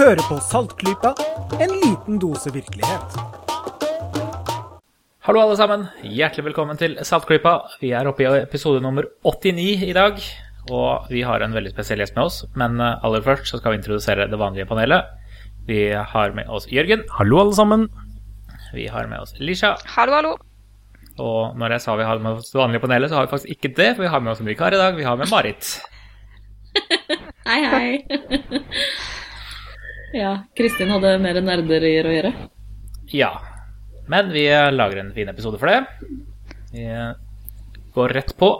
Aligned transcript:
Hører 0.00 0.22
på 0.24 0.38
Saltklypa, 0.40 1.10
en 1.60 1.72
liten 1.82 2.16
dose 2.22 2.48
virkelighet. 2.54 3.16
Hallo, 5.26 5.42
alle 5.42 5.58
sammen. 5.58 5.82
Hjertelig 6.00 6.46
velkommen 6.46 6.80
til 6.80 6.94
Saltklypa. 7.04 7.52
Vi 7.82 7.90
er 7.92 8.08
oppe 8.08 8.24
i 8.24 8.30
episode 8.38 8.80
nummer 8.80 9.04
89 9.28 9.84
i 9.84 9.92
dag, 9.92 10.16
og 10.72 11.10
vi 11.12 11.20
har 11.28 11.44
en 11.44 11.52
veldig 11.52 11.74
spesiell 11.74 12.00
gjest 12.00 12.16
med 12.16 12.30
oss. 12.30 12.40
Men 12.56 12.80
eh, 12.80 13.04
aller 13.04 13.26
først 13.28 13.52
så 13.52 13.60
skal 13.60 13.74
vi 13.74 13.82
introdusere 13.82 14.30
det 14.32 14.40
vanlige 14.40 14.70
panelet. 14.72 15.12
Vi 15.68 15.82
har 15.92 16.32
med 16.32 16.48
oss 16.48 16.70
Jørgen. 16.72 17.04
Hallo, 17.18 17.44
alle 17.44 17.60
sammen. 17.60 17.86
Vi 18.72 18.88
har 18.88 19.04
med 19.12 19.20
oss 19.20 19.36
Lisha. 19.36 19.74
Hallo, 19.98 20.16
hallo. 20.16 20.34
Og 21.20 21.60
når 21.60 21.76
jeg 21.76 21.84
sa 21.90 22.00
vi 22.00 22.08
har 22.08 22.24
med 22.24 22.40
oss 22.40 22.54
det 22.54 22.62
vanlige 22.64 22.86
panelet, 22.88 23.12
så 23.12 23.20
har 23.20 23.28
vi 23.28 23.34
faktisk 23.36 23.52
ikke 23.52 23.76
det, 23.76 23.92
for 23.98 24.08
vi 24.08 24.14
har 24.16 24.24
med 24.24 24.32
oss 24.32 24.40
en 24.40 24.48
vikar 24.48 24.72
i 24.72 24.80
dag. 24.80 24.96
Vi 24.96 25.04
har 25.04 25.20
med 25.20 25.28
Marit. 25.28 25.76
Hei, 27.50 27.64
hei. 27.68 29.10
Ja, 30.16 30.32
Kristin 30.56 30.90
hadde 30.92 31.14
mer 31.22 31.40
nerderier 31.44 32.08
å 32.08 32.16
gjøre. 32.16 32.34
Ja. 33.14 33.30
Men 34.10 34.32
vi 34.34 34.48
lager 34.74 35.04
en 35.04 35.14
fin 35.14 35.28
episode 35.30 35.60
for 35.60 35.70
det. 35.70 35.84
Vi 36.72 36.86
går 37.94 38.14
rett 38.18 38.34
på. 38.38 38.50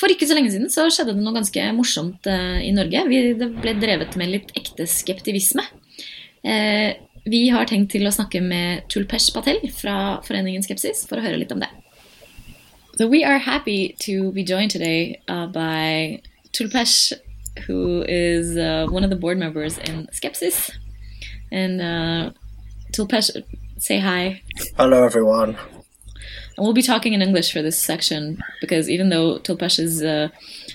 For 0.00 0.08
ikke 0.08 0.26
så 0.26 0.36
lenge 0.36 0.52
siden 0.52 0.72
så 0.72 0.86
skjedde 0.88 1.12
det 1.12 1.22
noe 1.22 1.36
ganske 1.36 1.66
morsomt 1.76 2.26
eh, 2.30 2.62
i 2.64 2.72
Norge. 2.72 3.04
Vi, 3.10 3.20
det 3.36 3.50
ble 3.60 3.76
drevet 3.76 4.16
med 4.18 4.32
litt 4.32 4.54
ekte 4.56 4.86
skeptivisme. 4.88 5.66
Eh, 6.40 6.96
vi 7.28 7.42
har 7.52 7.68
tenkt 7.68 7.92
til 7.92 8.08
å 8.08 8.14
snakke 8.14 8.40
med 8.40 8.86
Tulpesh 8.90 9.34
Patel 9.34 9.60
fra 9.76 10.18
Foreningen 10.24 10.64
Skepsis 10.64 11.04
for 11.08 11.20
å 11.20 11.24
høre 11.26 11.42
litt 11.42 11.52
om 11.52 11.60
det. 11.60 11.68
So 13.00 13.06
we 13.06 13.24
are 13.24 13.38
happy 13.38 13.96
to 14.00 14.30
be 14.30 14.44
joined 14.44 14.70
today 14.70 15.22
uh, 15.26 15.46
by 15.46 16.20
Tulpesh, 16.52 17.14
who 17.66 18.04
is 18.06 18.58
uh, 18.58 18.88
one 18.90 19.04
of 19.04 19.08
the 19.08 19.16
board 19.16 19.38
members 19.38 19.78
in 19.78 20.06
Skepsis. 20.12 20.70
And 21.50 21.80
uh, 21.80 22.32
Tulpesh, 22.92 23.30
say 23.78 24.00
hi. 24.00 24.42
Hello, 24.76 25.02
everyone. 25.02 25.56
And 25.56 26.58
we'll 26.58 26.74
be 26.74 26.82
talking 26.82 27.14
in 27.14 27.22
English 27.22 27.54
for 27.54 27.62
this 27.62 27.78
section 27.78 28.42
because 28.60 28.90
even 28.90 29.08
though 29.08 29.38
Tulpesh 29.38 29.78
is 29.78 30.02
uh, 30.02 30.28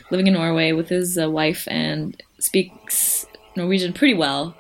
living 0.09 0.26
in 0.26 0.34
Norway 0.34 0.72
with 0.72 0.90
his 0.90 1.20
uh, 1.20 1.30
wife 1.30 1.68
and 1.68 2.20
speaks 2.40 3.28
Norwegian 3.56 3.94
pretty 3.94 4.16
well, 4.16 4.58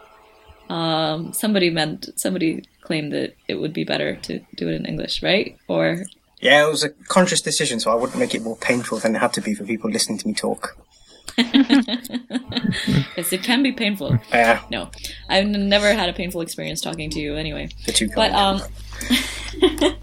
um, 0.69 1.33
somebody 1.33 1.71
meant 1.71 2.09
somebody 2.15 2.63
claimed 2.81 3.11
that 3.11 3.35
it 3.47 3.55
would 3.55 3.73
be 3.73 3.83
better 3.83 4.17
to 4.17 4.39
do 4.53 4.69
it 4.69 4.75
in 4.75 4.85
English, 4.85 5.23
right? 5.23 5.57
Or 5.67 6.03
Yeah, 6.41 6.65
it 6.65 6.69
was 6.69 6.83
a 6.83 6.89
conscious 6.89 7.41
decision, 7.41 7.79
so 7.79 7.91
I 7.91 7.95
wouldn't 7.95 8.19
make 8.19 8.35
it 8.35 8.41
more 8.41 8.57
painful 8.57 8.99
than 8.99 9.15
it 9.15 9.19
had 9.19 9.33
to 9.33 9.41
be 9.41 9.55
for 9.55 9.63
people 9.63 9.89
listening 9.89 10.17
to 10.19 10.27
me 10.27 10.33
talk. 10.33 10.77
yes, 11.37 13.33
it 13.33 13.43
can 13.43 13.61
be 13.63 13.71
painful. 13.71 14.17
Yeah, 14.31 14.61
No, 14.71 14.89
I've 15.27 15.45
n- 15.45 15.67
never 15.69 15.93
had 15.93 16.07
a 16.07 16.13
painful 16.13 16.41
experience 16.41 16.81
talking 16.81 17.09
to 17.09 17.19
you 17.19 17.35
anyway. 17.35 17.69
But 18.15 18.31
um, 18.31 18.61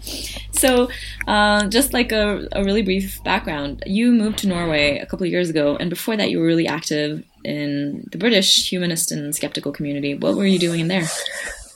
so 0.51 0.89
uh, 1.27 1.67
just 1.69 1.93
like 1.93 2.11
a, 2.11 2.47
a 2.51 2.63
really 2.63 2.81
brief 2.83 3.23
background, 3.23 3.83
you 3.85 4.11
moved 4.11 4.39
to 4.39 4.47
Norway 4.47 4.99
a 4.99 5.05
couple 5.05 5.25
of 5.25 5.31
years 5.31 5.49
ago, 5.49 5.75
and 5.79 5.89
before 5.89 6.15
that, 6.17 6.29
you 6.29 6.39
were 6.39 6.45
really 6.45 6.67
active 6.67 7.23
in 7.43 8.07
the 8.11 8.17
British 8.17 8.69
humanist 8.69 9.11
and 9.11 9.35
skeptical 9.35 9.71
community. 9.71 10.15
What 10.15 10.35
were 10.35 10.45
you 10.45 10.59
doing 10.59 10.81
in 10.81 10.87
there? 10.87 11.05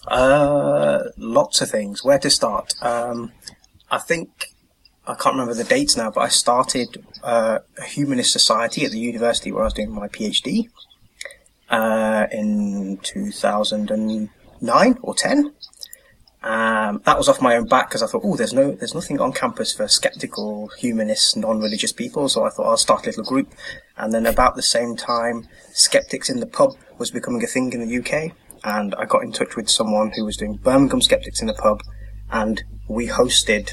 Uh, 0.08 1.04
lots 1.18 1.62
of 1.62 1.70
things. 1.70 2.04
Where 2.04 2.20
to 2.20 2.30
start? 2.30 2.74
Um, 2.82 3.32
I 3.90 3.98
think 3.98 4.52
I 5.08 5.16
can't 5.16 5.36
remember 5.36 5.54
the 5.54 5.64
dates 5.64 5.96
now, 5.96 6.12
but 6.12 6.20
I 6.20 6.28
started 6.28 7.02
uh, 7.24 7.60
a 7.78 7.84
humanist 7.84 8.34
society 8.34 8.84
at 8.84 8.92
the 8.92 9.00
university 9.00 9.54
where 9.54 9.64
I 9.64 9.68
was 9.68 9.74
doing 9.74 9.92
my 9.92 10.10
PhD 10.10 10.68
uh, 11.70 12.28
in 12.30 13.00
2009 13.04 14.98
or 15.02 15.16
10. 15.16 15.54
Um, 16.44 17.02
that 17.06 17.18
was 17.18 17.30
off 17.30 17.42
my 17.42 17.56
own 17.56 17.68
back 17.68 17.88
because 17.88 18.04
I 18.04 18.08
thought, 18.08 18.24
oh, 18.26 18.36
there's 18.36 18.52
no, 18.54 18.72
there's 18.72 18.94
nothing 18.94 19.22
on 19.22 19.32
campus 19.32 19.74
for 19.74 19.88
skeptical, 19.88 20.68
humanist, 20.78 21.38
non-religious 21.38 21.94
people. 21.94 22.28
So 22.28 22.44
I 22.44 22.50
thought 22.50 22.68
I'll 22.68 22.76
start 22.78 23.06
a 23.06 23.10
little 23.10 23.24
group. 23.24 23.54
And 23.96 24.14
then 24.14 24.26
about 24.26 24.58
the 24.58 24.62
same 24.62 24.98
time, 24.98 25.48
skeptics 25.72 26.30
in 26.30 26.42
the 26.42 26.46
pub 26.46 26.72
was 26.98 27.12
becoming 27.12 27.42
a 27.44 27.48
thing 27.48 27.72
in 27.72 27.88
the 27.88 27.98
UK. 27.98 28.34
And 28.66 28.94
I 28.96 29.06
got 29.06 29.24
in 29.24 29.32
touch 29.32 29.56
with 29.56 29.70
someone 29.70 30.12
who 30.12 30.26
was 30.26 30.36
doing 30.36 30.58
Birmingham 30.58 31.02
skeptics 31.02 31.40
in 31.40 31.48
the 31.48 31.54
pub, 31.54 31.82
and 32.30 32.62
we 32.90 33.08
hosted 33.08 33.72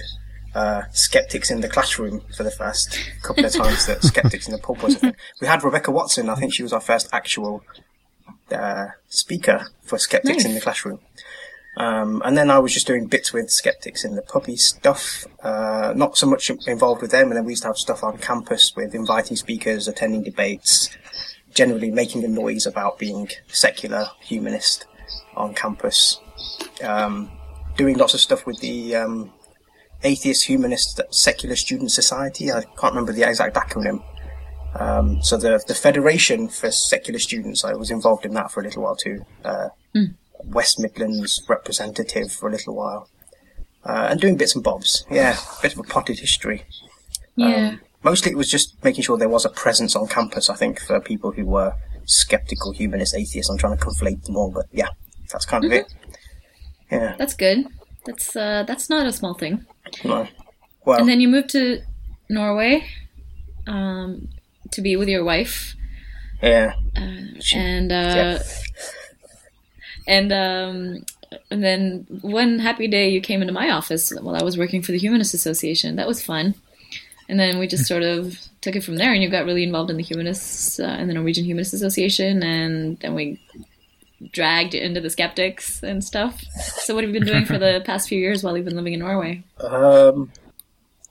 uh, 0.55 0.83
skeptics 0.93 1.51
in 1.51 1.61
the 1.61 1.69
classroom 1.69 2.23
for 2.37 2.43
the 2.43 2.51
first 2.51 2.99
couple 3.23 3.45
of 3.45 3.53
times 3.53 3.87
that 3.87 4.03
skeptics 4.13 4.47
in 4.47 4.53
the 4.53 4.59
pub 4.59 4.79
was 4.79 4.95
a 4.95 4.99
thing. 4.99 5.17
We 5.41 5.47
had 5.47 5.65
Rebecca 5.65 5.91
Watson. 5.91 6.29
I 6.29 6.37
think 6.37 6.55
she 6.55 6.63
was 6.63 6.73
our 6.73 6.81
first 6.81 7.09
actual 7.13 7.65
uh, 8.51 8.89
speaker 9.09 9.67
for 9.83 9.99
skeptics 9.99 10.45
in 10.45 10.55
the 10.55 10.61
classroom. 10.61 11.01
Um, 11.77 12.23
and 12.25 12.37
then 12.39 12.51
I 12.51 12.61
was 12.61 12.73
just 12.73 12.87
doing 12.87 13.07
bits 13.07 13.33
with 13.33 13.51
skeptics 13.51 14.05
in 14.05 14.15
the 14.15 14.23
puppy 14.23 14.57
stuff, 14.57 15.27
uh, 15.43 15.93
not 15.97 16.17
so 16.17 16.27
much 16.27 16.49
involved 16.69 17.03
with 17.03 17.11
them. 17.11 17.29
And 17.29 17.37
then 17.37 17.45
we 17.45 17.53
used 17.53 17.63
to 17.63 17.69
have 17.69 17.77
stuff 17.77 18.05
on 18.05 18.19
campus 18.19 18.75
with 18.77 18.95
inviting 18.95 19.37
speakers, 19.37 19.89
attending 19.89 20.23
debates, 20.23 20.97
generally 21.53 21.91
making 21.91 22.23
a 22.25 22.29
noise 22.29 22.65
about 22.65 22.99
being 22.99 23.29
secular 23.49 24.07
humanist 24.21 24.87
on 25.35 25.53
campus. 25.55 26.21
Um, 26.83 27.31
doing 27.77 27.97
lots 27.97 28.15
of 28.15 28.21
stuff 28.21 28.47
with 28.47 28.61
the 28.61 28.95
um, 28.95 29.33
Atheist 30.05 30.45
Humanist 30.45 31.01
Secular 31.11 31.57
Student 31.57 31.91
Society. 31.91 32.53
I 32.53 32.63
can't 32.63 32.95
remember 32.95 33.13
the 33.13 33.29
exact 33.29 33.57
acronym. 33.57 34.03
Um, 34.79 35.23
so 35.23 35.37
the 35.37 35.63
the 35.67 35.75
Federation 35.75 36.49
for 36.49 36.71
Secular 36.71 37.19
Students, 37.19 37.65
I 37.65 37.75
was 37.75 37.91
involved 37.91 38.25
in 38.25 38.35
that 38.35 38.51
for 38.51 38.61
a 38.61 38.65
little 38.65 38.83
while 38.83 38.97
too. 38.97 39.25
Uh, 39.45 39.69
West 40.45 40.79
Midlands 40.79 41.43
representative 41.49 42.31
for 42.31 42.49
a 42.49 42.53
little 42.53 42.75
while, 42.75 43.09
uh, 43.85 44.09
and 44.11 44.21
doing 44.21 44.37
bits 44.37 44.55
and 44.55 44.63
bobs. 44.63 45.07
Yeah, 45.11 45.37
a 45.59 45.63
bit 45.63 45.73
of 45.73 45.79
a 45.79 45.85
potted 45.85 46.19
history. 46.19 46.65
Yeah. 47.37 47.77
Mostly 48.03 48.33
it 48.33 48.37
was 48.37 48.51
just 48.51 48.83
making 48.85 49.05
sure 49.05 49.17
there 49.17 49.31
was 49.31 49.47
a 49.47 49.49
presence 49.49 49.97
on 49.97 50.07
campus. 50.09 50.51
I 50.51 50.57
think 50.57 50.79
for 50.81 51.01
people 51.01 51.31
who 51.33 51.47
were 51.47 51.75
skeptical, 52.05 52.73
humanist, 52.73 53.15
atheists. 53.15 53.51
I'm 53.51 53.59
trying 53.59 53.79
to 53.79 53.85
conflate 53.85 54.25
them 54.25 54.37
all, 54.37 54.51
but 54.51 54.67
yeah, 54.73 54.89
that's 55.31 55.47
kind 55.47 55.65
of 55.65 55.73
it. 55.73 55.87
Yeah. 56.91 57.15
That's 57.19 57.35
good. 57.35 57.67
That's 58.05 58.37
uh, 58.37 58.65
that's 58.67 58.91
not 58.91 59.07
a 59.07 59.13
small 59.13 59.35
thing. 59.35 59.65
Well, 60.85 60.99
And 60.99 61.09
then 61.09 61.21
you 61.21 61.29
moved 61.29 61.51
to 61.51 61.81
Norway 62.29 62.85
um, 63.67 64.29
to 64.73 64.81
be 64.83 64.97
with 64.97 65.09
your 65.09 65.25
wife, 65.25 65.75
yeah. 66.43 66.75
and 67.55 67.91
uh, 67.93 67.95
Yeah. 67.95 68.43
and 70.07 70.33
um, 70.33 71.05
and 71.51 71.63
then 71.65 72.07
one 72.23 72.59
happy 72.59 72.87
day 72.87 73.09
you 73.09 73.21
came 73.21 73.41
into 73.41 73.53
my 73.55 73.71
office 73.71 74.13
while 74.21 74.37
I 74.37 74.43
was 74.43 74.59
working 74.59 74.83
for 74.83 74.93
the 74.93 74.99
Humanist 74.99 75.35
Association. 75.35 75.97
That 75.97 76.07
was 76.07 76.23
fun. 76.23 76.55
And 77.29 77.41
then 77.41 77.59
we 77.59 77.67
just 77.67 77.87
sort 77.93 78.03
of 78.03 78.39
took 78.61 78.77
it 78.77 78.85
from 78.85 78.97
there, 78.97 79.13
and 79.13 79.23
you 79.23 79.31
got 79.31 79.47
really 79.47 79.63
involved 79.65 79.91
in 79.91 79.97
the 79.97 80.03
humanists 80.03 80.79
uh, 80.79 80.97
in 81.01 81.09
the 81.09 81.15
Norwegian 81.15 81.45
Humanist 81.45 81.73
Association, 81.75 82.43
and 82.43 82.99
then 83.01 83.15
we 83.15 83.41
dragged 84.33 84.75
into 84.75 85.01
the 85.01 85.11
skeptics 85.11 85.83
and 85.83 86.03
stuff. 86.05 86.41
So, 86.83 86.95
what 86.95 87.05
have 87.05 87.13
you 87.13 87.21
been 87.21 87.29
doing 87.29 87.45
for 87.45 87.59
the 87.59 87.83
past 87.87 88.09
few 88.09 88.19
years 88.19 88.43
while 88.43 88.57
you've 88.57 88.65
been 88.67 88.77
living 88.77 88.95
in 88.95 89.01
Norway? 89.01 89.45
Um, 89.61 90.31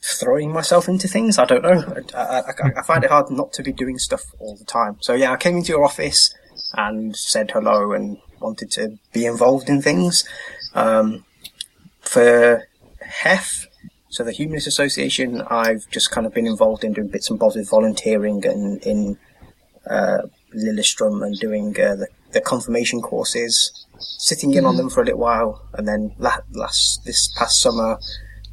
throwing 0.01 0.51
myself 0.51 0.87
into 0.87 1.07
things. 1.07 1.37
I 1.37 1.45
don't 1.45 1.61
know. 1.63 2.03
I, 2.13 2.19
I, 2.41 2.43
I- 2.79 2.83
find 2.83 3.03
it 3.03 3.09
hard 3.09 3.29
not 3.31 3.53
to 3.53 3.63
be 3.63 3.71
doing 3.71 3.97
stuff 3.97 4.23
all 4.39 4.55
the 4.55 4.65
time. 4.65 4.97
So 5.01 5.13
yeah, 5.13 5.31
I 5.31 5.37
came 5.37 5.55
into 5.57 5.69
your 5.71 5.83
office 5.85 6.33
and 6.73 7.15
said 7.15 7.51
hello 7.51 7.93
and 7.93 8.17
wanted 8.39 8.71
to 8.71 8.97
be 9.13 9.25
involved 9.25 9.69
in 9.69 9.81
things. 9.81 10.27
Um, 10.73 11.23
for 12.01 12.67
HEF, 13.01 13.67
so 14.09 14.23
the 14.23 14.31
Humanist 14.31 14.67
Association, 14.67 15.41
I've 15.49 15.89
just 15.89 16.11
kind 16.11 16.27
of 16.27 16.33
been 16.33 16.45
involved 16.47 16.83
in 16.83 16.93
doing 16.93 17.07
bits 17.07 17.29
and 17.29 17.39
bobs 17.39 17.55
with 17.55 17.69
volunteering 17.69 18.45
and 18.45 18.83
in 18.83 19.17
uh, 19.89 20.19
Lillestrøm 20.55 21.25
and 21.25 21.39
doing 21.39 21.69
uh, 21.79 21.95
the, 21.95 22.07
the 22.33 22.41
confirmation 22.41 23.01
courses, 23.01 23.85
sitting 23.99 24.53
in 24.53 24.65
on 24.65 24.75
them 24.77 24.89
for 24.89 25.01
a 25.01 25.05
little 25.05 25.19
while, 25.19 25.61
and 25.73 25.87
then 25.87 26.13
la- 26.17 26.39
last 26.51 27.03
this 27.05 27.27
past 27.37 27.59
summer, 27.61 27.97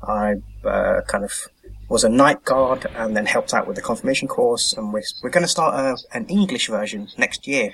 I 0.02 0.36
uh, 0.64 1.00
kind 1.06 1.24
of 1.24 1.32
was 1.88 2.04
a 2.04 2.08
night 2.08 2.44
guard 2.44 2.86
and 2.94 3.16
then 3.16 3.26
helped 3.26 3.52
out 3.52 3.66
with 3.66 3.76
the 3.76 3.82
confirmation 3.82 4.28
course, 4.28 4.72
and 4.72 4.92
we're, 4.92 5.02
we're 5.22 5.30
going 5.30 5.42
to 5.44 5.48
start 5.48 5.74
a, 5.74 6.16
an 6.16 6.26
English 6.26 6.68
version 6.68 7.08
next 7.18 7.48
year, 7.48 7.72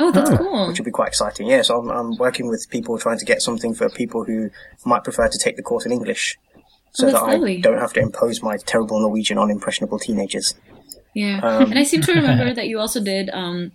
Oh, 0.00 0.10
that's 0.10 0.30
cool. 0.30 0.68
which 0.68 0.78
will 0.78 0.84
be 0.86 0.90
quite 0.90 1.08
exciting. 1.08 1.46
Yeah, 1.46 1.60
so 1.62 1.78
I'm, 1.78 1.90
I'm 1.90 2.16
working 2.16 2.48
with 2.48 2.66
people 2.70 2.98
trying 2.98 3.18
to 3.18 3.24
get 3.26 3.42
something 3.42 3.74
for 3.74 3.88
people 3.90 4.24
who 4.24 4.50
might 4.86 5.04
prefer 5.04 5.28
to 5.28 5.38
take 5.38 5.56
the 5.56 5.62
course 5.62 5.84
in 5.84 5.92
English, 5.92 6.38
so 6.92 7.06
Oh, 7.06 7.06
that 7.08 7.12
that's 7.12 7.24
I 7.24 7.32
lovely. 7.34 7.60
don't 7.60 7.78
have 7.78 7.92
to 7.94 8.00
impose 8.00 8.42
my 8.42 8.56
terrible 8.56 8.98
Norwegian 9.00 9.36
on 9.36 9.50
impressionable 9.50 9.98
teenagers. 9.98 10.54
Yeah, 11.14 11.38
Um, 11.44 11.70
and 11.70 11.78
I 11.78 11.84
seem 11.84 12.00
to 12.02 12.12
remember 12.20 12.52
that 12.54 12.66
you 12.66 12.80
also 12.80 13.00
did 13.00 13.28
um, 13.30 13.70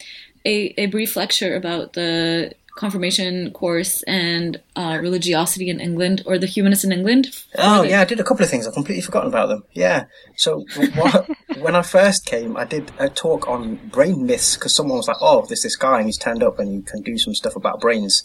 a 0.45 0.73
a 0.77 0.85
brief 0.87 1.15
lecture 1.15 1.55
about 1.55 1.93
the 1.93 2.53
confirmation 2.79 3.51
course 3.51 4.03
and 4.03 4.61
uh, 4.77 4.97
religiosity 5.01 5.69
in 5.69 5.81
England 5.81 6.23
or 6.25 6.37
the 6.37 6.45
humanists 6.45 6.85
in 6.85 6.93
England. 6.93 7.27
Oh 7.57 7.83
yeah, 7.83 7.99
I 7.99 8.05
did 8.05 8.21
a 8.21 8.23
couple 8.23 8.43
of 8.43 8.49
things. 8.49 8.65
I've 8.65 8.73
completely 8.73 9.01
forgotten 9.01 9.27
about 9.27 9.49
them. 9.49 9.63
Yeah. 9.73 10.05
So 10.37 10.65
what, 10.95 11.29
when 11.59 11.75
I 11.75 11.81
first 11.81 12.25
came, 12.25 12.55
I 12.55 12.63
did 12.63 12.91
a 12.97 13.09
talk 13.09 13.49
on 13.49 13.75
brain 13.89 14.25
myths 14.25 14.55
because 14.55 14.73
someone 14.73 14.97
was 14.97 15.09
like, 15.09 15.17
"Oh, 15.19 15.45
there's 15.45 15.61
this 15.61 15.75
guy 15.75 15.97
and 15.97 16.05
he's 16.05 16.17
turned 16.17 16.41
up 16.41 16.57
and 16.57 16.73
you 16.73 16.81
can 16.81 17.01
do 17.01 17.17
some 17.17 17.35
stuff 17.35 17.57
about 17.57 17.81
brains." 17.81 18.23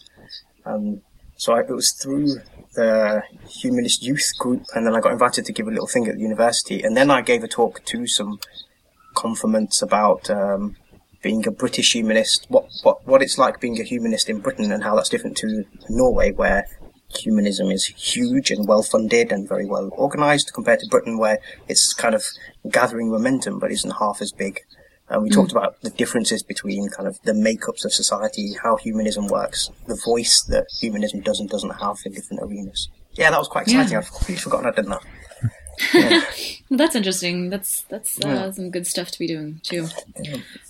Um, 0.64 1.02
so 1.36 1.54
I, 1.54 1.60
it 1.60 1.70
was 1.70 1.90
through 1.92 2.36
the 2.74 3.22
humanist 3.48 4.02
youth 4.04 4.30
group, 4.38 4.64
and 4.74 4.86
then 4.86 4.94
I 4.94 5.00
got 5.00 5.12
invited 5.12 5.44
to 5.46 5.52
give 5.52 5.66
a 5.66 5.70
little 5.70 5.88
thing 5.88 6.06
at 6.06 6.14
the 6.14 6.20
university, 6.20 6.82
and 6.82 6.96
then 6.96 7.10
I 7.10 7.22
gave 7.22 7.42
a 7.42 7.48
talk 7.48 7.84
to 7.86 8.06
some 8.06 8.38
confirmants 9.16 9.82
about 9.82 10.30
um, 10.30 10.76
being 11.24 11.44
a 11.48 11.50
British 11.50 11.94
humanist, 11.94 12.46
what, 12.48 12.66
what 12.82 13.04
what 13.06 13.22
it's 13.22 13.38
like 13.38 13.58
being 13.58 13.80
a 13.80 13.82
humanist 13.82 14.28
in 14.28 14.38
Britain, 14.38 14.70
and 14.70 14.84
how 14.84 14.94
that's 14.94 15.08
different 15.08 15.36
to 15.38 15.64
Norway, 15.88 16.30
where 16.30 16.68
humanism 17.18 17.70
is 17.70 17.86
huge 17.86 18.50
and 18.50 18.68
well 18.68 18.82
funded 18.82 19.32
and 19.32 19.48
very 19.48 19.64
well 19.64 19.90
organised, 19.92 20.52
compared 20.52 20.80
to 20.80 20.86
Britain, 20.88 21.18
where 21.18 21.38
it's 21.66 21.92
kind 21.94 22.14
of 22.14 22.22
gathering 22.70 23.10
momentum 23.10 23.58
but 23.58 23.72
isn't 23.72 23.98
half 23.98 24.20
as 24.20 24.30
big. 24.30 24.60
And 25.08 25.22
we 25.22 25.30
hmm. 25.30 25.34
talked 25.34 25.52
about 25.52 25.80
the 25.80 25.90
differences 25.90 26.42
between 26.42 26.88
kind 26.90 27.08
of 27.08 27.20
the 27.22 27.32
makeups 27.32 27.84
of 27.84 27.92
society, 27.92 28.52
how 28.62 28.76
humanism 28.76 29.26
works, 29.26 29.70
the 29.86 30.00
voice 30.04 30.42
that 30.44 30.66
humanism 30.78 31.20
does 31.20 31.40
and 31.40 31.48
doesn't 31.48 31.80
have 31.80 31.98
in 32.04 32.12
different 32.12 32.42
arenas. 32.42 32.88
Yeah, 33.12 33.30
that 33.30 33.38
was 33.38 33.48
quite 33.48 33.62
exciting. 33.62 33.92
Yeah. 33.92 33.98
I've 33.98 34.10
completely 34.10 34.42
forgotten 34.42 34.66
I'd 34.66 34.76
done 34.76 34.90
that. 34.90 35.02
Well, 35.92 36.22
that's 36.70 36.94
interesting. 36.94 37.50
That's 37.50 37.82
that's 37.82 38.18
uh, 38.24 38.28
Yeah. 38.28 38.50
some 38.52 38.70
good 38.70 38.86
stuff 38.86 39.10
to 39.12 39.18
be 39.18 39.26
doing 39.26 39.60
too. 39.62 39.86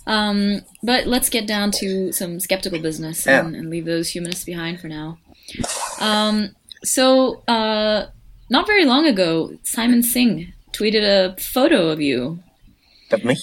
Um, 0.07 0.61
but 0.83 1.07
let's 1.07 1.29
get 1.29 1.47
down 1.47 1.71
to 1.79 2.11
some 2.11 2.39
skeptical 2.39 2.79
business 2.79 3.27
and, 3.27 3.55
and 3.55 3.69
leave 3.69 3.85
those 3.85 4.09
humanists 4.09 4.45
behind 4.45 4.79
for 4.79 4.87
now. 4.87 5.17
Um, 5.99 6.55
so 6.83 7.43
uh, 7.47 8.07
not 8.49 8.67
very 8.67 8.85
long 8.85 9.05
ago, 9.05 9.53
Simon 9.63 10.03
Singh 10.03 10.53
tweeted 10.71 11.03
a 11.03 11.35
photo 11.41 11.89
of 11.89 12.01
you, 12.01 12.39
Of 13.11 13.23
me? 13.23 13.37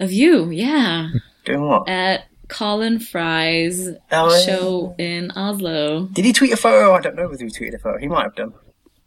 of 0.00 0.12
you, 0.12 0.50
yeah, 0.50 1.10
Doing 1.44 1.62
what? 1.62 1.88
at 1.88 2.24
Colin 2.48 2.98
Fry's 2.98 3.88
Oh, 4.10 4.42
show 4.44 4.94
in 4.98 5.30
Oslo. 5.32 6.06
Did 6.12 6.24
he 6.24 6.32
tweet 6.32 6.52
a 6.52 6.56
photo? 6.56 6.92
I 6.94 7.00
don't 7.00 7.14
know 7.16 7.28
whether 7.28 7.44
he 7.44 7.50
tweeted 7.50 7.74
a 7.74 7.78
photo. 7.78 7.98
He 7.98 8.08
might 8.08 8.24
have 8.24 8.34
done. 8.34 8.52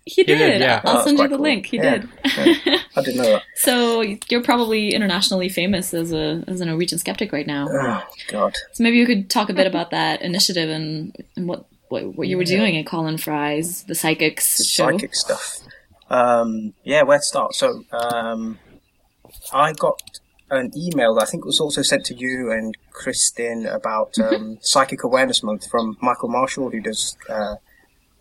He 0.06 0.24
did. 0.24 0.38
did, 0.38 0.62
yeah. 0.62 0.82
I'll 0.84 0.98
Oh, 1.00 1.06
send 1.06 1.20
you 1.20 1.28
the 1.28 1.36
cool. 1.36 1.44
link. 1.44 1.68
He 1.68 1.78
Yeah. 1.78 1.98
did. 2.00 2.10
Yeah. 2.26 2.78
I 2.96 3.02
didn't 3.02 3.18
know 3.18 3.32
that. 3.34 3.44
So 3.56 4.02
you're 4.30 4.42
probably 4.44 4.94
internationally 4.94 5.48
famous 5.50 5.94
as 5.94 6.12
a 6.12 6.44
as 6.48 6.60
a 6.60 6.66
Norwegian 6.66 6.98
skeptic 6.98 7.32
right 7.32 7.46
now. 7.48 7.68
Oh, 7.72 8.04
God. 8.30 8.56
So 8.74 8.84
maybe 8.84 8.98
you 8.98 9.06
could 9.06 9.30
talk 9.30 9.50
a 9.50 9.54
bit 9.54 9.68
about 9.68 9.92
that 9.92 10.22
initiative 10.24 10.70
and, 10.70 11.16
and 11.36 11.48
what, 11.48 11.66
what 11.90 12.16
what 12.16 12.28
you 12.28 12.38
were 12.38 12.44
doing 12.46 12.78
at 12.78 12.86
Colin 12.88 13.18
Fry's 13.18 13.84
the 13.84 13.94
Psychics 13.96 14.66
show. 14.66 14.90
Psychic 14.92 15.14
stuff. 15.16 15.60
Um, 16.10 16.74
yeah, 16.84 17.04
where 17.04 17.20
to 17.20 17.24
start? 17.24 17.54
So, 17.56 17.86
um, 17.94 18.60
I 19.54 19.72
got 19.74 20.02
an 20.50 20.72
email 20.76 21.16
that 21.16 21.22
I 21.22 21.26
think 21.26 21.46
was 21.46 21.62
also 21.62 21.82
sent 21.82 22.06
to 22.08 22.14
you 22.14 22.52
and 22.52 22.76
Kristin 22.92 23.72
about 23.74 24.18
um, 24.20 24.58
Psychic 24.62 25.04
Awareness 25.06 25.42
Month 25.44 25.70
from 25.70 25.96
Michael 26.02 26.28
Marshall, 26.28 26.70
who 26.72 26.82
does, 26.82 27.16
uh, 27.30 27.56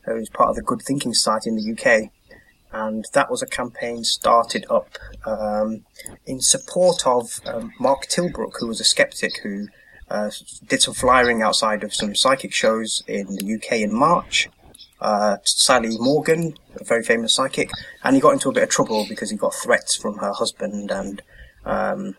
who's 0.04 0.28
part 0.28 0.50
of 0.50 0.56
the 0.56 0.62
Good 0.62 0.82
Thinking 0.82 1.14
Society 1.14 1.50
in 1.50 1.56
the 1.56 1.72
UK. 1.72 2.10
And 2.72 3.04
that 3.14 3.30
was 3.30 3.42
a 3.42 3.46
campaign 3.46 4.04
started 4.04 4.64
up 4.70 4.96
um, 5.26 5.84
in 6.26 6.40
support 6.40 7.06
of 7.06 7.40
um, 7.44 7.72
Mark 7.80 8.06
Tilbrook, 8.06 8.54
who 8.60 8.68
was 8.68 8.80
a 8.80 8.84
skeptic 8.84 9.38
who 9.42 9.66
uh, 10.08 10.30
did 10.66 10.82
some 10.82 10.94
flyering 10.94 11.42
outside 11.42 11.82
of 11.82 11.94
some 11.94 12.14
psychic 12.14 12.52
shows 12.52 13.02
in 13.06 13.36
the 13.36 13.54
UK 13.54 13.80
in 13.80 13.92
March. 13.92 14.48
Uh, 15.00 15.38
Sally 15.44 15.96
Morgan, 15.98 16.54
a 16.78 16.84
very 16.84 17.02
famous 17.02 17.34
psychic, 17.34 17.70
and 18.04 18.14
he 18.14 18.20
got 18.20 18.32
into 18.32 18.50
a 18.50 18.52
bit 18.52 18.64
of 18.64 18.68
trouble 18.68 19.06
because 19.08 19.30
he 19.30 19.36
got 19.36 19.54
threats 19.54 19.96
from 19.96 20.18
her 20.18 20.32
husband, 20.32 20.90
and 20.90 21.22
um, 21.64 22.16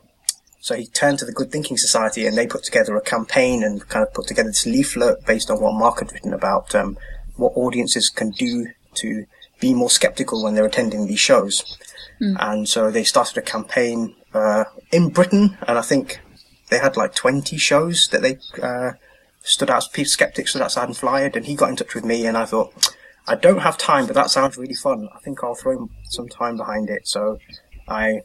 so 0.60 0.76
he 0.76 0.88
turned 0.88 1.20
to 1.20 1.26
the 1.26 1.32
Good 1.32 1.52
Thinking 1.52 1.78
Society, 1.78 2.26
and 2.26 2.38
they 2.38 2.48
put 2.48 2.64
together 2.64 2.96
a 2.96 3.02
campaign 3.02 3.64
and 3.64 3.88
kind 3.88 4.06
of 4.06 4.14
put 4.14 4.28
together 4.28 4.50
this 4.50 4.66
leaflet 4.66 5.26
based 5.26 5.52
on 5.52 5.62
what 5.62 5.74
Mark 5.74 6.00
had 6.00 6.12
written 6.12 6.34
about 6.34 6.74
um, 6.74 6.98
what 7.42 7.54
audiences 7.56 8.10
can 8.10 8.32
do 8.32 8.68
to 8.96 9.26
be 9.60 9.74
more 9.74 9.90
skeptical 9.90 10.44
when 10.44 10.54
they're 10.56 10.66
attending 10.66 11.08
these 11.08 11.20
shows. 11.20 11.78
And 12.40 12.70
so 12.70 12.92
they 12.92 13.04
started 13.04 13.38
a 13.38 13.42
campaign 13.42 14.16
uh, 14.34 14.66
in 14.92 15.10
Britain, 15.10 15.58
and 15.68 15.78
I 15.78 15.82
think 15.82 16.22
they 16.70 16.78
had 16.78 16.96
like 16.96 17.16
20 17.16 17.58
shows 17.58 18.08
that 18.10 18.22
they 18.22 18.38
uh, 18.62 18.92
stood 19.42 19.70
out, 19.70 19.78
as 19.78 19.88
people, 19.88 20.10
skeptics 20.10 20.52
stood 20.52 20.62
outside 20.62 20.88
and 20.88 20.96
flyered, 20.96 21.36
and 21.36 21.46
he 21.46 21.56
got 21.56 21.70
in 21.70 21.76
touch 21.76 21.96
with 21.96 22.06
me, 22.06 22.28
and 22.28 22.38
I 22.38 22.46
thought, 22.46 22.96
I 23.28 23.36
don't 23.36 23.60
have 23.60 23.78
time, 23.78 24.06
but 24.06 24.16
that 24.16 24.30
sounds 24.30 24.58
really 24.58 24.76
fun. 24.76 25.10
I 25.16 25.20
think 25.20 25.44
I'll 25.44 25.56
throw 25.56 25.90
some 26.10 26.28
time 26.28 26.58
behind 26.58 26.90
it. 26.90 27.08
So 27.08 27.40
I 27.88 28.22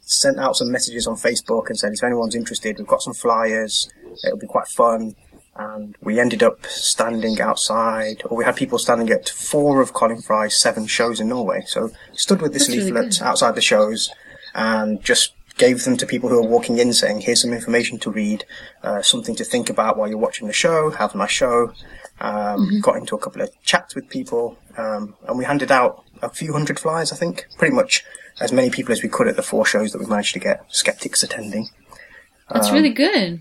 sent 0.00 0.38
out 0.38 0.56
some 0.56 0.70
messages 0.70 1.06
on 1.06 1.16
Facebook 1.16 1.68
and 1.68 1.78
said, 1.78 1.92
if 1.92 2.02
anyone's 2.02 2.34
interested, 2.34 2.78
we've 2.78 2.86
got 2.86 3.02
some 3.02 3.14
flyers, 3.14 3.90
it'll 4.24 4.38
be 4.38 4.46
quite 4.46 4.68
fun. 4.68 5.14
And 5.56 5.96
we 6.00 6.18
ended 6.18 6.42
up 6.42 6.66
standing 6.66 7.40
outside, 7.40 8.22
or 8.26 8.36
we 8.36 8.44
had 8.44 8.56
people 8.56 8.78
standing 8.78 9.10
at 9.10 9.28
four 9.28 9.80
of 9.80 9.92
Colin 9.92 10.20
Fry's 10.20 10.56
seven 10.56 10.86
shows 10.86 11.20
in 11.20 11.28
Norway. 11.28 11.62
So 11.66 11.90
stood 12.12 12.42
with 12.42 12.52
this 12.52 12.66
That's 12.66 12.78
leaflet 12.80 13.10
good. 13.10 13.22
outside 13.22 13.54
the 13.54 13.60
shows 13.60 14.10
and 14.54 15.02
just 15.02 15.34
gave 15.56 15.84
them 15.84 15.96
to 15.96 16.06
people 16.06 16.28
who 16.28 16.42
were 16.42 16.48
walking 16.48 16.78
in 16.78 16.92
saying, 16.92 17.20
here's 17.20 17.42
some 17.42 17.52
information 17.52 17.98
to 18.00 18.10
read, 18.10 18.44
uh, 18.82 19.02
something 19.02 19.36
to 19.36 19.44
think 19.44 19.70
about 19.70 19.96
while 19.96 20.08
you're 20.08 20.18
watching 20.18 20.48
the 20.48 20.52
show, 20.52 20.90
have 20.90 21.14
a 21.14 21.18
nice 21.18 21.30
show. 21.30 21.72
Um, 22.20 22.80
Got 22.80 22.96
into 22.96 23.16
a 23.16 23.18
couple 23.18 23.42
of 23.42 23.50
chats 23.64 23.94
with 23.96 24.08
people, 24.08 24.56
um, 24.76 25.16
and 25.26 25.36
we 25.36 25.44
handed 25.44 25.72
out 25.72 26.04
a 26.22 26.28
few 26.28 26.52
hundred 26.52 26.78
flyers, 26.78 27.12
I 27.12 27.16
think. 27.16 27.46
Pretty 27.58 27.74
much 27.74 28.04
as 28.40 28.52
many 28.52 28.70
people 28.70 28.92
as 28.92 29.02
we 29.02 29.08
could 29.08 29.26
at 29.26 29.34
the 29.34 29.42
four 29.42 29.66
shows 29.66 29.90
that 29.92 29.98
we 29.98 30.06
managed 30.06 30.32
to 30.34 30.38
get 30.40 30.64
skeptics 30.68 31.24
attending. 31.24 31.68
That's 32.50 32.68
Um, 32.68 32.74
really 32.74 32.90
good. 32.90 33.40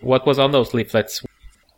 What 0.00 0.26
was 0.26 0.38
on 0.38 0.52
those 0.52 0.74
leaflets? 0.74 1.24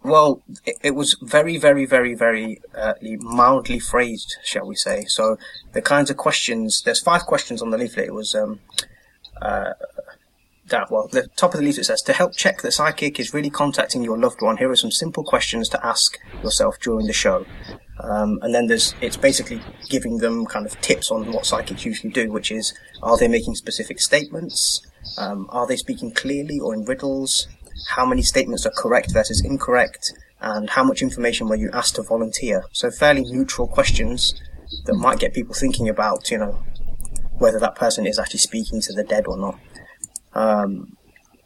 Well, 0.03 0.41
it, 0.85 0.95
was 0.95 1.17
very, 1.21 1.59
very, 1.59 1.85
very, 1.85 2.15
very 2.15 2.61
uh, 2.77 2.95
mildly 3.03 3.81
phrased, 3.81 4.37
shall 4.45 4.65
we 4.65 4.77
say. 4.77 5.05
So 5.07 5.37
the 5.73 5.83
kinds 5.83 6.11
of 6.11 6.17
questions, 6.17 6.83
there's 6.83 7.01
five 7.01 7.23
questions 7.23 7.61
on 7.61 7.71
the 7.71 7.79
leaflet. 7.79 8.07
It 8.07 8.15
was, 8.15 8.33
um, 8.33 8.61
uh, 9.43 9.73
that, 10.69 10.93
well, 10.93 11.09
the 11.11 11.27
top 11.37 11.55
of 11.55 11.61
the 11.61 11.67
leaflet 11.67 11.87
says, 11.87 12.03
to 12.03 12.13
help 12.13 12.37
check 12.37 12.63
that 12.63 12.71
psychic 12.73 13.19
is 13.19 13.35
really 13.35 13.51
contacting 13.51 14.05
your 14.05 14.17
loved 14.17 14.43
one, 14.43 14.59
here 14.59 14.71
are 14.71 14.77
some 14.77 14.93
simple 14.93 15.25
questions 15.25 15.69
to 15.71 15.85
ask 15.85 16.19
yourself 16.41 16.79
during 16.81 17.07
the 17.07 17.13
show. 17.13 17.45
Um, 17.99 18.39
and 18.43 18.55
then 18.55 18.67
there's, 18.67 18.95
it's 19.01 19.17
basically 19.17 19.61
giving 19.89 20.19
them 20.19 20.47
kind 20.47 20.67
of 20.67 20.81
tips 20.81 21.11
on 21.11 21.33
what 21.33 21.47
psychics 21.47 21.85
usually 21.85 22.13
do, 22.13 22.31
which 22.31 22.53
is, 22.53 22.75
are 23.03 23.17
they 23.17 23.27
making 23.27 23.57
specific 23.57 24.01
statements? 24.01 24.87
Um, 25.19 25.49
are 25.51 25.67
they 25.67 25.77
speaking 25.77 26.13
clearly 26.13 26.61
or 26.61 26.75
in 26.75 26.85
riddles? 26.85 27.49
How 27.89 28.07
many 28.07 28.23
statements 28.23 28.67
are 28.67 28.73
correct 28.77 29.13
versus 29.13 29.45
incorrect? 29.45 30.13
And 30.41 30.71
how 30.71 30.85
much 30.85 31.03
information 31.03 31.49
were 31.49 31.57
you 31.57 31.71
asked 31.73 31.97
to 31.97 32.03
volunteer? 32.03 32.65
So 32.73 32.91
fairly 32.91 33.25
neutral 33.25 33.67
questions 33.67 34.35
that 34.85 34.95
might 34.95 35.19
get 35.19 35.35
people 35.35 35.55
thinking 35.55 35.89
about, 35.89 36.31
you 36.31 36.39
know, 36.39 36.63
whether 37.39 37.59
that 37.59 37.75
person 37.75 38.07
is 38.07 38.19
actually 38.19 38.41
speaking 38.41 38.81
to 38.83 38.93
the 38.93 39.05
dead 39.05 39.27
or 39.27 39.37
not. 39.37 39.59
Um, 40.35 40.97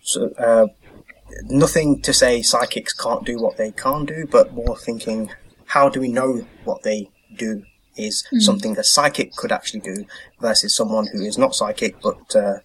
so, 0.02 0.30
uh, 0.38 0.66
nothing 1.44 2.00
to 2.02 2.12
say 2.12 2.42
psychics 2.42 2.92
can't 2.92 3.24
do 3.24 3.38
what 3.38 3.56
they 3.56 3.70
can 3.70 4.04
do, 4.04 4.26
but 4.30 4.52
more 4.52 4.76
thinking, 4.76 5.30
how 5.66 5.88
do 5.88 6.00
we 6.00 6.08
know 6.08 6.46
what 6.64 6.82
they 6.82 7.10
do 7.36 7.62
is 7.96 8.26
something 8.38 8.78
a 8.78 8.84
psychic 8.84 9.32
could 9.36 9.52
actually 9.52 9.80
do 9.80 10.06
versus 10.40 10.74
someone 10.74 11.06
who 11.12 11.22
is 11.22 11.36
not 11.36 11.54
psychic 11.54 12.00
but 12.00 12.34
uh, 12.34 12.58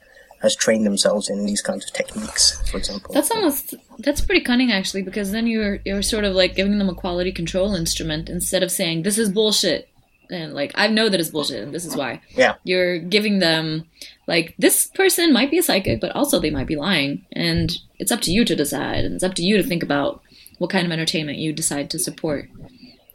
has 0.45 0.55
trained 0.55 0.85
themselves 0.85 1.29
in 1.29 1.45
these 1.45 1.61
kinds 1.61 1.85
of 1.85 1.93
techniques, 1.93 2.61
for 2.69 2.77
example. 2.77 3.13
That's 3.13 3.31
almost 3.31 3.73
that's 3.99 4.21
pretty 4.21 4.41
cunning 4.41 4.71
actually 4.71 5.01
because 5.01 5.31
then 5.31 5.47
you're 5.47 5.79
you're 5.85 6.01
sort 6.01 6.23
of 6.23 6.33
like 6.33 6.55
giving 6.55 6.77
them 6.77 6.89
a 6.89 6.95
quality 6.95 7.31
control 7.31 7.75
instrument 7.75 8.29
instead 8.29 8.63
of 8.63 8.71
saying 8.71 9.03
this 9.03 9.17
is 9.17 9.29
bullshit 9.29 9.89
and 10.29 10.53
like 10.53 10.71
I 10.75 10.87
know 10.87 11.09
that 11.09 11.19
it's 11.19 11.29
bullshit 11.29 11.63
and 11.63 11.73
this 11.73 11.85
is 11.85 11.95
why. 11.95 12.21
Yeah. 12.35 12.55
You're 12.63 12.99
giving 12.99 13.39
them 13.39 13.85
like 14.27 14.55
this 14.57 14.87
person 14.87 15.33
might 15.33 15.51
be 15.51 15.57
a 15.57 15.63
psychic 15.63 15.99
but 15.99 16.15
also 16.15 16.39
they 16.39 16.49
might 16.51 16.67
be 16.67 16.75
lying 16.75 17.25
and 17.31 17.75
it's 17.99 18.11
up 18.11 18.21
to 18.21 18.31
you 18.31 18.45
to 18.45 18.55
decide 18.55 19.03
and 19.03 19.15
it's 19.15 19.23
up 19.23 19.35
to 19.35 19.43
you 19.43 19.57
to 19.57 19.63
think 19.63 19.83
about 19.83 20.21
what 20.57 20.69
kind 20.69 20.85
of 20.85 20.91
entertainment 20.91 21.37
you 21.37 21.51
decide 21.51 21.89
to 21.89 21.99
support. 21.99 22.49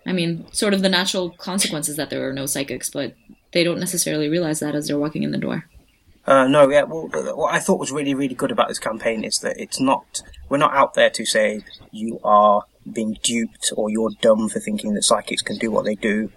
I 0.07 0.13
mean, 0.13 0.47
sort 0.53 0.75
of 0.75 0.83
the 0.83 0.89
natural 0.89 1.31
consequences 1.31 1.97
that 1.97 2.11
there 2.11 2.27
are 2.29 2.33
no 2.33 2.47
psychics, 2.47 2.91
but 2.91 3.15
they 3.53 3.65
don't 3.65 3.81
necessarily 3.81 4.29
realize 4.29 4.61
that 4.61 4.75
as 4.75 4.89
they're 4.89 4.99
walking 4.99 5.23
in 5.23 5.31
the 5.31 5.39
door. 5.39 5.67
Uh, 6.31 6.47
no, 6.47 6.71
yeah. 6.71 6.85
Well, 6.85 7.09
what 7.35 7.53
I 7.53 7.59
thought 7.59 7.81
was 7.81 7.91
really, 7.91 8.15
really 8.15 8.37
good 8.37 8.53
about 8.53 8.69
this 8.69 8.79
campaign 8.79 9.25
is 9.25 9.41
that 9.41 9.59
it's 9.59 9.81
not. 9.81 10.23
We're 10.49 10.59
not 10.59 10.73
out 10.73 10.95
there 10.95 11.11
to 11.11 11.27
say 11.27 11.65
you 11.91 12.21
are 12.23 12.63
being 12.91 13.19
duped 13.21 13.73
or 13.77 13.91
you're 13.91 14.13
dumb 14.21 14.49
for 14.49 14.61
thinking 14.61 14.95
that 14.95 15.03
psychics 15.03 15.43
can 15.43 15.57
do 15.57 15.73
what 15.73 15.85
they 15.85 15.97
do. 15.97 16.31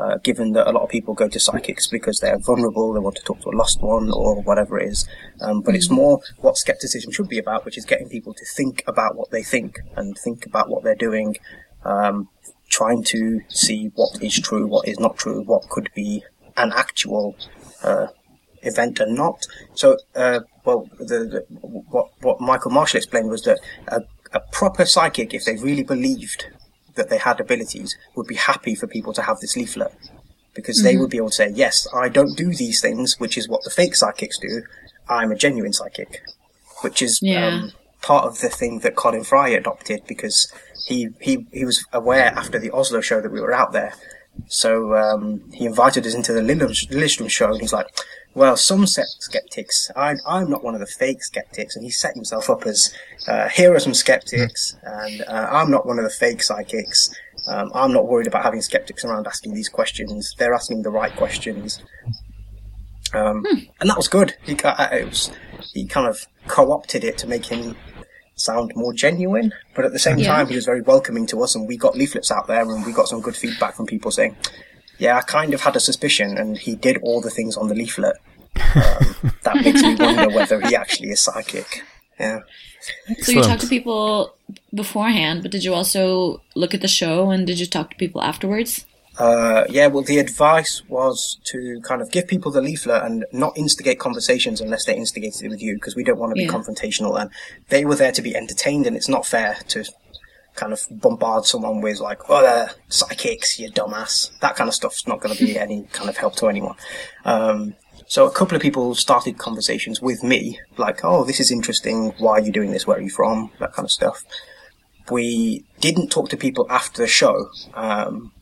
Uh, 0.00 0.18
given 0.18 0.52
that 0.52 0.66
a 0.66 0.72
lot 0.72 0.82
of 0.82 0.90
people 0.90 1.14
go 1.14 1.28
to 1.28 1.38
psychics 1.38 1.86
because 1.86 2.18
they're 2.18 2.40
vulnerable, 2.40 2.92
they 2.92 2.98
want 2.98 3.14
to 3.14 3.22
talk 3.22 3.40
to 3.40 3.48
a 3.48 3.56
lost 3.56 3.80
one 3.80 4.10
or 4.10 4.42
whatever 4.42 4.80
it 4.80 4.88
is. 4.88 5.08
Um, 5.40 5.60
but 5.60 5.76
it's 5.76 5.90
more 5.90 6.20
what 6.38 6.56
skepticism 6.56 7.12
should 7.12 7.28
be 7.28 7.38
about, 7.38 7.64
which 7.64 7.78
is 7.78 7.84
getting 7.84 8.08
people 8.08 8.34
to 8.34 8.44
think 8.44 8.82
about 8.88 9.14
what 9.14 9.30
they 9.30 9.44
think 9.44 9.78
and 9.94 10.18
think 10.18 10.44
about 10.44 10.68
what 10.68 10.82
they're 10.82 10.96
doing, 10.96 11.36
um, 11.84 12.28
trying 12.68 13.04
to 13.04 13.42
see 13.48 13.92
what 13.94 14.20
is 14.20 14.40
true, 14.40 14.66
what 14.66 14.88
is 14.88 14.98
not 14.98 15.16
true, 15.16 15.42
what 15.42 15.68
could 15.68 15.88
be 15.94 16.24
an 16.56 16.72
actual 16.74 17.36
uh, 17.84 18.08
event 18.62 19.00
and 19.00 19.14
not. 19.14 19.46
So, 19.74 19.96
uh, 20.14 20.40
well, 20.64 20.88
the, 20.98 21.18
the, 21.32 21.44
what 21.50 22.08
what 22.20 22.40
Michael 22.40 22.70
Marshall 22.70 22.98
explained 22.98 23.30
was 23.30 23.42
that 23.42 23.58
a, 23.88 24.02
a 24.32 24.40
proper 24.52 24.84
psychic, 24.84 25.34
if 25.34 25.44
they 25.44 25.56
really 25.56 25.82
believed 25.84 26.46
that 26.94 27.10
they 27.10 27.18
had 27.18 27.40
abilities, 27.40 27.96
would 28.14 28.26
be 28.26 28.36
happy 28.36 28.74
for 28.74 28.86
people 28.86 29.12
to 29.12 29.22
have 29.22 29.38
this 29.40 29.56
leaflet 29.56 29.92
because 30.54 30.82
they 30.82 30.96
would 30.96 31.10
be 31.10 31.18
able 31.18 31.28
to 31.30 31.34
say, 31.34 31.50
"Yes, 31.54 31.86
I 31.94 32.08
don't 32.08 32.36
do 32.36 32.54
these 32.54 32.80
things," 32.80 33.16
which 33.18 33.36
is 33.36 33.48
what 33.48 33.62
the 33.64 33.70
fake 33.70 33.94
psychics 33.94 34.38
do. 34.38 34.62
I'm 35.08 35.30
a 35.30 35.36
genuine 35.36 35.72
psychic, 35.72 36.22
which 36.80 37.02
is 37.02 37.20
Yeah. 37.22 37.46
um, 37.46 37.72
part 38.02 38.24
of 38.24 38.40
the 38.40 38.48
thing 38.48 38.80
that 38.80 38.96
Colin 38.96 39.24
Fry 39.24 39.48
adopted 39.50 40.00
because 40.08 40.50
he 40.86 41.08
he 41.20 41.46
he 41.52 41.64
was 41.64 41.84
aware 41.92 42.32
after 42.34 42.58
the 42.58 42.70
Oslo 42.72 43.00
show 43.00 43.20
that 43.20 43.30
we 43.30 43.40
were 43.40 43.52
out 43.52 43.72
there. 43.72 43.92
So 44.48 44.94
um, 44.96 45.42
he 45.52 45.64
invited 45.64 46.06
us 46.06 46.14
into 46.14 46.32
the 46.32 46.42
Lillum- 46.42 47.28
show, 47.28 47.50
and 47.52 47.60
he's 47.60 47.72
like, 47.72 47.86
"Well, 48.40 48.56
some 48.56 48.86
skeptics. 48.86 49.90
I'm 49.96 50.18
I'm 50.26 50.48
not 50.50 50.62
one 50.62 50.74
of 50.74 50.80
the 50.80 50.86
fake 51.02 51.22
skeptics." 51.24 51.74
And 51.74 51.84
he 51.84 51.90
set 51.90 52.14
himself 52.14 52.44
up 52.50 52.62
as, 52.72 52.92
uh, 53.26 53.48
"Here 53.48 53.74
are 53.74 53.80
some 53.80 53.94
skeptics, 53.94 54.76
and 54.82 55.22
uh, 55.22 55.48
I'm 55.58 55.70
not 55.70 55.86
one 55.86 55.98
of 55.98 56.04
the 56.04 56.16
fake 56.24 56.42
psychics. 56.42 56.98
Um, 57.48 57.70
I'm 57.74 57.92
not 57.92 58.06
worried 58.10 58.26
about 58.26 58.42
having 58.44 58.62
skeptics 58.62 59.04
around 59.04 59.26
asking 59.26 59.54
these 59.54 59.68
questions. 59.78 60.34
They're 60.38 60.54
asking 60.60 60.82
the 60.82 60.90
right 60.90 61.14
questions." 61.16 61.82
Um, 63.14 63.44
And 63.80 63.88
that 63.90 63.96
was 63.96 64.08
good. 64.08 64.34
He 64.44 64.54
uh, 64.62 64.88
it 64.92 65.06
was 65.08 65.30
he 65.72 65.86
kind 65.86 66.06
of 66.06 66.26
co-opted 66.48 67.02
it 67.04 67.16
to 67.18 67.26
make 67.26 67.46
him 67.46 67.76
sound 68.34 68.72
more 68.76 68.92
genuine, 68.92 69.52
but 69.74 69.84
at 69.86 69.92
the 69.92 69.98
same 69.98 70.18
Yeah. 70.18 70.28
time, 70.36 70.46
he 70.48 70.54
was 70.54 70.66
very 70.66 70.82
welcoming 70.82 71.26
to 71.28 71.42
us, 71.42 71.54
and 71.54 71.66
we 71.66 71.76
got 71.76 71.96
leaflets 71.96 72.30
out 72.30 72.46
there, 72.46 72.60
and 72.62 72.84
we 72.84 72.92
got 72.92 73.08
some 73.08 73.20
good 73.22 73.36
feedback 73.36 73.74
from 73.76 73.86
people 73.86 74.10
saying, 74.10 74.36
"Yeah, 74.98 75.16
I 75.18 75.22
kind 75.22 75.54
of 75.54 75.60
had 75.62 75.76
a 75.76 75.80
suspicion, 75.80 76.38
and 76.38 76.56
he 76.58 76.74
did 76.74 76.98
all 77.02 77.20
the 77.20 77.30
things 77.30 77.56
on 77.56 77.68
the 77.68 77.74
leaflet." 77.74 78.16
Um, 78.74 79.32
that 79.42 79.56
makes 79.64 79.82
me 79.82 79.94
wonder 79.96 80.28
whether 80.30 80.60
he 80.66 80.74
actually 80.74 81.10
is 81.10 81.20
psychic. 81.20 81.82
Yeah. 82.18 82.40
So 83.20 83.32
you 83.32 83.42
talked 83.42 83.60
to 83.62 83.66
people 83.68 84.34
beforehand, 84.74 85.42
but 85.42 85.50
did 85.50 85.64
you 85.64 85.74
also 85.74 86.40
look 86.54 86.72
at 86.72 86.80
the 86.80 86.88
show 86.88 87.30
and 87.30 87.46
did 87.46 87.58
you 87.58 87.66
talk 87.66 87.90
to 87.90 87.96
people 87.96 88.22
afterwards? 88.22 88.86
Uh, 89.18 89.64
yeah, 89.70 89.86
well, 89.86 90.02
the 90.02 90.18
advice 90.18 90.82
was 90.88 91.38
to 91.44 91.80
kind 91.82 92.02
of 92.02 92.10
give 92.10 92.28
people 92.28 92.52
the 92.52 92.60
leaflet 92.60 93.02
and 93.02 93.24
not 93.32 93.56
instigate 93.56 93.98
conversations 93.98 94.60
unless 94.60 94.84
they 94.84 94.94
instigated 94.94 95.42
it 95.42 95.48
with 95.48 95.62
you, 95.62 95.74
because 95.74 95.96
we 95.96 96.04
don't 96.04 96.18
want 96.18 96.30
to 96.30 96.34
be 96.34 96.42
Yeah. 96.44 96.50
confrontational. 96.50 97.18
And 97.18 97.30
they 97.70 97.84
were 97.84 97.94
there 97.94 98.12
to 98.12 98.22
be 98.22 98.36
entertained, 98.36 98.86
and 98.86 98.94
it's 98.94 99.08
not 99.08 99.26
fair 99.26 99.56
to 99.68 99.84
kind 100.56 100.72
of 100.72 100.86
bombard 100.90 101.44
someone 101.44 101.80
with 101.80 102.00
like, 102.00 102.28
"Oh, 102.28 102.42
they're 102.42 102.70
psychics, 102.88 103.58
you 103.58 103.70
dumbass." 103.70 104.30
That 104.40 104.56
kind 104.56 104.68
of 104.68 104.74
stuff's 104.74 105.06
not 105.06 105.20
going 105.20 105.34
to 105.36 105.44
be 105.44 105.58
any 105.66 105.84
kind 105.92 106.10
of 106.10 106.16
help 106.16 106.36
to 106.36 106.48
anyone. 106.48 106.76
Um, 107.24 107.74
so 108.08 108.26
a 108.26 108.30
couple 108.30 108.56
of 108.56 108.62
people 108.62 108.94
started 108.94 109.38
conversations 109.38 110.00
with 110.00 110.22
me, 110.22 110.58
like, 110.76 111.04
"Oh, 111.04 111.24
this 111.24 111.40
is 111.40 111.50
interesting. 111.50 112.14
Why 112.18 112.32
are 112.32 112.40
you 112.40 112.52
doing 112.52 112.70
this? 112.70 112.86
Where 112.86 112.98
are 112.98 113.02
you 113.02 113.10
from?" 113.10 113.50
That 113.60 113.72
kind 113.72 113.84
of 113.84 113.92
stuff. 113.92 114.24
We 115.10 115.64
didn't 115.80 116.08
talk 116.08 116.28
to 116.30 116.36
people 116.36 116.66
after 116.68 117.02
the 117.02 117.08
show. 117.08 117.50
Um, 117.74 118.32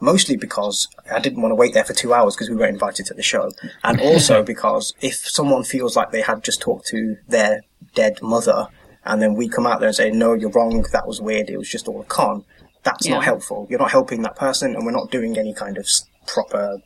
mostly 0.00 0.36
because 0.36 0.88
I 1.10 1.18
didn't 1.18 1.42
want 1.42 1.50
to 1.52 1.56
wait 1.56 1.74
there 1.74 1.84
for 1.84 1.92
two 1.92 2.14
hours 2.14 2.34
because 2.34 2.50
we 2.50 2.56
weren't 2.56 2.74
invited 2.74 3.06
to 3.06 3.14
the 3.14 3.22
show, 3.22 3.50
and 3.82 4.00
also 4.00 4.42
because 4.52 4.94
if 5.00 5.14
someone 5.14 5.64
feels 5.64 5.96
like 5.96 6.10
they 6.10 6.22
had 6.22 6.44
just 6.44 6.60
talked 6.60 6.86
to 6.88 7.16
their 7.26 7.62
dead 7.94 8.20
mother, 8.22 8.68
and 9.04 9.20
then 9.22 9.34
we 9.34 9.48
come 9.48 9.66
out 9.66 9.80
there 9.80 9.88
and 9.88 9.96
say, 9.96 10.10
"No, 10.10 10.34
you're 10.34 10.50
wrong. 10.50 10.84
That 10.92 11.06
was 11.06 11.20
weird. 11.20 11.48
It 11.50 11.56
was 11.58 11.68
just 11.68 11.88
all 11.88 12.00
a 12.00 12.04
con." 12.04 12.44
That's 12.84 13.06
Yeah. 13.06 13.14
not 13.14 13.24
helpful. 13.24 13.66
You're 13.68 13.78
not 13.80 13.90
helping 13.90 14.22
that 14.22 14.36
person, 14.36 14.74
and 14.74 14.84
we're 14.84 14.92
not 14.92 15.10
doing 15.10 15.36
any 15.38 15.52
kind 15.52 15.76
of 15.78 15.86
proper 16.26 16.78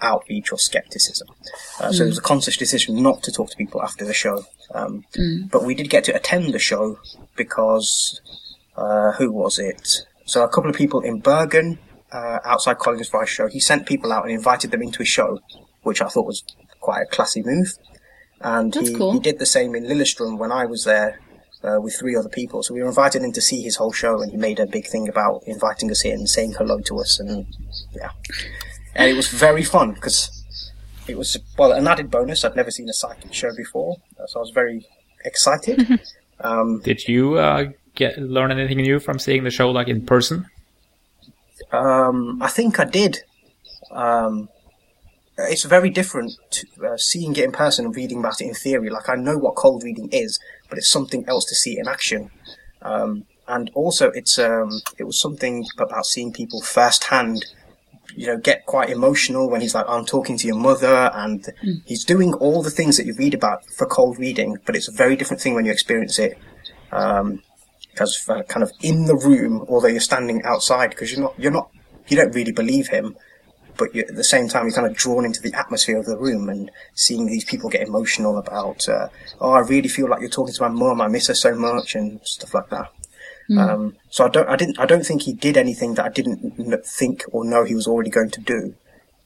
outreach 0.00 0.52
or 0.52 0.58
skepticism. 0.58 1.28
Uh, 1.80 1.90
So 1.92 2.04
it 2.04 2.08
was 2.08 2.18
a 2.18 2.22
conscious 2.22 2.56
decision 2.56 3.02
not 3.02 3.22
to 3.24 3.32
talk 3.32 3.50
to 3.50 3.56
people 3.56 3.82
after 3.82 4.04
the 4.04 4.14
show. 4.14 4.44
Um, 4.74 5.04
But 5.50 5.64
we 5.64 5.74
did 5.74 5.90
get 5.90 6.04
to 6.04 6.14
attend 6.14 6.52
the 6.52 6.58
show 6.58 6.98
because 7.36 8.20
uh, 8.76 9.12
who 9.12 9.32
was 9.32 9.58
it? 9.58 10.06
So 10.24 10.44
a 10.44 10.48
couple 10.48 10.70
of 10.70 10.76
people 10.76 11.00
in 11.00 11.18
Bergen, 11.20 11.78
uh, 12.12 12.38
outside 12.44 12.78
Collins 12.78 13.08
Fry's 13.08 13.28
show, 13.28 13.48
he 13.48 13.58
sent 13.60 13.86
people 13.86 14.12
out 14.12 14.24
and 14.24 14.32
invited 14.32 14.70
them 14.70 14.82
into 14.82 14.98
his 14.98 15.08
show, 15.08 15.40
which 15.82 16.00
I 16.00 16.08
thought 16.08 16.26
was 16.26 16.44
quite 16.80 17.02
a 17.02 17.06
classy 17.06 17.42
move. 17.42 17.76
And 18.40 18.72
he, 18.74 18.94
cool. 18.94 19.14
he 19.14 19.18
did 19.18 19.38
the 19.40 19.46
same 19.46 19.74
in 19.74 19.84
Lillestrøm 19.84 20.38
when 20.38 20.52
I 20.52 20.64
was 20.66 20.84
there 20.84 21.18
uh, 21.64 21.80
with 21.80 21.94
three 21.94 22.16
other 22.16 22.28
people. 22.28 22.62
So 22.62 22.74
we 22.74 22.82
were 22.82 22.88
invited 22.88 23.22
in 23.22 23.32
to 23.32 23.40
see 23.40 23.62
his 23.62 23.76
whole 23.76 23.92
show, 23.92 24.20
and 24.22 24.30
he 24.30 24.36
made 24.36 24.60
a 24.60 24.66
big 24.66 24.86
thing 24.86 25.08
about 25.08 25.42
inviting 25.46 25.90
us 25.90 26.04
in, 26.04 26.26
saying 26.26 26.54
hello 26.54 26.80
to 26.80 26.98
us, 27.00 27.18
and 27.20 27.46
yeah. 27.92 28.10
And 28.94 29.10
it 29.10 29.14
was 29.14 29.28
very 29.28 29.62
fun 29.64 29.92
because 29.92 30.30
it 31.06 31.16
was 31.16 31.36
well 31.56 31.72
an 31.72 31.86
added 31.86 32.10
bonus. 32.10 32.44
I'd 32.44 32.56
never 32.56 32.70
seen 32.70 32.88
a 32.88 32.92
psychic 32.92 33.32
show 33.32 33.54
before, 33.56 33.96
uh, 34.20 34.26
so 34.26 34.40
I 34.40 34.42
was 34.42 34.50
very 34.50 34.86
excited. 35.24 36.00
um, 36.40 36.80
Did 36.80 37.06
you 37.08 37.38
uh, 37.38 37.66
get 37.94 38.18
learn 38.18 38.50
anything 38.50 38.78
new 38.78 39.00
from 39.00 39.18
seeing 39.18 39.44
the 39.44 39.50
show 39.50 39.70
like 39.70 39.88
in 39.88 40.04
person? 40.04 40.46
Um, 41.72 42.40
I 42.42 42.48
think 42.48 42.80
I 42.80 42.84
did. 42.84 43.18
Um, 43.90 44.48
it's 45.44 45.64
very 45.64 45.90
different 45.90 46.32
to 46.50 46.66
uh, 46.84 46.96
seeing 46.96 47.32
it 47.36 47.44
in 47.44 47.52
person 47.52 47.84
and 47.84 47.94
reading 47.94 48.18
about 48.18 48.40
it 48.40 48.46
in 48.46 48.54
theory. 48.54 48.90
Like 48.90 49.08
I 49.08 49.14
know 49.14 49.38
what 49.38 49.54
cold 49.54 49.82
reading 49.84 50.08
is, 50.12 50.38
but 50.68 50.78
it's 50.78 50.90
something 50.90 51.24
else 51.28 51.44
to 51.46 51.54
see 51.54 51.78
in 51.78 51.88
action. 51.88 52.30
Um, 52.82 53.24
and 53.46 53.70
also, 53.74 54.10
it's 54.10 54.38
um, 54.38 54.70
it 54.98 55.04
was 55.04 55.18
something 55.18 55.64
about 55.78 56.06
seeing 56.06 56.32
people 56.32 56.60
firsthand. 56.60 57.46
You 58.14 58.26
know, 58.26 58.38
get 58.38 58.66
quite 58.66 58.90
emotional 58.90 59.48
when 59.48 59.60
he's 59.60 59.74
like, 59.74 59.86
"I'm 59.88 60.04
talking 60.04 60.36
to 60.38 60.46
your 60.46 60.56
mother," 60.56 61.10
and 61.14 61.46
he's 61.86 62.04
doing 62.04 62.34
all 62.34 62.62
the 62.62 62.70
things 62.70 62.96
that 62.96 63.06
you 63.06 63.14
read 63.14 63.32
about 63.32 63.64
for 63.76 63.86
cold 63.86 64.18
reading. 64.18 64.58
But 64.66 64.76
it's 64.76 64.88
a 64.88 64.92
very 64.92 65.16
different 65.16 65.40
thing 65.40 65.54
when 65.54 65.64
you 65.64 65.72
experience 65.72 66.18
it 66.18 66.36
um, 66.92 67.42
because 67.90 68.28
uh, 68.28 68.42
kind 68.44 68.62
of 68.62 68.72
in 68.80 69.06
the 69.06 69.16
room, 69.16 69.64
although 69.68 69.88
you're 69.88 70.00
standing 70.00 70.42
outside, 70.44 70.90
because 70.90 71.12
you're 71.12 71.22
not, 71.22 71.34
you're 71.38 71.52
not, 71.52 71.70
you 72.08 72.16
don't 72.16 72.34
really 72.34 72.52
believe 72.52 72.88
him, 72.88 73.16
but 73.78 73.94
you, 73.94 74.02
at 74.02 74.16
the 74.16 74.24
same 74.24 74.48
time, 74.48 74.64
you're 74.66 74.74
kind 74.74 74.86
of 74.86 74.96
drawn 74.96 75.24
into 75.24 75.40
the 75.40 75.54
atmosphere 75.54 75.98
of 75.98 76.04
the 76.04 76.18
room 76.18 76.48
and 76.48 76.70
seeing 76.94 77.26
these 77.26 77.44
people 77.44 77.70
get 77.70 77.86
emotional 77.86 78.36
about, 78.36 78.86
uh, 78.88 79.08
oh, 79.40 79.52
I 79.52 79.60
really 79.60 79.88
feel 79.88 80.08
like 80.08 80.20
you're 80.20 80.28
talking 80.28 80.52
to 80.52 80.62
my 80.62 80.68
mum, 80.68 81.00
I 81.00 81.08
miss 81.08 81.28
her 81.28 81.34
so 81.34 81.54
much, 81.54 81.94
and 81.94 82.20
stuff 82.24 82.52
like 82.52 82.68
that. 82.70 82.90
Um, 83.56 83.96
so 84.10 84.26
I 84.26 84.28
don't, 84.28 84.48
I 84.48 84.56
didn't, 84.56 84.78
I 84.78 84.84
don't 84.84 85.06
think 85.06 85.22
he 85.22 85.32
did 85.32 85.56
anything 85.56 85.94
that 85.94 86.04
I 86.04 86.10
didn't 86.10 86.84
think 86.84 87.24
or 87.32 87.46
know 87.46 87.64
he 87.64 87.74
was 87.74 87.86
already 87.86 88.10
going 88.10 88.30
to 88.30 88.40
do, 88.42 88.74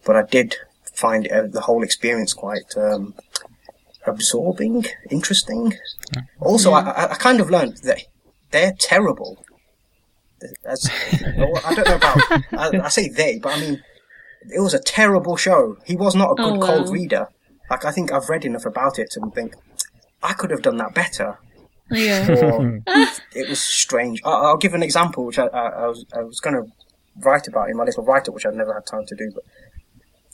but 0.05 0.15
I 0.15 0.23
did 0.23 0.57
find 0.93 1.27
uh, 1.29 1.47
the 1.49 1.63
whole 1.63 1.83
experience 1.83 2.33
quite 2.33 2.77
um, 2.77 3.15
absorbing, 4.07 4.85
interesting. 5.11 5.75
Also, 6.41 6.73
I, 6.73 6.83
I, 6.83 7.13
I 7.13 7.15
kind 7.15 7.41
of 7.41 7.51
learned 7.51 7.79
that 7.79 8.03
they're 8.53 8.75
terrible. 8.79 9.45
As, 10.65 10.89
I 11.13 11.75
don't 11.75 11.89
know 11.89 11.97
about. 11.97 12.33
I, 12.53 12.81
I 12.85 12.89
say 12.89 13.09
they, 13.09 13.39
but 13.39 13.57
I 13.57 13.61
mean, 13.61 13.83
it 14.51 14.61
was 14.61 14.75
a 14.75 14.79
terrible 14.81 15.37
show. 15.37 15.77
He 15.85 15.97
was 15.97 16.15
not 16.15 16.33
a 16.33 16.35
good 16.35 16.53
Oh, 16.55 16.59
wow. 16.59 16.67
cold 16.67 16.91
reader. 16.93 17.29
Like 17.71 17.85
I 17.85 17.91
think 17.93 18.13
I've 18.13 18.29
read 18.29 18.45
enough 18.45 18.67
about 18.67 18.99
it 18.99 19.11
to 19.13 19.21
think 19.35 19.55
I 20.23 20.33
could 20.35 20.51
have 20.51 20.63
done 20.63 20.77
that 20.79 20.95
better. 20.95 21.39
Yeah. 21.91 22.29
Or 22.31 22.81
it 23.35 23.49
was 23.49 23.61
strange. 23.63 24.21
I, 24.25 24.31
I'll 24.31 24.57
give 24.57 24.75
an 24.75 24.83
example, 24.83 25.25
which 25.27 25.39
I, 25.39 25.47
I, 25.47 25.67
I 25.69 25.87
was 25.89 26.05
I 26.15 26.23
was 26.23 26.41
going 26.41 26.57
to 26.57 26.71
write 27.25 27.47
about 27.49 27.69
in 27.71 27.77
my 27.77 27.85
little 27.85 28.05
write 28.05 28.29
up, 28.29 28.35
which 28.35 28.47
I've 28.47 28.55
never 28.55 28.73
had 28.75 28.87
time 28.87 29.05
to 29.07 29.15
do. 29.15 29.31
But 29.35 29.45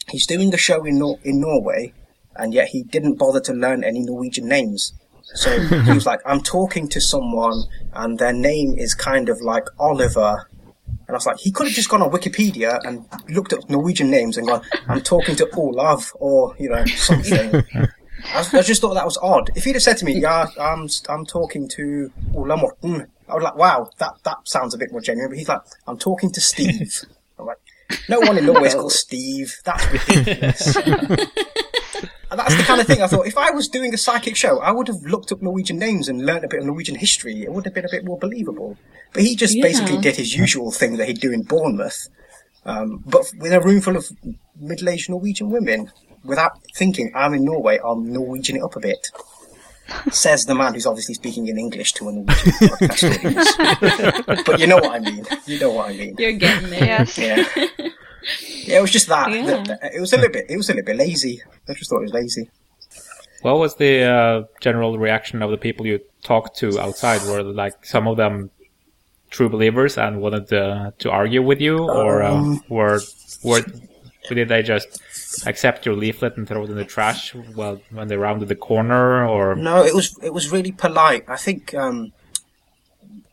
he's 0.08 0.26
doing 0.26 0.50
the 0.50 0.56
show 0.58 0.84
in 0.84 0.98
Nor- 0.98 1.18
in 1.24 1.40
Norway, 1.40 1.92
and 2.36 2.52
yet 2.54 2.68
he 2.68 2.82
didn't 2.82 3.16
bother 3.18 3.40
to 3.40 3.52
learn 3.52 3.82
any 3.84 4.00
Norwegian 4.00 4.48
names. 4.48 4.92
So 5.34 5.58
he 5.60 5.92
was 5.92 6.06
like, 6.12 6.20
I'm 6.24 6.40
talking 6.42 6.88
to 6.88 7.00
someone, 7.00 7.64
and 7.92 8.18
their 8.18 8.32
name 8.32 8.74
is 8.78 8.94
kind 8.94 9.28
of 9.28 9.40
like 9.40 9.64
Oliver. 9.78 10.47
And 11.08 11.14
I 11.14 11.16
was 11.16 11.26
like, 11.26 11.38
he 11.38 11.50
could 11.50 11.66
have 11.66 11.74
just 11.74 11.88
gone 11.88 12.02
on 12.02 12.10
Wikipedia 12.10 12.78
and 12.84 13.06
looked 13.30 13.54
up 13.54 13.68
Norwegian 13.70 14.10
names 14.10 14.36
and 14.36 14.46
gone, 14.46 14.62
I'm 14.88 15.00
talking 15.00 15.36
to 15.36 15.48
Olav, 15.56 16.12
or, 16.16 16.54
you 16.58 16.68
know, 16.68 16.84
something. 16.84 17.64
I, 18.34 18.46
I 18.52 18.62
just 18.62 18.82
thought 18.82 18.92
that 18.92 19.06
was 19.06 19.16
odd. 19.22 19.50
If 19.56 19.64
he'd 19.64 19.74
have 19.74 19.82
said 19.82 19.96
to 19.98 20.04
me, 20.04 20.20
yeah, 20.20 20.48
I'm, 20.60 20.86
I'm 21.08 21.24
talking 21.24 21.66
to 21.68 22.12
Ola 22.34 22.58
Morten, 22.58 23.06
I 23.26 23.34
was 23.34 23.42
like, 23.42 23.56
wow, 23.56 23.90
that, 23.98 24.14
that 24.24 24.36
sounds 24.44 24.74
a 24.74 24.78
bit 24.78 24.92
more 24.92 25.00
genuine. 25.00 25.30
But 25.30 25.38
he's 25.38 25.48
like, 25.48 25.62
I'm 25.86 25.98
talking 25.98 26.30
to 26.32 26.40
Steve. 26.42 27.04
I'm 27.38 27.46
like, 27.46 27.58
no 28.08 28.20
one 28.20 28.36
in 28.36 28.44
Norway 28.44 28.68
is 28.68 28.74
called 28.74 28.92
Steve. 28.92 29.56
That's 29.64 29.90
ridiculous. 29.90 30.76
And 32.30 32.38
that's 32.38 32.56
the 32.56 32.62
kind 32.62 32.80
of 32.80 32.86
thing 32.86 33.00
I 33.02 33.06
thought. 33.06 33.26
If 33.26 33.38
I 33.38 33.50
was 33.52 33.68
doing 33.68 33.94
a 33.94 33.98
psychic 33.98 34.36
show, 34.36 34.58
I 34.60 34.70
would 34.70 34.86
have 34.88 35.00
looked 35.02 35.32
up 35.32 35.40
Norwegian 35.40 35.78
names 35.78 36.08
and 36.08 36.26
learnt 36.26 36.44
a 36.44 36.48
bit 36.48 36.60
of 36.60 36.66
Norwegian 36.66 36.94
history. 36.96 37.42
It 37.42 37.52
would 37.52 37.64
have 37.64 37.72
been 37.74 37.86
a 37.86 37.90
bit 37.90 38.04
more 38.04 38.18
believable. 38.18 38.76
But 39.14 39.22
he 39.22 39.34
just 39.34 39.54
Yeah. 39.56 39.62
basically 39.62 39.96
did 39.98 40.16
his 40.16 40.34
usual 40.36 40.70
thing 40.70 40.98
that 40.98 41.08
he'd 41.08 41.20
do 41.20 41.32
in 41.32 41.42
Bournemouth, 41.42 42.08
Um, 42.66 43.02
but 43.06 43.24
with 43.38 43.52
a 43.52 43.60
room 43.60 43.80
full 43.80 43.96
of 43.96 44.10
middle-aged 44.60 45.08
Norwegian 45.08 45.48
women, 45.50 45.90
without 46.22 46.52
thinking, 46.76 47.10
I'm 47.14 47.32
in 47.32 47.44
Norway, 47.46 47.78
I'm 47.82 48.12
Norwegian 48.12 48.56
it 48.56 48.62
up 48.62 48.76
a 48.76 48.80
bit. 48.80 49.08
Says 50.10 50.44
the 50.44 50.54
man 50.54 50.74
who's 50.74 50.84
obviously 50.84 51.14
speaking 51.14 51.46
in 51.48 51.56
English 51.56 51.94
to 51.94 52.08
a 52.10 52.12
Norwegian 52.12 52.52
podcast 52.52 53.24
audience. 54.26 54.42
but 54.46 54.60
you 54.60 54.66
know 54.66 54.76
what 54.76 54.90
I 54.96 54.98
mean. 54.98 55.24
You 55.46 55.60
know 55.60 55.70
what 55.70 55.88
I 55.88 55.92
mean. 55.94 56.16
You're 56.18 56.32
getting 56.32 56.68
there. 56.68 57.06
Yeah. 57.16 57.44
Yeah, 58.68 58.78
it 58.78 58.82
was 58.82 58.90
just 58.90 59.08
that. 59.08 59.30
Yeah. 59.30 59.46
that- 59.46 59.66
that- 59.80 59.94
It 59.94 60.00
was 60.00 60.12
a 60.12 60.16
little 60.16 60.32
bit. 60.32 60.46
It 60.48 60.56
was 60.56 60.68
a 60.68 60.72
little 60.74 60.86
bit 60.86 60.96
lazy. 60.96 61.42
I 61.68 61.74
just 61.74 61.90
thought 61.90 62.00
it 62.00 62.10
was 62.10 62.12
lazy. 62.12 62.50
What 63.42 63.58
was 63.58 63.76
the 63.76 64.02
uh, 64.02 64.42
general 64.60 64.98
reaction 64.98 65.42
of 65.42 65.50
the 65.50 65.56
people 65.58 65.86
you 65.86 66.00
talked 66.22 66.56
to 66.58 66.78
outside? 66.80 67.22
Were 67.22 67.42
like 67.42 67.84
some 67.84 68.08
of 68.08 68.16
them 68.16 68.50
true 69.30 69.48
believers 69.48 69.96
and 69.98 70.20
wanted 70.20 70.48
to, 70.48 70.92
to 70.98 71.10
argue 71.10 71.42
with 71.42 71.60
you, 71.60 71.78
or 71.78 72.22
uh, 72.22 72.32
Um, 72.34 72.62
were 72.68 73.00
were 73.44 73.62
did 74.28 74.48
they 74.48 74.62
just 74.62 75.00
accept 75.46 75.86
your 75.86 75.94
leaflet 75.94 76.36
and 76.36 76.46
throw 76.48 76.64
it 76.64 76.70
in 76.70 76.76
the 76.76 76.84
trash 76.84 77.34
well 77.56 77.80
when 77.90 78.08
they 78.08 78.16
rounded 78.16 78.48
the 78.48 78.56
corner? 78.56 79.24
Or 79.26 79.54
No, 79.54 79.84
it 79.84 79.94
was 79.94 80.16
it 80.22 80.32
was 80.34 80.50
really 80.50 80.72
polite. 80.72 81.24
I 81.28 81.36
think 81.36 81.74
um, 81.74 81.96
m- 81.96 82.12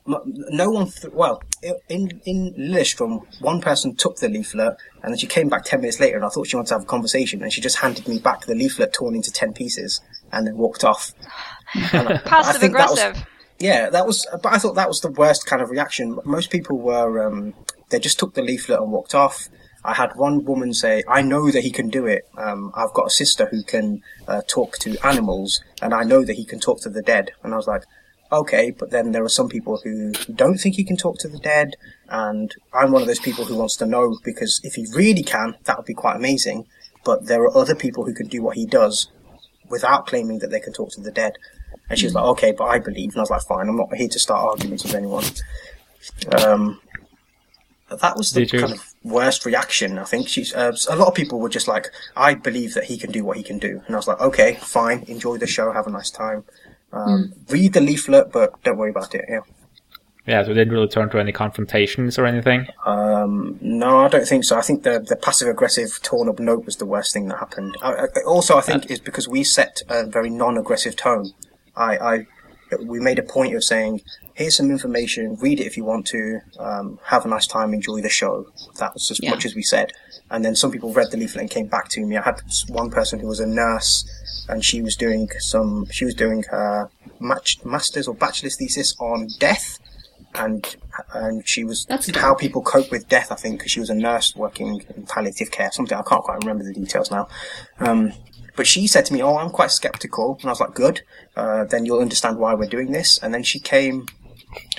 no 0.07 0.69
one. 0.69 0.87
Th- 0.89 1.13
well, 1.13 1.41
in 1.89 2.21
in 2.25 2.53
Lillestrøm, 2.53 3.25
one 3.41 3.61
person 3.61 3.95
took 3.95 4.17
the 4.17 4.29
leaflet, 4.29 4.77
and 5.01 5.11
then 5.11 5.17
she 5.17 5.27
came 5.27 5.49
back 5.49 5.63
ten 5.65 5.81
minutes 5.81 5.99
later, 5.99 6.15
and 6.15 6.25
I 6.25 6.29
thought 6.29 6.47
she 6.47 6.55
wanted 6.55 6.69
to 6.69 6.73
have 6.75 6.83
a 6.83 6.87
conversation, 6.87 7.41
and 7.41 7.51
she 7.51 7.61
just 7.61 7.77
handed 7.77 8.07
me 8.07 8.19
back 8.19 8.45
the 8.45 8.55
leaflet 8.55 8.93
torn 8.93 9.15
into 9.15 9.31
ten 9.31 9.53
pieces, 9.53 10.01
and 10.31 10.45
then 10.47 10.57
walked 10.57 10.83
off. 10.83 11.13
And 11.93 12.07
I- 12.07 12.13
I 12.13 12.17
Passive 12.19 12.71
that 12.73 12.89
was- 12.89 12.99
aggressive. 12.99 13.25
Yeah, 13.57 13.89
that 13.89 14.05
was. 14.05 14.27
But 14.43 14.51
I 14.53 14.57
thought 14.57 14.75
that 14.75 14.89
was 14.89 14.99
the 14.99 15.11
worst 15.11 15.45
kind 15.45 15.61
of 15.61 15.69
reaction. 15.69 16.19
Most 16.25 16.49
people 16.51 16.77
were. 16.77 17.25
Um, 17.25 17.53
they 17.89 17.99
just 17.99 18.19
took 18.19 18.33
the 18.33 18.41
leaflet 18.41 18.79
and 18.81 18.91
walked 18.91 19.15
off. 19.15 19.47
I 19.83 19.93
had 19.93 20.11
one 20.17 20.43
woman 20.43 20.73
say, 20.73 21.03
"I 21.07 21.21
know 21.21 21.49
that 21.51 21.63
he 21.63 21.71
can 21.71 21.87
do 21.89 22.05
it. 22.05 22.27
Um, 22.37 22.71
I've 22.75 22.91
got 22.93 23.07
a 23.07 23.09
sister 23.09 23.45
who 23.45 23.63
can 23.63 24.01
uh, 24.27 24.41
talk 24.47 24.77
to 24.79 24.97
animals, 25.07 25.61
and 25.81 25.93
I 25.93 26.03
know 26.03 26.25
that 26.25 26.33
he 26.35 26.43
can 26.43 26.59
talk 26.59 26.81
to 26.81 26.89
the 26.89 27.01
dead." 27.01 27.31
And 27.43 27.53
I 27.53 27.55
was 27.57 27.65
like, 27.67 27.83
"Okay," 28.31 28.71
but 28.71 28.89
then 28.91 29.11
there 29.11 29.23
are 29.23 29.29
some 29.29 29.49
people 29.49 29.79
who 29.83 30.11
don't 30.33 30.57
think 30.57 30.75
he 30.75 30.83
can 30.83 30.97
talk 30.97 31.17
to 31.19 31.27
the 31.27 31.39
dead, 31.39 31.75
and 32.09 32.53
I'm 32.73 32.91
one 32.91 33.01
of 33.01 33.07
those 33.07 33.19
people 33.19 33.45
who 33.45 33.55
wants 33.55 33.75
to 33.77 33.85
know 33.85 34.17
because 34.23 34.59
if 34.63 34.73
he 34.75 34.85
really 34.93 35.23
can, 35.23 35.55
that 35.65 35.77
would 35.77 35.85
be 35.85 35.93
quite 35.93 36.15
amazing. 36.15 36.65
But 37.03 37.27
there 37.27 37.43
are 37.43 37.55
other 37.55 37.75
people 37.75 38.05
who 38.05 38.13
can 38.13 38.27
do 38.27 38.41
what 38.41 38.55
he 38.55 38.65
does 38.65 39.09
without 39.69 40.07
claiming 40.07 40.39
that 40.39 40.49
they 40.49 40.59
can 40.59 40.73
talk 40.73 40.89
to 40.91 41.01
the 41.01 41.11
dead. 41.11 41.33
And 41.89 41.99
she 41.99 42.07
was 42.07 42.15
like, 42.15 42.23
okay, 42.25 42.51
but 42.51 42.65
I 42.65 42.79
believe. 42.79 43.11
And 43.11 43.17
I 43.17 43.21
was 43.21 43.29
like, 43.29 43.43
fine, 43.43 43.69
I'm 43.69 43.77
not 43.77 43.93
here 43.95 44.07
to 44.07 44.19
start 44.19 44.41
arguments 44.43 44.83
with 44.83 44.95
anyone. 44.95 45.23
Um, 46.43 46.81
that 47.89 48.17
was 48.17 48.31
the 48.31 48.41
Did 48.41 48.53
you- 48.53 48.59
kind 48.61 48.73
of 48.73 48.93
worst 49.03 49.45
reaction, 49.45 49.99
I 49.99 50.03
think. 50.03 50.27
She's, 50.27 50.53
uh, 50.53 50.75
a 50.89 50.95
lot 50.95 51.07
of 51.07 51.13
people 51.13 51.39
were 51.39 51.49
just 51.49 51.67
like, 51.67 51.91
I 52.15 52.33
believe 52.33 52.73
that 52.73 52.85
he 52.85 52.97
can 52.97 53.11
do 53.11 53.23
what 53.23 53.37
he 53.37 53.43
can 53.43 53.59
do. 53.59 53.81
And 53.85 53.95
I 53.95 53.99
was 53.99 54.07
like, 54.07 54.19
okay, 54.19 54.55
fine, 54.55 55.03
enjoy 55.07 55.37
the 55.37 55.45
show, 55.47 55.71
have 55.71 55.85
a 55.87 55.91
nice 55.91 56.09
time. 56.09 56.43
Um, 56.93 57.33
Read 57.49 57.73
the 57.73 57.81
leaflet, 57.81 58.31
but 58.31 58.61
don't 58.63 58.77
worry 58.77 58.91
about 58.91 59.13
it. 59.13 59.25
Yeah. 59.27 59.41
yeah, 60.25 60.43
so 60.43 60.49
they 60.49 60.61
didn't 60.61 60.73
really 60.73 60.87
turn 60.87 61.09
to 61.09 61.19
any 61.19 61.31
confrontations 61.31 62.17
or 62.17 62.25
anything. 62.25 62.67
Um, 62.85 63.57
no, 63.61 63.99
I 63.99 64.07
don't 64.07 64.27
think 64.27 64.45
so. 64.45 64.57
I 64.57 64.61
think 64.61 64.83
the 64.83 64.99
the 64.99 65.15
passive 65.15 65.47
aggressive 65.47 65.99
torn 66.01 66.29
up 66.29 66.39
note 66.39 66.65
was 66.65 66.77
the 66.77 66.85
worst 66.85 67.13
thing 67.13 67.27
that 67.27 67.39
happened. 67.39 67.75
I, 67.81 67.93
I, 67.93 68.07
also, 68.25 68.57
I 68.57 68.61
think 68.61 68.89
is 68.89 68.99
because 68.99 69.27
we 69.27 69.43
set 69.43 69.81
a 69.89 70.05
very 70.05 70.29
non 70.29 70.57
aggressive 70.57 70.95
tone. 70.95 71.33
I, 71.75 71.97
I 71.97 72.27
we 72.83 72.99
made 72.99 73.19
a 73.19 73.23
point 73.23 73.55
of 73.55 73.63
saying, 73.63 74.01
"Here's 74.33 74.55
some 74.57 74.69
information. 74.71 75.35
Read 75.35 75.59
it 75.59 75.65
if 75.65 75.77
you 75.77 75.83
want 75.83 76.05
to. 76.07 76.41
Um, 76.59 76.99
have 77.05 77.25
a 77.25 77.27
nice 77.27 77.47
time. 77.47 77.73
Enjoy 77.73 78.01
the 78.01 78.09
show." 78.09 78.47
That 78.79 78.93
was 78.93 79.09
as 79.11 79.19
Yeah. 79.21 79.31
much 79.31 79.45
as 79.45 79.55
we 79.55 79.63
said. 79.63 79.91
And 80.31 80.43
then 80.43 80.55
some 80.55 80.71
people 80.71 80.91
read 80.91 81.11
the 81.11 81.17
leaflet 81.17 81.41
and 81.41 81.51
came 81.51 81.67
back 81.67 81.89
to 81.89 82.01
me. 82.05 82.17
I 82.17 82.21
had 82.23 82.41
one 82.67 82.89
person 82.89 83.19
who 83.19 83.27
was 83.27 83.39
a 83.39 83.45
nurse, 83.45 84.03
and 84.49 84.63
she 84.65 84.81
was 84.81 84.95
doing 84.95 85.29
some. 85.39 85.85
She 85.91 86.05
was 86.05 86.15
doing 86.15 86.43
her 86.49 86.89
match, 87.19 87.59
master's 87.63 88.07
or 88.07 88.15
bachelor's 88.15 88.57
thesis 88.57 88.95
on 88.99 89.27
death 89.39 89.79
and 90.35 90.75
and 91.13 91.47
she 91.47 91.63
was 91.63 91.85
That's 91.85 92.09
how 92.15 92.33
people 92.33 92.61
cope 92.61 92.91
with 92.91 93.07
death. 93.09 93.31
I 93.31 93.35
think 93.35 93.59
because 93.59 93.71
she 93.71 93.79
was 93.79 93.89
a 93.89 93.95
nurse 93.95 94.35
working 94.35 94.83
in 94.95 95.03
palliative 95.05 95.51
care, 95.51 95.71
something 95.71 95.97
I 95.97 96.01
can't 96.03 96.23
quite 96.23 96.39
remember 96.39 96.63
the 96.63 96.73
details 96.73 97.11
now. 97.11 97.27
Um, 97.79 98.13
but 98.55 98.67
she 98.67 98.87
said 98.87 99.05
to 99.05 99.13
me, 99.13 99.21
"Oh, 99.21 99.37
I'm 99.37 99.49
quite 99.49 99.71
skeptical," 99.71 100.37
and 100.41 100.49
I 100.49 100.51
was 100.51 100.59
like, 100.59 100.73
"Good. 100.73 101.01
Uh, 101.35 101.65
then 101.65 101.85
you'll 101.85 101.99
understand 101.99 102.37
why 102.37 102.53
we're 102.53 102.69
doing 102.69 102.91
this." 102.91 103.17
And 103.17 103.33
then 103.33 103.43
she 103.43 103.59
came. 103.59 104.07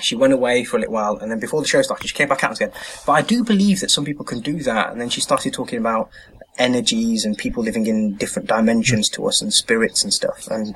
She 0.01 0.15
went 0.15 0.33
away 0.33 0.63
for 0.63 0.77
a 0.77 0.79
little 0.79 0.95
while, 0.95 1.17
and 1.17 1.31
then 1.31 1.39
before 1.39 1.61
the 1.61 1.67
show 1.67 1.81
started, 1.81 2.07
she 2.07 2.15
came 2.15 2.27
back 2.29 2.43
out 2.43 2.57
said, 2.57 2.73
"But 3.05 3.11
I 3.13 3.21
do 3.21 3.43
believe 3.43 3.81
that 3.81 3.91
some 3.91 4.05
people 4.05 4.25
can 4.25 4.39
do 4.39 4.63
that." 4.63 4.91
And 4.91 4.99
then 4.99 5.09
she 5.09 5.21
started 5.21 5.53
talking 5.53 5.79
about 5.79 6.09
energies 6.57 7.23
and 7.23 7.37
people 7.37 7.63
living 7.63 7.85
in 7.85 8.15
different 8.15 8.47
dimensions 8.47 9.09
to 9.09 9.27
us 9.27 9.41
and 9.41 9.53
spirits 9.53 10.03
and 10.03 10.11
stuff. 10.11 10.47
And 10.49 10.75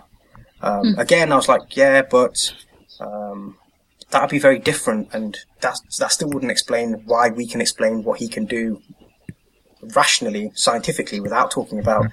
um, 0.62 0.96
again, 1.00 1.32
I 1.32 1.36
was 1.36 1.48
like, 1.48 1.76
"Yeah, 1.76 2.02
but." 2.04 2.54
Um, 3.00 3.58
that'd 4.12 4.30
be 4.30 4.40
very 4.40 4.60
different, 4.60 5.10
and 5.14 5.38
that 5.62 5.80
that 5.98 6.12
still 6.12 6.30
wouldn't 6.30 6.52
explain 6.52 7.02
why 7.06 7.30
we 7.30 7.48
can 7.48 7.62
explain 7.62 8.04
what 8.04 8.20
he 8.20 8.28
can 8.28 8.46
do 8.46 8.82
rationally, 9.96 10.52
scientifically, 10.54 11.20
without 11.20 11.50
talking 11.50 11.80
about 11.80 12.06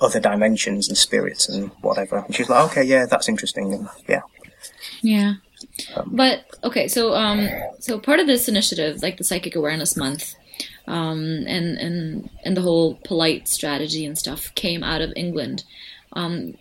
other 0.00 0.20
dimensions 0.20 0.88
and 0.88 0.96
spirits 0.96 1.48
and 1.48 1.70
whatever. 1.80 2.18
And 2.18 2.34
she's 2.34 2.48
like, 2.48 2.70
okay, 2.70 2.84
yeah, 2.84 3.06
that's 3.06 3.28
interesting, 3.28 3.72
and 3.74 3.88
yeah, 4.08 4.22
Yeah. 5.02 5.34
But 6.06 6.44
okay, 6.64 6.88
so 6.88 7.14
um 7.14 7.48
so 7.78 7.98
part 7.98 8.20
of 8.20 8.26
this 8.26 8.48
initiative, 8.48 9.02
like 9.02 9.16
the 9.16 9.24
Psychic 9.24 9.56
Awareness 9.56 9.96
Month, 9.96 10.34
um 10.86 11.44
and 11.46 11.78
and 11.78 12.30
and 12.44 12.56
the 12.56 12.62
whole 12.62 12.96
polite 13.04 13.48
strategy 13.48 14.04
and 14.04 14.16
stuff 14.16 14.54
came 14.54 14.82
out 14.82 15.00
of 15.00 15.12
England. 15.16 15.64
Um 16.12 16.54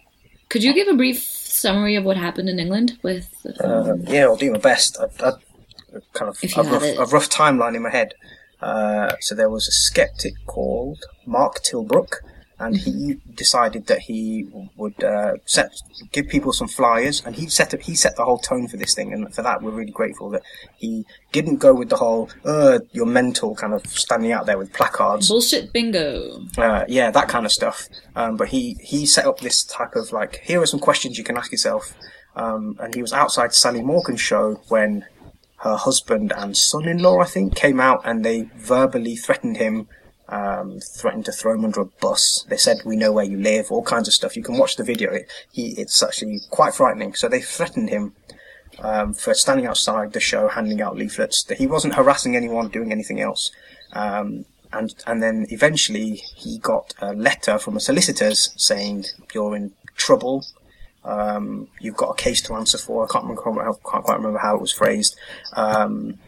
could 0.50 0.64
you 0.64 0.74
give 0.74 0.88
a 0.88 0.94
brief 0.94 1.22
summary 1.22 1.96
of 1.96 2.06
what 2.06 2.18
happened 2.18 2.50
in 2.50 2.60
England 2.60 2.98
with 3.04 3.30
um, 3.64 4.04
yeah, 4.08 4.24
I'll 4.24 4.38
do 4.38 4.52
my 4.52 4.60
best. 4.60 4.98
I, 5.00 5.28
I 5.28 5.34
kind 6.14 6.30
of 6.30 6.38
a 6.44 6.64
rough, 6.64 6.84
a 6.84 7.06
rough 7.14 7.30
timeline 7.30 7.76
in 7.76 7.84
my 7.84 7.90
head. 7.90 8.14
Uh, 8.62 9.16
so 9.20 9.36
there 9.36 9.50
was 9.50 9.68
a 9.68 9.72
skeptic 9.72 10.34
called 10.46 11.06
Mark 11.26 11.62
Tilbrook, 11.64 12.22
and 12.60 12.76
he 12.76 13.18
decided 13.36 13.88
that 13.88 14.00
he 14.00 14.48
would 14.76 15.04
uh, 15.04 15.34
set 15.46 15.72
give 16.12 16.28
people 16.28 16.54
some 16.54 16.68
flyers, 16.68 17.24
and 17.26 17.36
he 17.36 17.48
set 17.48 17.74
up, 17.74 17.82
he 17.82 17.96
set 17.96 18.16
the 18.16 18.26
whole 18.26 18.40
tone 18.40 18.68
for 18.68 18.78
this 18.78 18.94
thing, 18.96 19.14
and 19.14 19.34
for 19.34 19.42
that 19.42 19.62
we're 19.62 19.72
really 19.72 19.92
grateful 19.92 20.30
that 20.30 20.44
he 20.76 21.06
didn't 21.32 21.58
go 21.58 21.74
with 21.74 21.90
the 21.90 21.98
whole 21.98 22.30
uh, 22.46 22.80
you're 22.92 23.06
mental 23.06 23.56
kind 23.56 23.74
of 23.74 23.86
standing 23.88 24.32
out 24.32 24.46
there 24.46 24.58
with 24.58 24.74
placards. 24.74 25.30
bullshit 25.30 25.72
bingo? 25.74 26.40
uh, 26.58 26.86
yeah, 26.88 27.12
that 27.12 27.28
kind 27.28 27.46
of 27.46 27.52
stuff. 27.52 27.88
Um, 28.16 28.38
but 28.38 28.50
he, 28.50 28.78
he 28.82 29.06
set 29.06 29.26
up 29.26 29.40
this 29.40 29.64
type 29.64 29.96
of 29.96 30.12
like, 30.12 30.42
here 30.44 30.62
are 30.62 30.66
some 30.66 30.80
questions 30.80 31.18
you 31.18 31.24
can 31.24 31.38
ask 31.38 31.52
yourself. 31.52 31.94
Um, 32.36 32.76
and 32.80 32.94
he 32.94 33.02
was 33.02 33.14
outside 33.14 33.54
Sally 33.54 33.82
Morgan's 33.82 34.22
show 34.22 34.62
when 34.70 35.06
her 35.58 35.76
husband 35.76 36.32
and 36.36 36.56
son-in-law, 36.56 37.20
I 37.20 37.26
think, 37.26 37.56
came 37.56 37.80
out 37.80 38.02
and 38.06 38.24
they 38.24 38.50
verbally 38.56 39.16
threatened 39.16 39.58
him, 39.58 39.88
um, 40.30 40.80
threatened 40.80 41.26
to 41.26 41.32
throw 41.32 41.54
him 41.54 41.66
under 41.66 41.82
a 41.82 41.86
bus. 41.86 42.46
They 42.50 42.58
said, 42.58 42.78
"We 42.86 42.96
know 42.96 43.12
where 43.12 43.26
you 43.26 43.38
live," 43.38 43.72
all 43.72 43.84
kinds 43.84 44.08
of 44.08 44.14
stuff. 44.14 44.36
You 44.36 44.44
can 44.44 44.58
watch 44.58 44.76
the 44.76 44.84
video. 44.84 45.14
It, 45.14 45.32
he, 45.52 45.70
it's 45.78 46.02
actually 46.04 46.42
quite 46.50 46.74
frightening. 46.74 47.14
So 47.14 47.28
they 47.28 47.42
threatened 47.42 47.90
him 47.90 48.14
um, 48.80 49.14
for 49.14 49.34
standing 49.34 49.66
outside 49.66 50.14
the 50.14 50.20
show, 50.20 50.48
handing 50.48 50.82
out 50.82 50.98
leaflets. 50.98 51.44
That 51.44 51.58
he 51.58 51.68
wasn't 51.68 51.96
harassing 51.96 52.36
anyone, 52.36 52.70
doing 52.70 52.92
anything 52.92 53.22
else. 53.22 53.52
Um, 53.94 54.46
and 54.74 54.94
and 55.06 55.24
then 55.24 55.48
eventually 55.50 56.16
he 56.36 56.60
got 56.60 56.94
a 57.00 57.14
letter 57.14 57.58
from 57.58 57.78
a 57.78 57.80
solicitors 57.80 58.54
saying 58.58 59.06
you're 59.34 59.56
in 59.56 59.72
trouble. 59.96 60.46
Um, 61.04 61.70
you've 61.80 61.96
got 61.96 62.10
a 62.10 62.22
case 62.22 62.42
to 62.44 62.56
answer 62.56 62.78
for. 62.78 63.06
I 63.06 63.08
can't 63.08 63.24
remember. 63.24 63.64
Can't 63.64 64.04
quite 64.04 64.18
remember 64.18 64.40
how 64.40 64.56
it 64.56 64.62
was 64.62 64.74
phrased. 64.74 65.16
Um, 65.54 66.20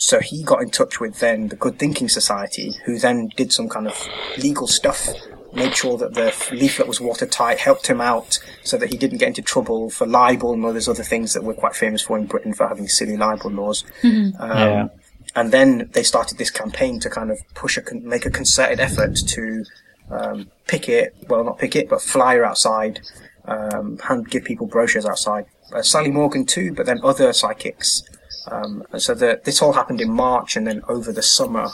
so 0.00 0.18
he 0.18 0.42
got 0.42 0.62
in 0.62 0.70
touch 0.70 0.98
with 0.98 1.20
then 1.20 1.48
the 1.48 1.56
Good 1.56 1.78
Thinking 1.78 2.08
Society, 2.08 2.72
who 2.86 2.98
then 2.98 3.28
did 3.36 3.52
some 3.52 3.68
kind 3.68 3.86
of 3.86 4.08
legal 4.38 4.66
stuff, 4.66 5.08
made 5.52 5.76
sure 5.76 5.98
that 5.98 6.14
the 6.14 6.32
leaflet 6.52 6.88
was 6.88 7.00
watertight, 7.02 7.58
helped 7.58 7.86
him 7.86 8.00
out 8.00 8.38
so 8.64 8.78
that 8.78 8.90
he 8.90 8.96
didn't 8.96 9.18
get 9.18 9.28
into 9.28 9.42
trouble 9.42 9.90
for 9.90 10.06
libel 10.06 10.54
and 10.54 10.64
all 10.64 10.72
those 10.72 10.88
other 10.88 11.02
things 11.02 11.34
that 11.34 11.44
we're 11.44 11.52
quite 11.52 11.76
famous 11.76 12.00
for 12.00 12.16
in 12.16 12.24
Britain 12.24 12.54
for 12.54 12.66
having 12.66 12.88
silly 12.88 13.16
libel 13.16 13.50
laws. 13.50 13.84
Um, 14.02 14.34
Yeah. 14.40 14.88
And 15.36 15.52
then 15.52 15.90
they 15.92 16.02
started 16.02 16.38
this 16.38 16.50
campaign 16.50 16.98
to 17.00 17.10
kind 17.10 17.30
of 17.30 17.38
push 17.54 17.76
a, 17.76 17.82
con- 17.82 18.08
make 18.08 18.24
a 18.24 18.30
concerted 18.30 18.80
effort 18.80 19.16
to 19.28 19.64
um, 20.10 20.50
picket, 20.66 21.14
well, 21.28 21.44
not 21.44 21.58
picket, 21.58 21.88
but 21.90 22.00
flyer 22.00 22.42
outside, 22.44 23.00
um, 23.44 23.98
hand 23.98 24.30
give 24.30 24.44
people 24.44 24.66
brochures 24.66 25.04
outside. 25.06 25.44
Uh, 25.72 25.82
Sally 25.82 26.10
Morgan 26.10 26.46
too, 26.46 26.72
but 26.72 26.86
then 26.86 27.00
other 27.04 27.32
psychics. 27.32 28.02
Um, 28.48 28.84
and 28.92 29.02
so 29.02 29.14
the, 29.14 29.40
this 29.44 29.60
all 29.62 29.72
happened 29.72 30.00
in 30.00 30.10
March 30.10 30.56
and 30.56 30.66
then 30.66 30.82
over 30.88 31.12
the 31.12 31.22
summer. 31.22 31.68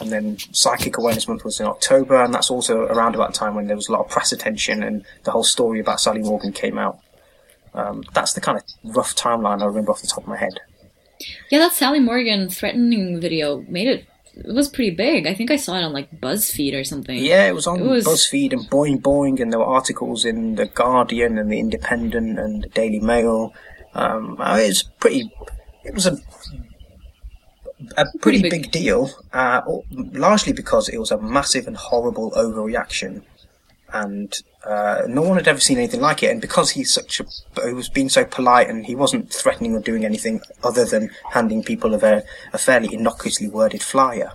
And 0.00 0.10
then 0.10 0.38
Psychic 0.52 0.96
Awareness 0.96 1.28
Month 1.28 1.44
was 1.44 1.60
in 1.60 1.66
October, 1.66 2.22
and 2.22 2.32
that's 2.32 2.50
also 2.50 2.80
around 2.86 3.14
about 3.14 3.32
the 3.32 3.38
time 3.38 3.54
when 3.54 3.66
there 3.66 3.76
was 3.76 3.88
a 3.88 3.92
lot 3.92 4.00
of 4.00 4.08
press 4.08 4.32
attention 4.32 4.82
and 4.82 5.04
the 5.24 5.30
whole 5.30 5.44
story 5.44 5.80
about 5.80 6.00
Sally 6.00 6.22
Morgan 6.22 6.52
came 6.52 6.78
out. 6.78 6.98
Um, 7.74 8.02
that's 8.14 8.32
the 8.32 8.40
kind 8.40 8.58
of 8.58 8.64
rough 8.96 9.14
timeline 9.14 9.62
I 9.62 9.66
remember 9.66 9.92
off 9.92 10.00
the 10.00 10.06
top 10.06 10.22
of 10.24 10.28
my 10.28 10.38
head. 10.38 10.58
Yeah, 11.50 11.58
that 11.58 11.72
Sally 11.72 12.00
Morgan 12.00 12.48
threatening 12.48 13.20
video 13.20 13.60
made 13.68 13.86
it. 13.88 14.06
It 14.34 14.54
was 14.54 14.68
pretty 14.70 14.90
big. 14.90 15.26
I 15.26 15.34
think 15.34 15.50
I 15.50 15.56
saw 15.56 15.76
it 15.76 15.82
on 15.82 15.92
like 15.92 16.10
BuzzFeed 16.20 16.74
or 16.74 16.84
something. 16.84 17.18
Yeah, 17.18 17.46
it 17.48 17.54
was 17.54 17.66
on 17.66 17.80
It 17.80 17.84
was- 17.84 18.06
BuzzFeed 18.06 18.52
and 18.54 18.62
Boing 18.70 19.00
Boing, 19.00 19.40
and 19.40 19.52
there 19.52 19.58
were 19.60 19.66
articles 19.66 20.24
in 20.24 20.54
the 20.54 20.64
Guardian 20.66 21.36
and 21.36 21.52
the 21.52 21.58
Independent 21.60 22.38
and 22.38 22.62
the 22.64 22.68
Daily 22.68 22.98
Mail. 23.00 23.52
Um, 23.94 24.38
it 24.40 24.68
was 24.68 24.84
pretty. 25.00 25.30
It 25.84 25.94
was 25.94 26.06
a 26.06 26.16
a 27.96 28.04
pretty, 28.20 28.40
Pretty 28.40 28.42
big. 28.42 28.50
big. 28.62 28.70
deal, 28.70 29.10
uh, 29.32 29.62
largely 30.12 30.52
because 30.52 30.88
it 30.88 30.98
was 30.98 31.10
a 31.10 31.18
massive 31.18 31.66
and 31.66 31.76
horrible 31.76 32.30
overreaction, 32.32 33.22
and 33.92 34.40
uh, 34.64 35.02
no 35.08 35.22
one 35.22 35.36
had 35.36 35.48
ever 35.48 35.58
seen 35.58 35.78
anything 35.78 36.00
like 36.00 36.22
it. 36.22 36.30
And 36.30 36.40
because 36.40 36.70
he's 36.70 36.92
such 36.92 37.20
a, 37.20 37.24
he 37.66 37.72
was 37.72 37.88
being 37.88 38.08
so 38.08 38.24
polite, 38.24 38.68
and 38.68 38.86
he 38.86 38.94
wasn't 38.94 39.32
threatening 39.32 39.74
or 39.74 39.80
doing 39.80 40.04
anything 40.04 40.40
other 40.62 40.84
than 40.84 41.10
handing 41.32 41.62
people 41.64 41.92
a, 41.92 41.98
very, 41.98 42.22
a 42.52 42.58
fairly 42.58 42.94
innocuously 42.94 43.48
worded 43.48 43.82
flyer. 43.82 44.32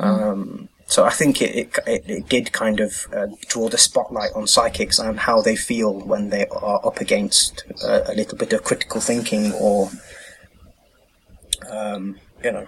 Um, 0.00 0.68
so 0.86 1.04
I 1.04 1.10
think 1.10 1.40
it, 1.42 1.54
it, 1.54 1.78
it, 1.86 2.04
it 2.08 2.28
did 2.28 2.52
kind 2.52 2.80
of 2.80 3.06
uh, 3.14 3.26
draw 3.48 3.68
the 3.68 3.78
spotlight 3.78 4.30
on 4.34 4.46
psychics 4.46 4.98
and 4.98 5.18
how 5.18 5.40
they 5.40 5.56
feel 5.56 6.00
when 6.00 6.30
they 6.30 6.46
are 6.46 6.84
up 6.84 7.00
against 7.00 7.64
uh, 7.84 8.02
a 8.06 8.14
little 8.14 8.36
bit 8.38 8.52
of 8.52 8.64
critical 8.64 9.00
thinking 9.00 9.52
or, 9.54 9.90
um, 11.70 12.18
you 12.44 12.52
know, 12.52 12.66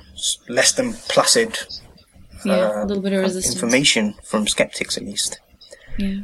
less 0.48 0.72
than 0.72 0.92
placid 1.08 1.58
Yeah, 2.44 2.54
uh, 2.54 2.84
a 2.84 2.86
little 2.86 3.02
bit 3.02 3.12
of 3.12 3.20
resistance. 3.20 3.54
information 3.54 4.14
from 4.24 4.46
skeptics 4.46 4.96
at 4.96 5.04
least. 5.04 5.40
Yeah. 5.98 6.20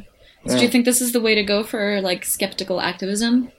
So 0.47 0.57
do 0.57 0.63
you 0.63 0.69
think 0.69 0.85
this 0.85 1.01
is 1.01 1.11
the 1.11 1.21
way 1.21 1.35
to 1.35 1.43
go 1.43 1.63
for 1.63 2.01
like 2.01 2.25
skeptical 2.25 2.79
activism? 2.81 3.51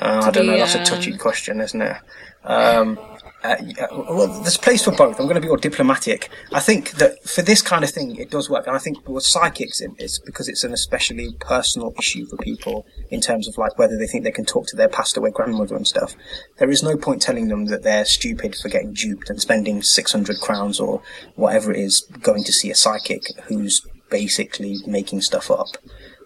Uh, 0.00 0.22
I 0.24 0.30
don't 0.30 0.46
know. 0.46 0.54
be, 0.54 0.58
That's 0.60 0.74
a 0.74 0.80
uh, 0.80 0.84
touchy 0.84 1.16
question, 1.16 1.60
isn't 1.60 1.82
it? 1.82 1.96
Um, 2.44 2.98
uh, 3.44 3.56
well, 3.90 4.28
there's 4.42 4.56
a 4.56 4.60
place 4.60 4.84
for 4.84 4.92
both. 4.92 5.18
I'm 5.18 5.26
going 5.26 5.34
to 5.34 5.40
be 5.40 5.48
more 5.48 5.56
diplomatic. 5.56 6.30
I 6.52 6.60
think 6.60 6.92
that 6.92 7.22
for 7.28 7.42
this 7.42 7.60
kind 7.60 7.82
of 7.82 7.90
thing, 7.90 8.16
it 8.16 8.30
does 8.30 8.48
work, 8.48 8.66
and 8.66 8.76
I 8.76 8.78
think 8.78 9.08
with 9.08 9.24
psychics, 9.24 9.80
it's 9.98 10.18
because 10.20 10.48
it's 10.48 10.62
an 10.62 10.72
especially 10.72 11.34
personal 11.40 11.92
issue 11.98 12.26
for 12.26 12.36
people 12.36 12.86
in 13.10 13.20
terms 13.20 13.48
of 13.48 13.58
like 13.58 13.78
whether 13.78 13.98
they 13.98 14.06
think 14.06 14.22
they 14.22 14.30
can 14.30 14.44
talk 14.44 14.66
to 14.68 14.76
their 14.76 14.88
passed 14.88 15.16
away 15.16 15.30
grandmother 15.30 15.74
and 15.74 15.86
stuff. 15.86 16.14
There 16.58 16.70
is 16.70 16.82
no 16.82 16.96
point 16.96 17.20
telling 17.20 17.48
them 17.48 17.66
that 17.66 17.82
they're 17.82 18.04
stupid 18.04 18.54
for 18.54 18.68
getting 18.68 18.92
duped 18.92 19.28
and 19.28 19.40
spending 19.40 19.82
600 19.82 20.40
crowns 20.40 20.78
or 20.78 21.02
whatever 21.34 21.72
it 21.72 21.80
is 21.80 22.02
going 22.20 22.44
to 22.44 22.52
see 22.52 22.70
a 22.70 22.76
psychic 22.76 23.22
who's 23.44 23.84
basically 24.08 24.76
making 24.86 25.20
stuff 25.20 25.50
up. 25.50 25.68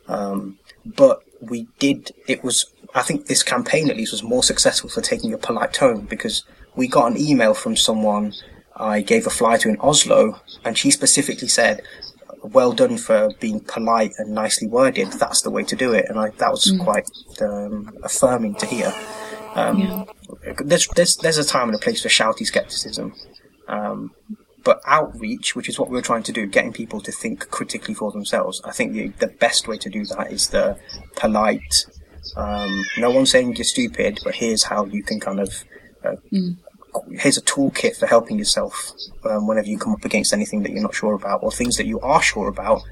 Um, 0.06 0.58
but 0.84 1.20
we 1.40 1.66
did, 1.78 2.12
it 2.26 2.44
was, 2.44 2.66
I 2.94 3.02
think 3.02 3.26
this 3.26 3.42
campaign 3.42 3.88
at 3.88 3.96
least 3.96 4.12
was 4.12 4.22
more 4.22 4.42
successful 4.42 4.90
for 4.90 5.00
taking 5.00 5.32
a 5.32 5.38
polite 5.38 5.72
tone 5.72 6.06
because 6.06 6.44
we 6.76 6.88
got 6.88 7.10
an 7.12 7.18
email 7.18 7.54
from 7.54 7.76
someone 7.76 8.32
I 8.76 9.00
gave 9.00 9.26
a 9.26 9.30
fly 9.30 9.56
to 9.58 9.68
in 9.68 9.78
Oslo 9.80 10.40
and 10.64 10.76
she 10.76 10.90
specifically 10.90 11.48
said, 11.48 11.82
well 12.42 12.72
done 12.72 12.98
for 12.98 13.30
being 13.40 13.60
polite 13.60 14.12
and 14.18 14.32
nicely 14.32 14.68
worded. 14.68 15.12
That's 15.12 15.42
the 15.42 15.50
way 15.50 15.64
to 15.64 15.76
do 15.76 15.92
it. 15.92 16.06
And 16.08 16.18
I, 16.18 16.30
that 16.38 16.50
was 16.50 16.70
quite 16.78 17.08
um, 17.40 17.96
affirming 18.02 18.54
to 18.56 18.66
hear. 18.66 18.94
Um, 19.54 19.78
Yeah. 19.78 20.04
there's, 20.64 20.86
there's, 20.88 21.16
there's 21.16 21.38
a 21.38 21.44
time 21.44 21.68
and 21.68 21.74
a 21.74 21.78
place 21.78 22.02
for 22.02 22.08
shouty 22.08 22.44
skepticism. 22.44 23.14
Um, 23.68 24.12
but 24.62 24.80
outreach, 24.86 25.56
which 25.56 25.68
is 25.68 25.78
what 25.78 25.90
we're 25.90 26.02
trying 26.02 26.24
to 26.24 26.32
do, 26.32 26.46
getting 26.46 26.72
people 26.72 27.00
to 27.00 27.12
think 27.12 27.50
critically 27.50 27.94
for 27.94 28.10
themselves, 28.12 28.60
I 28.64 28.72
think 28.72 28.92
the, 28.92 29.08
the 29.24 29.28
best 29.28 29.66
way 29.68 29.78
to 29.78 29.88
do 29.88 30.04
that 30.06 30.30
is 30.32 30.48
the 30.48 30.76
polite, 31.16 31.86
um, 32.36 32.84
no 32.98 33.10
one's 33.10 33.30
saying 33.30 33.54
you're 33.54 33.64
stupid, 33.64 34.20
but 34.24 34.34
here's 34.34 34.64
how 34.64 34.84
you 34.84 35.02
can 35.02 35.20
kind 35.20 35.40
of, 35.40 35.64
uh, 36.06 36.16
here's 37.10 37.36
a 37.36 37.42
toolkit 37.42 37.96
for 37.96 38.06
helping 38.06 38.38
yourself 38.38 38.92
um, 39.24 39.46
whenever 39.46 39.68
you 39.68 39.78
come 39.78 39.92
up 39.92 40.04
against 40.04 40.32
anything 40.32 40.62
that 40.62 40.72
you're 40.72 40.82
not 40.82 40.94
sure 40.94 41.14
about, 41.14 41.42
or 41.42 41.50
things 41.52 41.76
that 41.76 41.86
you 41.86 42.00
are 42.00 42.22
sure 42.22 42.48
about, 42.48 42.82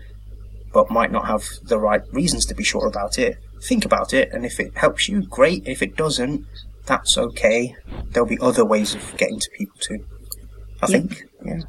but 0.72 0.90
might 0.90 1.12
not 1.12 1.26
have 1.26 1.44
the 1.62 1.78
right 1.78 2.02
reasons 2.12 2.44
to 2.46 2.54
be 2.54 2.64
sure 2.64 2.86
about 2.86 3.18
it. 3.18 3.38
Think 3.62 3.84
about 3.84 4.12
it, 4.12 4.30
and 4.32 4.44
if 4.44 4.60
it 4.60 4.76
helps 4.76 5.08
you, 5.08 5.22
great. 5.22 5.66
If 5.66 5.82
it 5.82 5.96
doesn't, 5.96 6.44
that's 6.84 7.16
okay. 7.16 7.74
There'll 8.10 8.28
be 8.28 8.38
other 8.40 8.64
ways 8.64 8.94
of 8.94 9.16
getting 9.16 9.40
to 9.40 9.50
people 9.56 9.78
too. 9.80 10.04
I 10.82 10.86
think, 10.86 11.24
yeah. 11.44 11.60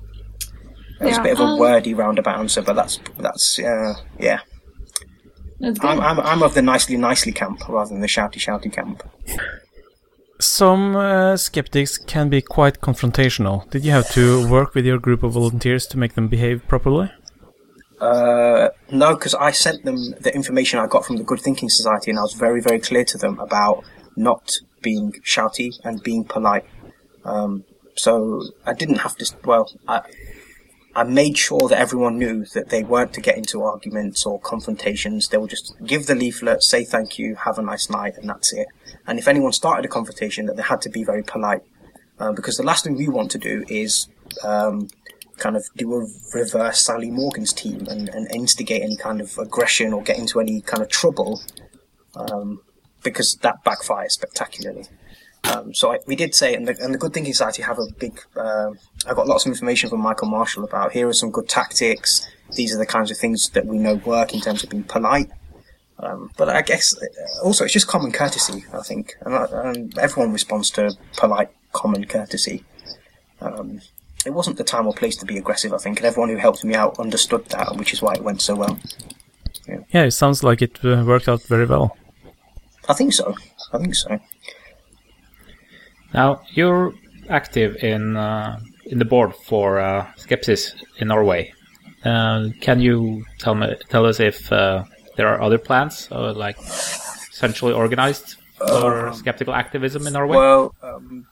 That 0.99 1.07
was 1.07 1.17
a 1.17 1.23
bit 1.23 1.33
of 1.33 1.39
a 1.39 1.43
Um, 1.43 1.59
wordy 1.59 1.93
roundabout 1.93 2.39
answer, 2.39 2.61
but 2.61 2.75
that's 2.75 2.99
that's 3.17 3.59
uh, 3.59 3.93
yeah. 4.19 4.41
That's. 5.59 5.79
I'm, 5.81 6.01
I'm 6.01 6.19
I'm 6.19 6.43
of 6.43 6.53
the 6.53 6.61
nicely 6.61 6.97
nicely 6.97 7.31
camp 7.31 7.67
rather 7.69 7.89
than 7.89 8.01
the 8.01 8.07
shouty 8.07 8.39
shouty 8.39 8.71
camp. 8.73 9.03
Some 10.39 10.95
uh, 10.95 11.37
skeptics 11.37 11.97
can 11.97 12.29
be 12.29 12.41
quite 12.41 12.81
confrontational. 12.81 13.69
Did 13.69 13.85
you 13.85 13.91
have 13.91 14.09
to 14.11 14.49
work 14.49 14.75
with 14.75 14.85
your 14.85 14.99
group 14.99 15.23
of 15.23 15.33
volunteers 15.33 15.87
to 15.87 15.97
make 15.97 16.15
them 16.15 16.27
behave 16.27 16.67
properly? 16.67 17.09
Uh, 18.01 18.69
no, 18.91 19.15
because 19.15 19.33
I 19.33 19.51
sent 19.51 19.85
them 19.85 19.95
the 20.19 20.33
information 20.35 20.79
I 20.79 20.87
got 20.87 21.05
from 21.05 21.15
the 21.15 21.23
Good 21.23 21.39
Thinking 21.39 21.69
Society, 21.69 22.11
and 22.11 22.19
I 22.19 22.23
was 22.23 22.33
very, 22.33 22.61
very 22.61 22.79
clear 22.79 23.05
to 23.05 23.17
them 23.17 23.39
about 23.39 23.85
not 24.17 24.57
being 24.81 25.13
shouty 25.23 25.71
and 25.83 26.03
being 26.03 26.25
polite. 26.25 26.65
Um, 27.23 27.63
so 27.95 28.41
I 28.65 28.73
didn't 28.73 28.97
have 28.97 29.15
to. 29.17 29.35
Well, 29.45 29.71
I 29.87 30.01
I 30.95 31.03
made 31.03 31.37
sure 31.37 31.67
that 31.67 31.77
everyone 31.77 32.17
knew 32.17 32.45
that 32.53 32.69
they 32.69 32.83
weren't 32.83 33.13
to 33.15 33.21
get 33.21 33.37
into 33.37 33.63
arguments 33.63 34.25
or 34.25 34.39
confrontations. 34.39 35.27
They 35.27 35.37
would 35.37 35.49
just 35.49 35.75
give 35.85 36.05
the 36.05 36.15
leaflet, 36.15 36.63
say 36.63 36.85
thank 36.85 37.19
you, 37.19 37.35
have 37.35 37.57
a 37.57 37.61
nice 37.61 37.89
night, 37.89 38.15
and 38.17 38.29
that's 38.29 38.53
it. 38.53 38.67
And 39.05 39.19
if 39.19 39.27
anyone 39.27 39.51
started 39.51 39.83
a 39.83 39.89
confrontation, 39.89 40.45
that 40.45 40.55
they 40.55 40.63
had 40.63 40.81
to 40.83 40.89
be 40.89 41.03
very 41.03 41.21
polite, 41.21 41.63
uh, 42.17 42.31
because 42.31 42.55
the 42.55 42.63
last 42.63 42.85
thing 42.85 42.95
we 42.95 43.09
want 43.09 43.29
to 43.31 43.37
do 43.37 43.65
is 43.67 44.07
um, 44.43 44.87
kind 45.37 45.57
of 45.57 45.65
do 45.75 45.93
a 45.95 46.07
reverse 46.33 46.79
Sally 46.85 47.11
Morgan's 47.11 47.51
team 47.51 47.87
and, 47.87 48.07
and 48.07 48.33
instigate 48.33 48.81
any 48.81 48.95
kind 48.95 49.19
of 49.19 49.37
aggression 49.37 49.91
or 49.91 50.01
get 50.01 50.17
into 50.17 50.39
any 50.39 50.61
kind 50.61 50.81
of 50.81 50.87
trouble, 50.87 51.41
um, 52.15 52.61
because 53.03 53.37
that 53.41 53.65
backfires 53.65 54.11
spectacularly. 54.11 54.85
Um, 55.51 55.73
so 55.73 55.91
I, 55.93 55.99
we 56.07 56.15
did 56.15 56.33
say, 56.33 56.55
and 56.55 56.67
the, 56.67 56.77
and 56.81 56.93
the 56.93 56.97
Good 56.97 57.13
Thinking 57.13 57.33
Society 57.33 57.61
have 57.61 57.79
a 57.79 57.85
big. 57.99 58.19
Uh, 58.35 58.71
I 59.07 59.13
got 59.13 59.27
lots 59.27 59.45
of 59.45 59.51
information 59.51 59.89
from 59.89 60.01
Michael 60.01 60.27
Marshall 60.27 60.63
about 60.63 60.91
here 60.91 61.07
are 61.07 61.13
some 61.13 61.31
good 61.31 61.47
tactics. 61.47 62.27
These 62.55 62.73
are 62.73 62.77
the 62.77 62.85
kinds 62.85 63.11
of 63.11 63.17
things 63.17 63.49
that 63.49 63.65
we 63.65 63.77
know 63.77 63.95
work 63.95 64.33
in 64.33 64.41
terms 64.41 64.63
of 64.63 64.69
being 64.69 64.83
polite. 64.83 65.29
Um, 65.99 66.31
but 66.37 66.49
I 66.49 66.61
guess 66.61 66.95
uh, 66.97 67.43
also 67.43 67.63
it's 67.63 67.73
just 67.73 67.87
common 67.87 68.11
courtesy. 68.11 68.65
I 68.73 68.81
think, 68.81 69.15
and, 69.21 69.33
and 69.33 69.97
everyone 69.97 70.33
responds 70.33 70.69
to 70.71 70.95
polite, 71.17 71.49
common 71.73 72.05
courtesy. 72.05 72.63
Um, 73.41 73.81
it 74.25 74.33
wasn't 74.33 74.57
the 74.57 74.63
time 74.63 74.87
or 74.87 74.93
place 74.93 75.15
to 75.17 75.25
be 75.25 75.37
aggressive. 75.37 75.73
I 75.73 75.77
think, 75.77 75.99
and 75.99 76.05
everyone 76.05 76.29
who 76.29 76.37
helped 76.37 76.63
me 76.63 76.73
out 76.73 76.99
understood 76.99 77.45
that, 77.47 77.75
which 77.77 77.93
is 77.93 78.01
why 78.01 78.13
it 78.13 78.23
went 78.23 78.41
so 78.41 78.55
well. 78.55 78.79
Yeah, 79.67 80.03
it 80.03 80.11
sounds 80.11 80.43
like 80.43 80.61
it 80.61 80.83
uh, 80.83 81.03
worked 81.05 81.27
out 81.27 81.41
very 81.43 81.65
well. 81.65 81.97
I 82.87 82.93
think 82.93 83.13
so. 83.13 83.35
I 83.73 83.77
think 83.79 83.95
so. 83.95 84.19
Now 86.15 86.41
you're 86.53 86.93
active 87.29 87.83
in 87.83 88.15
uh, 88.15 88.59
in 88.85 88.99
the 88.99 89.05
board 89.05 89.35
for 89.35 89.79
uh, 89.79 90.05
Skepsis 90.15 90.73
in 90.99 91.09
Norway. 91.09 91.53
Uh, 92.05 92.49
can 92.61 92.79
you 92.79 93.25
tell 93.37 93.53
me 93.53 93.75
tell 93.89 94.05
us 94.05 94.21
if 94.21 94.49
uh, 94.49 94.85
there 95.17 95.27
are 95.27 95.41
other 95.41 95.57
plans, 95.57 96.07
uh, 96.11 96.31
like 96.33 96.57
centrally 96.61 97.73
organized 97.73 98.37
for 98.57 99.11
skeptical 99.13 99.53
activism 99.53 100.07
in 100.07 100.13
Norway? 100.13 100.37
Well, 100.37 100.75
um, 100.81 101.27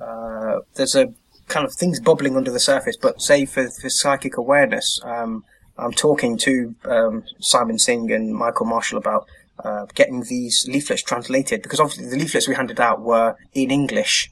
uh, 0.00 0.58
there's 0.74 0.96
a 0.96 1.14
kind 1.46 1.64
of 1.64 1.72
things 1.72 2.00
bubbling 2.00 2.36
under 2.36 2.50
the 2.50 2.60
surface, 2.60 2.96
but 2.96 3.22
say 3.22 3.46
for, 3.46 3.70
for 3.70 3.88
psychic 3.88 4.36
awareness, 4.36 5.00
um, 5.04 5.44
I'm 5.78 5.92
talking 5.92 6.36
to 6.38 6.74
um, 6.84 7.22
Simon 7.38 7.78
Singh 7.78 8.10
and 8.10 8.34
Michael 8.34 8.66
Marshall 8.66 8.98
about 8.98 9.28
uh, 9.64 9.86
getting 9.94 10.22
these 10.22 10.66
leaflets 10.68 11.02
translated 11.02 11.62
because 11.62 11.80
obviously 11.80 12.08
the 12.08 12.16
leaflets 12.16 12.48
we 12.48 12.54
handed 12.54 12.80
out 12.80 13.00
were 13.00 13.36
in 13.54 13.70
English. 13.70 14.30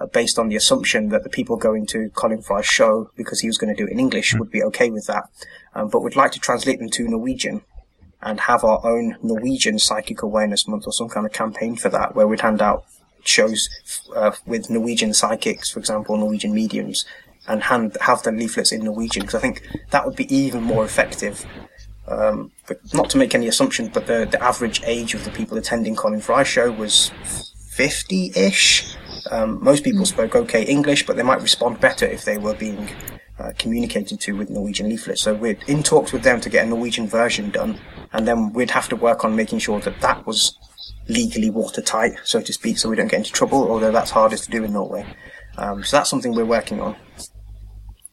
Uh, 0.00 0.06
based 0.06 0.38
on 0.38 0.48
the 0.48 0.56
assumption 0.56 1.10
that 1.10 1.22
the 1.22 1.28
people 1.28 1.54
going 1.54 1.84
to 1.84 2.08
Colin 2.14 2.40
Fry's 2.40 2.64
show, 2.64 3.10
because 3.14 3.40
he 3.40 3.46
was 3.46 3.58
going 3.58 3.74
to 3.74 3.78
do 3.78 3.86
it 3.86 3.92
in 3.92 4.00
English, 4.00 4.34
would 4.34 4.50
be 4.50 4.62
okay 4.62 4.88
with 4.88 5.06
that. 5.06 5.24
Um, 5.74 5.90
but 5.90 6.00
we'd 6.00 6.16
like 6.16 6.32
to 6.32 6.40
translate 6.40 6.78
them 6.78 6.88
to 6.88 7.06
Norwegian 7.06 7.60
and 8.22 8.40
have 8.40 8.64
our 8.64 8.80
own 8.86 9.18
Norwegian 9.22 9.78
Psychic 9.78 10.22
Awareness 10.22 10.66
Month 10.66 10.86
or 10.86 10.94
some 10.94 11.10
kind 11.10 11.26
of 11.26 11.32
campaign 11.34 11.76
for 11.76 11.90
that, 11.90 12.14
where 12.14 12.26
we'd 12.26 12.40
hand 12.40 12.62
out 12.62 12.86
shows 13.24 13.68
uh, 14.16 14.32
with 14.46 14.70
Norwegian 14.70 15.12
psychics, 15.12 15.70
for 15.70 15.78
example, 15.78 16.16
Norwegian 16.16 16.54
mediums, 16.54 17.04
and 17.46 17.64
hand 17.64 17.96
have 18.00 18.22
the 18.22 18.32
leaflets 18.32 18.72
in 18.72 18.84
Norwegian, 18.84 19.22
because 19.22 19.34
I 19.34 19.40
think 19.40 19.62
that 19.90 20.06
would 20.06 20.16
be 20.16 20.34
even 20.34 20.62
more 20.62 20.84
effective. 20.84 21.44
Um, 22.08 22.50
but 22.66 22.80
not 22.92 23.10
to 23.10 23.18
make 23.18 23.34
any 23.34 23.46
assumptions, 23.46 23.90
but 23.92 24.06
the, 24.06 24.26
the 24.30 24.42
average 24.42 24.82
age 24.84 25.14
of 25.14 25.24
the 25.24 25.30
people 25.30 25.56
attending 25.56 25.94
Colin 25.94 26.20
Fry's 26.20 26.48
show 26.48 26.70
was 26.70 27.12
50-ish. 27.76 28.96
Um, 29.30 29.62
most 29.62 29.84
people 29.84 30.04
spoke 30.04 30.34
okay 30.34 30.64
English, 30.64 31.06
but 31.06 31.16
they 31.16 31.22
might 31.22 31.40
respond 31.40 31.80
better 31.80 32.06
if 32.06 32.24
they 32.24 32.38
were 32.38 32.54
being 32.54 32.88
uh, 33.38 33.52
communicated 33.58 34.20
to 34.20 34.36
with 34.36 34.50
Norwegian 34.50 34.88
leaflets. 34.88 35.22
So 35.22 35.34
we're 35.34 35.58
in 35.66 35.82
talks 35.82 36.12
with 36.12 36.22
them 36.22 36.40
to 36.40 36.50
get 36.50 36.66
a 36.66 36.68
Norwegian 36.68 37.06
version 37.06 37.50
done, 37.50 37.78
and 38.12 38.26
then 38.26 38.52
we'd 38.52 38.70
have 38.70 38.88
to 38.88 38.96
work 38.96 39.24
on 39.24 39.36
making 39.36 39.60
sure 39.60 39.80
that 39.80 40.00
that 40.00 40.26
was 40.26 40.58
legally 41.08 41.50
watertight, 41.50 42.12
so 42.24 42.40
to 42.40 42.52
speak, 42.52 42.78
so 42.78 42.88
we 42.88 42.96
don't 42.96 43.08
get 43.08 43.18
into 43.18 43.32
trouble. 43.32 43.70
Although 43.70 43.92
that's 43.92 44.10
hardest 44.10 44.44
to 44.44 44.50
do 44.50 44.64
in 44.64 44.72
Norway. 44.72 45.06
Um, 45.56 45.84
so 45.84 45.98
that's 45.98 46.10
something 46.10 46.34
we're 46.34 46.44
working 46.44 46.80
on. 46.80 46.96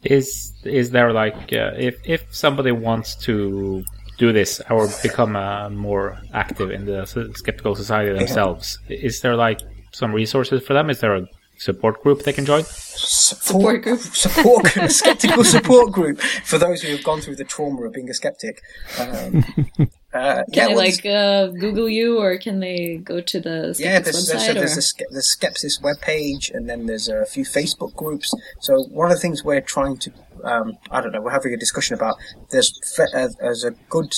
Is 0.03 0.53
is 0.63 0.91
there 0.91 1.12
like 1.12 1.51
uh, 1.51 1.73
if 1.77 1.95
if 2.05 2.33
somebody 2.33 2.71
wants 2.71 3.15
to 3.25 3.83
do 4.17 4.31
this 4.31 4.62
or 4.69 4.88
become 5.01 5.35
uh, 5.35 5.69
more 5.69 6.19
active 6.33 6.71
in 6.71 6.85
the 6.85 7.05
skeptical 7.35 7.75
society 7.75 8.17
themselves, 8.17 8.79
is 8.89 9.21
there 9.21 9.35
like 9.35 9.62
some 9.91 10.13
resources 10.13 10.65
for 10.65 10.73
them? 10.73 10.89
Is 10.89 10.99
there 10.99 11.15
a 11.15 11.27
support 11.57 12.01
group 12.01 12.23
they 12.23 12.33
can 12.33 12.45
join? 12.45 12.63
Support 12.63 13.83
group. 13.83 13.99
Support 13.99 14.77
a 14.77 14.89
skeptical 14.89 15.43
support 15.43 15.91
group 15.91 16.19
for 16.21 16.57
those 16.57 16.81
who 16.81 16.91
have 16.91 17.03
gone 17.03 17.21
through 17.21 17.35
the 17.35 17.43
trauma 17.43 17.83
of 17.83 17.93
being 17.93 18.09
a 18.09 18.13
skeptic. 18.13 18.62
Um, 18.99 19.43
uh, 20.11 20.43
Can 20.45 20.53
yeah, 20.53 20.67
they 20.69 20.75
like 20.75 21.05
uh, 21.05 21.47
Google 21.47 21.87
you, 21.87 22.19
or 22.19 22.37
can 22.39 22.59
they 22.59 22.97
go 22.97 23.21
to 23.21 23.39
the 23.39 23.75
Yeah, 23.77 24.01
Skeptics 24.01 24.03
there's, 24.05 24.27
there's, 24.27 24.41
website? 24.41 24.53
there's, 24.55 24.75
or? 24.75 24.79
a, 24.79 24.81
Ske- 24.81 25.11
there's 25.11 25.37
Skepsis 25.37 25.81
webpage, 25.81 26.51
and 26.53 26.67
then 26.67 26.87
there's 26.87 27.07
a 27.07 27.25
few 27.25 27.45
Facebook 27.45 27.93
groups. 27.95 28.33
So 28.59 28.83
one 28.85 29.11
of 29.11 29.17
the 29.17 29.21
things 29.21 29.43
we're 29.43 29.61
trying 29.61 29.97
to, 29.97 30.11
um, 30.43 30.77
I 30.89 31.01
don't 31.01 31.11
know, 31.11 31.21
we're 31.21 31.29
having 31.29 31.53
a 31.53 31.57
discussion 31.57 31.93
about. 31.93 32.15
There's 32.49 32.73
uh, 33.13 33.27
there's 33.39 33.63
a 33.63 33.71
good 33.89 34.11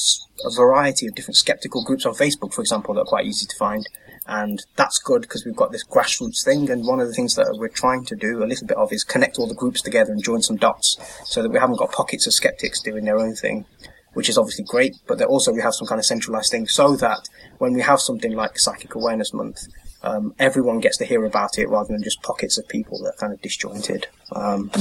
a 0.46 0.50
variety 0.56 1.08
of 1.08 1.16
different 1.16 1.36
skeptical 1.36 1.84
groups 1.84 2.06
on 2.06 2.14
Facebook, 2.14 2.54
for 2.54 2.62
example, 2.62 2.94
that 2.94 3.02
are 3.02 3.06
quite 3.06 3.26
easy 3.26 3.46
to 3.46 3.56
find, 3.58 3.86
and 4.26 4.66
that's 4.78 4.98
good 4.98 5.24
because 5.24 5.44
we've 5.46 5.58
got 5.58 5.74
this 5.74 5.86
grassroots 5.86 6.46
thing. 6.46 6.70
And 6.70 6.88
one 6.88 7.02
of 7.02 7.10
the 7.10 7.14
things 7.14 7.36
that 7.36 7.54
we're 7.60 7.68
trying 7.68 8.06
to 8.06 8.16
do 8.16 8.42
a 8.42 8.46
little 8.46 8.66
bit 8.66 8.78
of 8.78 8.94
is 8.94 9.04
connect 9.04 9.40
all 9.40 9.48
the 9.48 9.54
groups 9.54 9.82
together 9.82 10.14
and 10.14 10.24
join 10.24 10.42
some 10.42 10.56
dots, 10.56 10.98
so 11.26 11.44
that 11.44 11.50
we 11.50 11.60
haven't 11.60 11.80
got 11.80 11.92
pockets 11.92 12.28
of 12.28 12.34
skeptics 12.34 12.80
doing 12.80 13.04
their 13.04 13.20
own 13.20 13.36
thing 13.36 13.66
which 14.14 14.30
is 14.30 14.38
obviously 14.38 14.66
great, 14.66 14.96
but 15.08 15.18
that 15.18 15.28
also 15.28 15.52
we 15.52 15.62
have 15.62 15.74
some 15.74 15.88
kind 15.88 16.00
of 16.00 16.06
centralized 16.06 16.52
thing 16.52 16.68
so 16.68 16.96
that 16.98 17.30
when 17.60 17.74
we 17.74 17.82
have 17.82 18.00
something 18.00 18.34
like 18.34 18.60
Psychic 18.60 18.96
Awareness 18.96 19.34
Month, 19.34 19.68
um, 20.04 20.34
everyone 20.40 20.80
gets 20.80 20.98
to 20.98 21.06
hear 21.06 21.26
about 21.26 21.58
it 21.58 21.70
rather 21.70 21.94
than 21.94 22.04
just 22.04 22.22
pockets 22.24 22.58
of 22.58 22.68
people 22.68 22.98
that 23.00 23.14
are 23.16 23.20
kind 23.20 23.34
of 23.34 23.42
disjointed. 23.42 24.08
Um, 24.32 24.72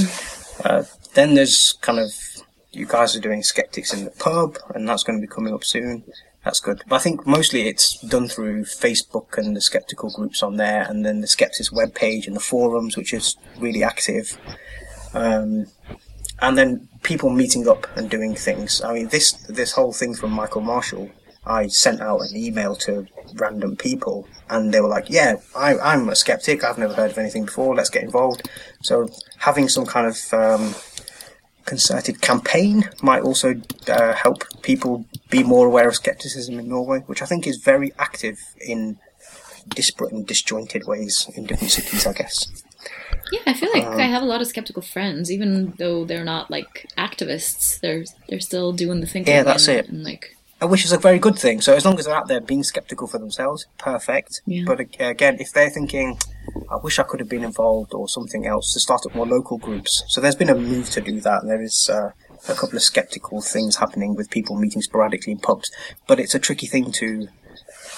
uh, 0.64 0.84
then 1.14 1.34
there's 1.34 1.74
kind 1.80 1.98
of, 1.98 2.12
you 2.72 2.86
guys 2.86 3.14
are 3.16 3.20
doing 3.20 3.42
Skeptics 3.42 3.92
in 3.92 4.04
the 4.04 4.10
Pub, 4.12 4.56
and 4.74 4.88
that's 4.88 5.02
going 5.02 5.20
to 5.20 5.26
be 5.26 5.32
coming 5.32 5.54
up 5.54 5.64
soon. 5.64 6.04
That's 6.44 6.60
good. 6.60 6.82
But 6.88 6.96
I 6.96 6.98
think 7.00 7.26
mostly 7.26 7.68
it's 7.68 8.00
done 8.00 8.26
through 8.26 8.64
Facebook 8.64 9.36
and 9.36 9.54
the 9.54 9.60
skeptical 9.60 10.10
groups 10.10 10.42
on 10.42 10.56
there, 10.56 10.86
and 10.88 11.04
then 11.04 11.20
the 11.20 11.26
Skepsis 11.26 11.70
webpage 11.70 12.26
and 12.26 12.34
the 12.34 12.40
forums, 12.40 12.96
which 12.96 13.12
is 13.12 13.36
really 13.58 13.84
active. 13.84 14.38
Um, 15.12 15.66
and 16.40 16.56
then 16.56 16.88
people 17.02 17.30
meeting 17.30 17.68
up 17.68 17.86
and 17.96 18.10
doing 18.10 18.34
things. 18.34 18.82
I 18.82 18.94
mean, 18.94 19.08
this 19.08 19.32
this 19.48 19.72
whole 19.72 19.92
thing 19.92 20.14
from 20.14 20.30
Michael 20.32 20.60
Marshall, 20.60 21.10
I 21.44 21.68
sent 21.68 22.00
out 22.00 22.20
an 22.20 22.36
email 22.36 22.74
to 22.76 23.06
random 23.34 23.76
people, 23.76 24.28
and 24.48 24.72
they 24.72 24.80
were 24.80 24.88
like, 24.88 25.08
"Yeah, 25.08 25.36
I, 25.56 25.78
I'm 25.78 26.08
a 26.08 26.16
skeptic. 26.16 26.64
I've 26.64 26.78
never 26.78 26.94
heard 26.94 27.10
of 27.10 27.18
anything 27.18 27.46
before. 27.46 27.74
Let's 27.74 27.90
get 27.90 28.02
involved." 28.02 28.48
So 28.82 29.08
having 29.38 29.68
some 29.68 29.86
kind 29.86 30.06
of 30.06 30.34
um, 30.34 30.74
concerted 31.64 32.20
campaign 32.20 32.88
might 33.02 33.22
also 33.22 33.60
uh, 33.88 34.14
help 34.14 34.44
people 34.62 35.06
be 35.30 35.42
more 35.42 35.66
aware 35.66 35.88
of 35.88 35.94
skepticism 35.94 36.58
in 36.58 36.68
Norway, 36.68 37.00
which 37.06 37.22
I 37.22 37.26
think 37.26 37.46
is 37.46 37.56
very 37.56 37.92
active 37.98 38.38
in 38.60 38.98
disparate 39.68 40.12
and 40.12 40.26
disjointed 40.26 40.86
ways 40.86 41.30
in 41.34 41.46
different 41.46 41.72
cities. 41.72 42.06
I 42.06 42.12
guess. 42.12 42.46
Yeah, 43.32 43.40
I 43.46 43.54
feel 43.54 43.70
like 43.72 43.84
Um, 43.84 44.00
I 44.00 44.06
have 44.06 44.22
a 44.22 44.26
lot 44.26 44.40
of 44.40 44.46
skeptical 44.46 44.82
friends, 44.82 45.30
even 45.30 45.74
though 45.78 46.04
they're 46.04 46.24
not 46.24 46.50
like 46.50 46.86
activists. 46.98 47.78
They're 47.80 48.04
they're 48.28 48.40
still 48.40 48.72
doing 48.72 49.00
the 49.00 49.06
thinking. 49.06 49.34
Yeah, 49.34 49.44
that's 49.44 49.68
and, 49.68 49.78
it. 49.78 49.88
And 49.88 50.02
like, 50.02 50.36
Uh, 50.60 50.66
which 50.66 50.84
is 50.84 50.92
a 50.92 50.98
very 50.98 51.18
good 51.18 51.38
thing. 51.38 51.60
So 51.60 51.74
as 51.74 51.84
long 51.84 51.98
as 51.98 52.04
they're 52.04 52.14
out 52.14 52.28
there 52.28 52.40
being 52.40 52.64
skeptical 52.64 53.06
for 53.06 53.18
themselves, 53.18 53.66
perfect. 53.78 54.42
Yeah. 54.46 54.64
But 54.66 54.80
again, 54.80 55.36
if 55.38 55.52
they're 55.52 55.70
thinking, 55.70 56.18
I 56.70 56.76
wish 56.76 56.98
I 56.98 57.04
could 57.04 57.20
have 57.20 57.28
been 57.28 57.44
involved 57.44 57.94
or 57.94 58.08
something 58.08 58.46
else, 58.46 58.72
to 58.74 58.80
start 58.80 59.06
up 59.06 59.14
more 59.14 59.26
local 59.26 59.58
groups. 59.58 60.02
So 60.08 60.20
there's 60.20 60.36
been 60.36 60.50
a 60.50 60.54
move 60.54 60.90
to 60.90 61.00
do 61.00 61.20
that, 61.20 61.42
and 61.42 61.50
there 61.50 61.62
is 61.62 61.88
uh, 61.90 62.10
a 62.48 62.54
couple 62.54 62.76
of 62.76 62.82
skeptical 62.82 63.40
things 63.40 63.76
happening 63.76 64.14
with 64.16 64.28
people 64.30 64.56
meeting 64.56 64.82
sporadically 64.82 65.32
in 65.32 65.38
pubs. 65.38 65.70
But 66.06 66.18
it's 66.20 66.34
a 66.34 66.38
tricky 66.38 66.66
thing 66.66 66.92
to 66.92 67.28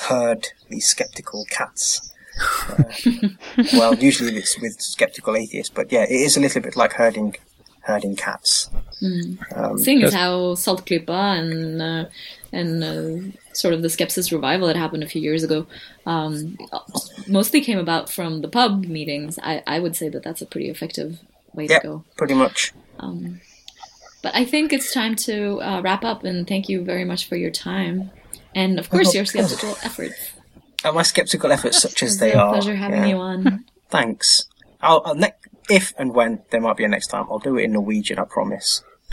herd 0.09 0.49
these 0.69 0.87
skeptical 0.87 1.45
cats. 1.51 2.12
Uh, 2.69 2.85
well, 3.75 3.95
usually 3.95 4.37
it's 4.37 4.59
with 4.61 4.81
skeptical 4.81 5.37
atheists, 5.37 5.73
but 5.75 5.93
yeah, 5.93 6.03
it 6.05 6.11
is 6.11 6.37
a 6.37 6.41
little 6.41 6.63
bit 6.63 6.77
like 6.77 6.93
herding 6.95 7.37
herding 7.83 8.15
cats. 8.17 8.71
Um, 9.57 9.77
seeing 9.79 10.03
as 10.05 10.13
Yes. 10.13 10.15
how 10.15 10.55
Saltklypa 10.55 11.39
and 11.39 11.83
uh, 11.83 12.05
and 12.53 12.85
uh, 12.85 13.37
sort 13.53 13.75
of 13.75 13.83
the 13.83 13.89
skepsis 13.89 14.31
revival 14.33 14.69
that 14.69 14.77
happened 14.77 15.03
a 15.03 15.09
few 15.09 15.21
years 15.21 15.43
ago 15.43 15.67
um, 16.07 16.57
mostly 17.27 17.61
came 17.61 17.79
about 17.79 18.09
from 18.09 18.41
the 18.43 18.49
pub 18.49 18.85
meetings. 18.87 19.39
I, 19.43 19.63
I 19.67 19.81
would 19.81 19.97
say 19.97 20.09
that 20.09 20.23
that's 20.23 20.41
a 20.43 20.47
pretty 20.47 20.69
effective 20.71 21.19
way 21.55 21.67
yeah, 21.67 21.81
to 21.81 21.87
go. 21.87 22.05
pretty 22.17 22.35
much. 22.35 22.73
But 24.23 24.37
I 24.37 24.45
think 24.45 24.73
it's 24.73 24.95
time 24.95 25.17
to 25.17 25.61
uh, 25.61 25.81
wrap 25.83 26.05
up, 26.05 26.23
and 26.23 26.47
thank 26.47 26.69
you 26.69 26.85
very 26.85 27.05
much 27.05 27.29
for 27.29 27.35
your 27.35 27.51
time, 27.51 28.13
and 28.55 28.79
of 28.79 28.89
course 28.89 29.09
Oh, 29.09 29.13
your 29.15 29.25
skeptical 29.33 29.77
efforts. 29.83 30.33
And 30.85 30.95
my 30.97 31.03
skeptical 31.03 31.53
efforts, 31.53 31.79
such 31.79 32.03
as 32.03 32.13
It's 32.13 32.21
they 32.21 32.33
a 32.33 32.39
are. 32.39 32.53
pleasure 32.53 32.75
having 32.75 33.03
yeah. 33.03 33.07
you 33.07 33.17
on. 33.17 33.65
Thanks. 33.91 34.47
I'll, 34.81 35.03
I'll 35.05 35.15
ne- 35.15 35.35
if 35.71 35.93
and 35.99 36.13
when 36.15 36.41
there 36.51 36.61
might 36.61 36.77
be 36.77 36.85
a 36.85 36.89
next 36.89 37.07
time, 37.09 37.27
I'll 37.31 37.39
do 37.39 37.57
it 37.57 37.65
in 37.65 37.73
Norwegian. 37.73 38.19
I 38.19 38.25
promise. 38.25 38.83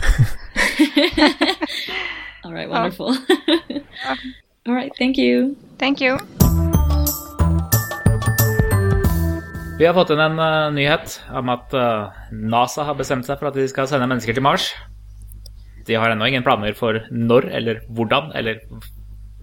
All 2.44 2.52
right, 2.52 2.68
wonderful. 2.68 3.14
All 4.66 4.74
right, 4.74 4.92
thank 4.98 5.16
you. 5.16 5.56
Thank 5.78 6.00
you. 6.00 6.18
Vi 9.78 9.86
har 9.86 9.94
fått 9.96 10.10
inn 10.12 10.20
en 10.20 10.38
eh, 10.38 10.72
nyhet 10.76 11.20
om 11.32 11.48
at 11.48 11.72
eh, 11.72 12.10
NASA 12.36 12.84
har 12.84 12.98
bestemt 12.98 13.24
seg 13.24 13.38
for 13.40 13.48
at 13.48 13.56
de 13.56 13.64
skal 13.70 13.88
sende 13.88 14.08
mennesker 14.10 14.36
til 14.36 14.44
Mars. 14.44 14.66
De 15.88 15.96
har 15.96 16.12
ennå 16.12 16.26
ingen 16.28 16.44
planer 16.44 16.74
for 16.76 16.98
når 17.10 17.46
eller 17.56 17.80
hvordan, 17.88 18.28
eller 18.36 18.60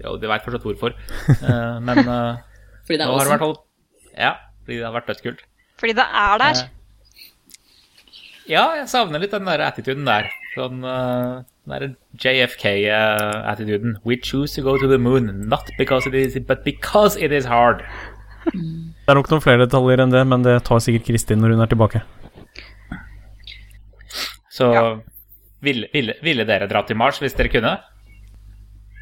Jo, 0.03 0.15
de 0.21 0.27
veit 0.29 0.43
fortsatt 0.45 0.65
hvorfor, 0.67 0.93
Eh, 1.41 1.77
men 1.81 1.97
eh, 2.03 2.37
Fordi 2.87 2.97
det 2.97 3.05
er 3.05 3.09
nå 3.11 3.17
har 3.17 3.25
det 3.25 3.33
vært 3.35 3.45
holdt 3.45 3.63
Ja, 4.17 4.33
fordi 4.63 4.77
det 4.79 4.85
har 4.87 4.93
vært 4.95 5.07
dødskult. 5.11 5.41
Fordi 5.81 5.93
det 5.97 6.05
er 6.21 6.37
der. 6.41 6.61
Ja, 8.47 8.63
jeg 8.79 8.87
savner 8.89 9.19
litt 9.19 9.33
den 9.35 9.45
der 9.49 9.61
attituden 9.67 10.05
der. 10.07 10.29
Sånn 10.55 10.79
den 10.81 11.43
derre 11.67 11.89
JFK-attituden. 12.23 13.97
We 14.07 14.15
choose 14.23 14.55
to 14.55 14.63
go 14.65 14.77
to 14.79 14.87
the 14.87 14.97
moon, 14.97 15.27
not 15.51 15.67
because 15.77 16.07
it 16.07 16.15
is, 16.15 16.37
but 16.47 16.63
because 16.63 17.17
it 17.19 17.31
is 17.35 17.45
hard. 17.45 17.83
Det 18.47 19.11
er 19.11 19.19
nok 19.19 19.27
noen 19.33 19.43
flere 19.43 19.65
detaljer 19.67 19.99
enn 20.05 20.13
det, 20.15 20.23
men 20.31 20.45
det 20.47 20.55
tar 20.67 20.79
sikkert 20.83 21.05
Kristin 21.09 21.43
når 21.43 21.53
hun 21.57 21.65
er 21.65 21.69
tilbake. 21.73 22.01
Så 24.49 24.71
Ja. 24.73 24.85
ville, 25.61 25.87
ville, 25.93 26.15
ville 26.23 26.45
dere 26.47 26.67
dra 26.71 26.81
til 26.87 26.97
Mars 26.97 27.19
hvis 27.19 27.35
dere 27.37 27.51
kunne? 27.53 27.75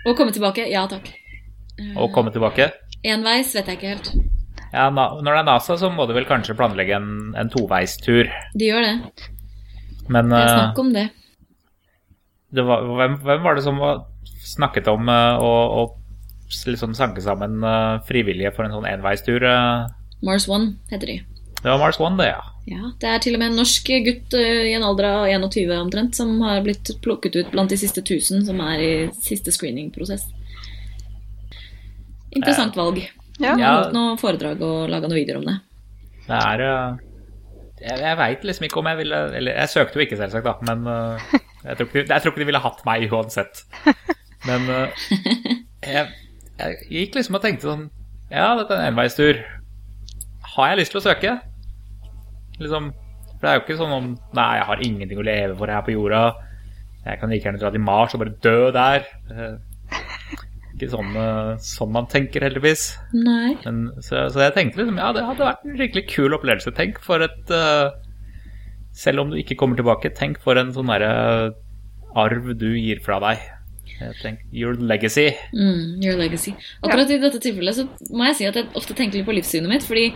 Og 0.05 0.15
komme 0.17 0.33
tilbake? 0.35 0.67
Ja 0.69 0.85
takk. 0.89 1.09
Å 1.97 2.07
komme 2.13 2.31
tilbake? 2.31 2.69
Enveis 3.05 3.51
vet 3.55 3.67
jeg 3.69 3.79
ikke 3.79 3.91
helt. 3.95 4.09
Ja, 4.75 4.89
når 4.91 5.23
det 5.23 5.39
er 5.39 5.47
NASA, 5.47 5.77
så 5.79 5.89
må 5.93 6.05
du 6.07 6.13
vel 6.15 6.27
kanskje 6.27 6.55
planlegge 6.57 6.95
en, 6.97 7.09
en 7.39 7.51
toveistur. 7.51 8.29
De 8.57 8.69
gjør 8.69 8.83
det. 8.83 8.95
Men 10.11 10.29
Det 10.31 10.39
er 10.41 10.49
eh, 10.49 10.57
snakk 10.59 10.81
om 10.83 10.89
det. 10.95 11.05
det 12.55 12.65
var, 12.67 12.83
hvem, 12.99 13.15
hvem 13.23 13.45
var 13.45 13.55
det 13.57 13.63
som 13.65 13.79
var, 13.81 14.03
snakket 14.45 14.89
om 14.91 15.09
eh, 15.09 15.41
å, 15.41 15.53
å 15.79 16.65
liksom 16.69 16.93
sanke 16.97 17.23
sammen 17.23 17.63
eh, 17.65 18.01
frivillige 18.07 18.51
for 18.55 18.67
en 18.67 18.75
sånn 18.75 18.89
enveistur? 18.89 19.43
eh? 19.47 19.87
Mars 20.25 20.47
One 20.51 20.75
heter 20.91 21.11
de. 21.11 21.17
Det 21.65 21.71
var 21.73 21.82
Mars 21.82 21.97
One, 21.99 22.17
det, 22.21 22.28
ja. 22.30 22.43
Ja, 22.69 22.91
Det 23.01 23.10
er 23.10 23.19
til 23.21 23.36
og 23.38 23.41
med 23.43 23.51
en 23.51 23.60
norsk 23.60 23.89
gutt 24.06 24.34
eh, 24.38 24.63
i 24.71 24.73
en 24.78 24.86
alder 24.86 25.06
av 25.10 25.25
21 25.30 25.73
omtrent 25.78 26.17
som 26.17 26.32
har 26.45 26.63
blitt 26.65 26.89
plukket 27.06 27.36
ut 27.38 27.51
blant 27.54 27.69
de 27.73 27.78
siste 27.78 28.01
1000 28.01 28.45
som 28.47 28.62
er 28.65 28.82
i 28.82 28.91
siste 29.21 29.54
screeningprosess. 29.54 30.23
Interessant 32.36 32.75
valg. 32.78 32.99
Ja. 33.39 33.54
Jeg 33.54 33.63
har 33.65 33.78
holdt 33.82 33.95
noen 33.95 34.17
foredrag 34.19 34.62
og 34.63 34.86
laga 34.91 35.10
noen 35.10 35.19
videoer 35.19 35.41
om 35.41 35.47
det. 35.49 35.56
Det 36.25 36.38
er 36.39 36.63
eh, 36.65 37.01
Jeg, 37.86 37.99
jeg 38.01 38.17
veit 38.21 38.45
liksom 38.47 38.65
ikke 38.65 38.80
om 38.82 38.88
jeg 38.89 38.97
ville 39.01 39.17
Eller 39.38 39.58
jeg 39.60 39.69
søkte 39.73 39.99
jo 39.99 40.06
ikke, 40.08 40.17
selvsagt, 40.17 40.47
da, 40.47 40.54
men 40.71 40.88
eh, 40.89 41.25
jeg, 41.67 41.75
tror 41.78 41.89
ikke, 41.89 41.99
de- 42.08 42.13
jeg 42.15 42.23
tror 42.23 42.32
ikke 42.34 42.41
de 42.45 42.47
ville 42.49 42.63
hatt 42.63 42.86
meg 42.88 43.06
uansett. 43.13 43.62
Men 44.45 44.65
jeg, 45.86 46.06
jeg 46.62 46.80
gikk 46.93 47.15
liksom 47.19 47.38
og 47.38 47.43
tenkte 47.45 47.65
sånn 47.69 47.86
Ja, 48.32 48.51
dette 48.60 48.73
er 48.78 48.84
en 48.88 48.91
enveistur. 48.93 49.39
Har 50.56 50.71
jeg 50.71 50.82
lyst 50.84 50.93
til 50.95 51.01
å 51.01 51.06
søke? 51.06 51.36
Liksom 52.61 52.91
For 53.35 53.41
det 53.43 53.51
er 53.51 53.57
jo 53.57 53.63
ikke 53.65 53.77
sånn 53.81 53.93
om 53.95 54.09
Nei, 54.37 54.51
jeg 54.59 54.67
har 54.69 54.83
ingenting 54.85 55.19
å 55.21 55.25
leve 55.27 55.55
for 55.59 55.71
her 55.71 55.83
på 55.85 55.95
jorda. 55.95 56.21
Jeg 57.05 57.19
kan 57.21 57.29
like 57.29 57.45
gjerne 57.45 57.61
dra 57.61 57.69
til 57.73 57.83
Mars 57.85 58.15
og 58.15 58.23
bare 58.23 58.35
dø 58.41 58.71
der. 58.73 59.03
Eh, 59.29 59.97
Ikke 60.75 60.89
sånn, 60.91 61.11
eh, 61.15 61.51
sånn 61.63 61.91
man 61.93 62.07
tenker, 62.11 62.43
heldigvis. 62.43 62.87
Nei. 63.13 63.53
Men, 63.63 63.83
så, 64.03 64.25
så 64.33 64.41
jeg 64.43 64.55
tenkte 64.55 64.81
liksom, 64.81 64.97
ja, 64.99 65.11
det 65.15 65.23
hadde 65.27 65.45
vært 65.47 65.67
en 65.69 65.77
skikkelig 65.79 66.05
kul 66.11 66.35
opplevelse. 66.39 66.73
Tenk 66.75 66.97
for 67.05 67.23
et 67.23 67.53
uh, 67.53 67.93
Selv 68.95 69.21
om 69.23 69.31
du 69.31 69.37
ikke 69.39 69.57
kommer 69.59 69.75
tilbake, 69.79 70.11
tenk 70.17 70.39
for 70.43 70.57
en 70.59 70.73
sånn 70.75 70.87
derre 70.91 71.53
arv 72.15 72.49
du 72.57 72.69
gir 72.79 72.99
fra 73.03 73.19
deg. 73.23 73.43
Jeg 73.99 74.15
tenker, 74.21 74.49
Your 74.55 74.75
legacy. 74.79 75.29
Mm, 75.53 76.01
your 76.03 76.17
legacy. 76.19 76.55
Akkurat 76.81 77.11
i 77.11 77.19
dette 77.21 77.39
tilfellet 77.43 77.77
så 77.77 77.85
må 78.15 78.25
jeg 78.31 78.37
si 78.39 78.47
at 78.49 78.57
jeg 78.59 78.71
ofte 78.75 78.95
tenker 78.97 79.19
litt 79.19 79.27
på 79.27 79.35
livssynet 79.35 79.71
mitt. 79.71 79.85
fordi 79.87 80.09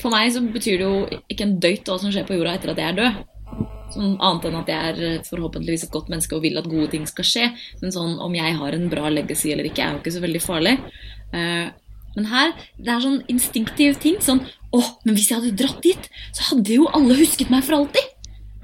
for 0.00 0.12
meg 0.12 0.32
så 0.34 0.42
betyr 0.44 0.82
det 0.82 0.86
jo 0.86 1.22
ikke 1.32 1.46
en 1.46 1.56
døyt 1.62 1.88
hva 1.88 1.96
som 2.02 2.12
skjer 2.12 2.26
på 2.28 2.36
jorda 2.36 2.56
etter 2.58 2.72
at 2.74 2.82
jeg 2.82 2.92
er 2.92 2.98
død. 3.00 3.24
Sånn, 3.94 4.16
annet 4.18 4.46
enn 4.48 4.58
at 4.58 4.70
jeg 4.72 4.92
er 4.92 5.24
forhåpentligvis 5.28 5.86
et 5.86 5.92
godt 5.94 6.10
menneske 6.12 6.36
og 6.36 6.42
vil 6.44 6.58
at 6.58 6.66
gode 6.68 6.90
ting 6.92 7.06
skal 7.08 7.26
skje. 7.28 7.46
Men 7.80 7.94
sånn 7.94 8.16
om 8.20 8.34
jeg 8.36 8.56
har 8.58 8.76
en 8.76 8.88
bra 8.92 9.08
legacy 9.12 9.52
eller 9.54 9.68
ikke, 9.70 9.84
er 9.84 9.94
jo 9.94 10.02
ikke 10.02 10.14
så 10.16 10.22
veldig 10.24 10.42
farlig. 10.42 10.74
Eh, 11.32 11.68
men 12.16 12.28
her, 12.32 12.52
det 12.80 12.92
er 12.92 13.04
sånn 13.04 13.22
instinktiv 13.32 13.98
ting. 14.02 14.20
Sånn 14.24 14.42
Å, 14.74 14.80
men 15.06 15.14
hvis 15.16 15.30
jeg 15.30 15.38
hadde 15.38 15.56
dratt 15.56 15.78
dit, 15.84 16.08
så 16.36 16.50
hadde 16.50 16.74
jo 16.74 16.88
alle 16.92 17.16
husket 17.16 17.52
meg 17.52 17.62
for 17.64 17.78
alltid. 17.78 18.12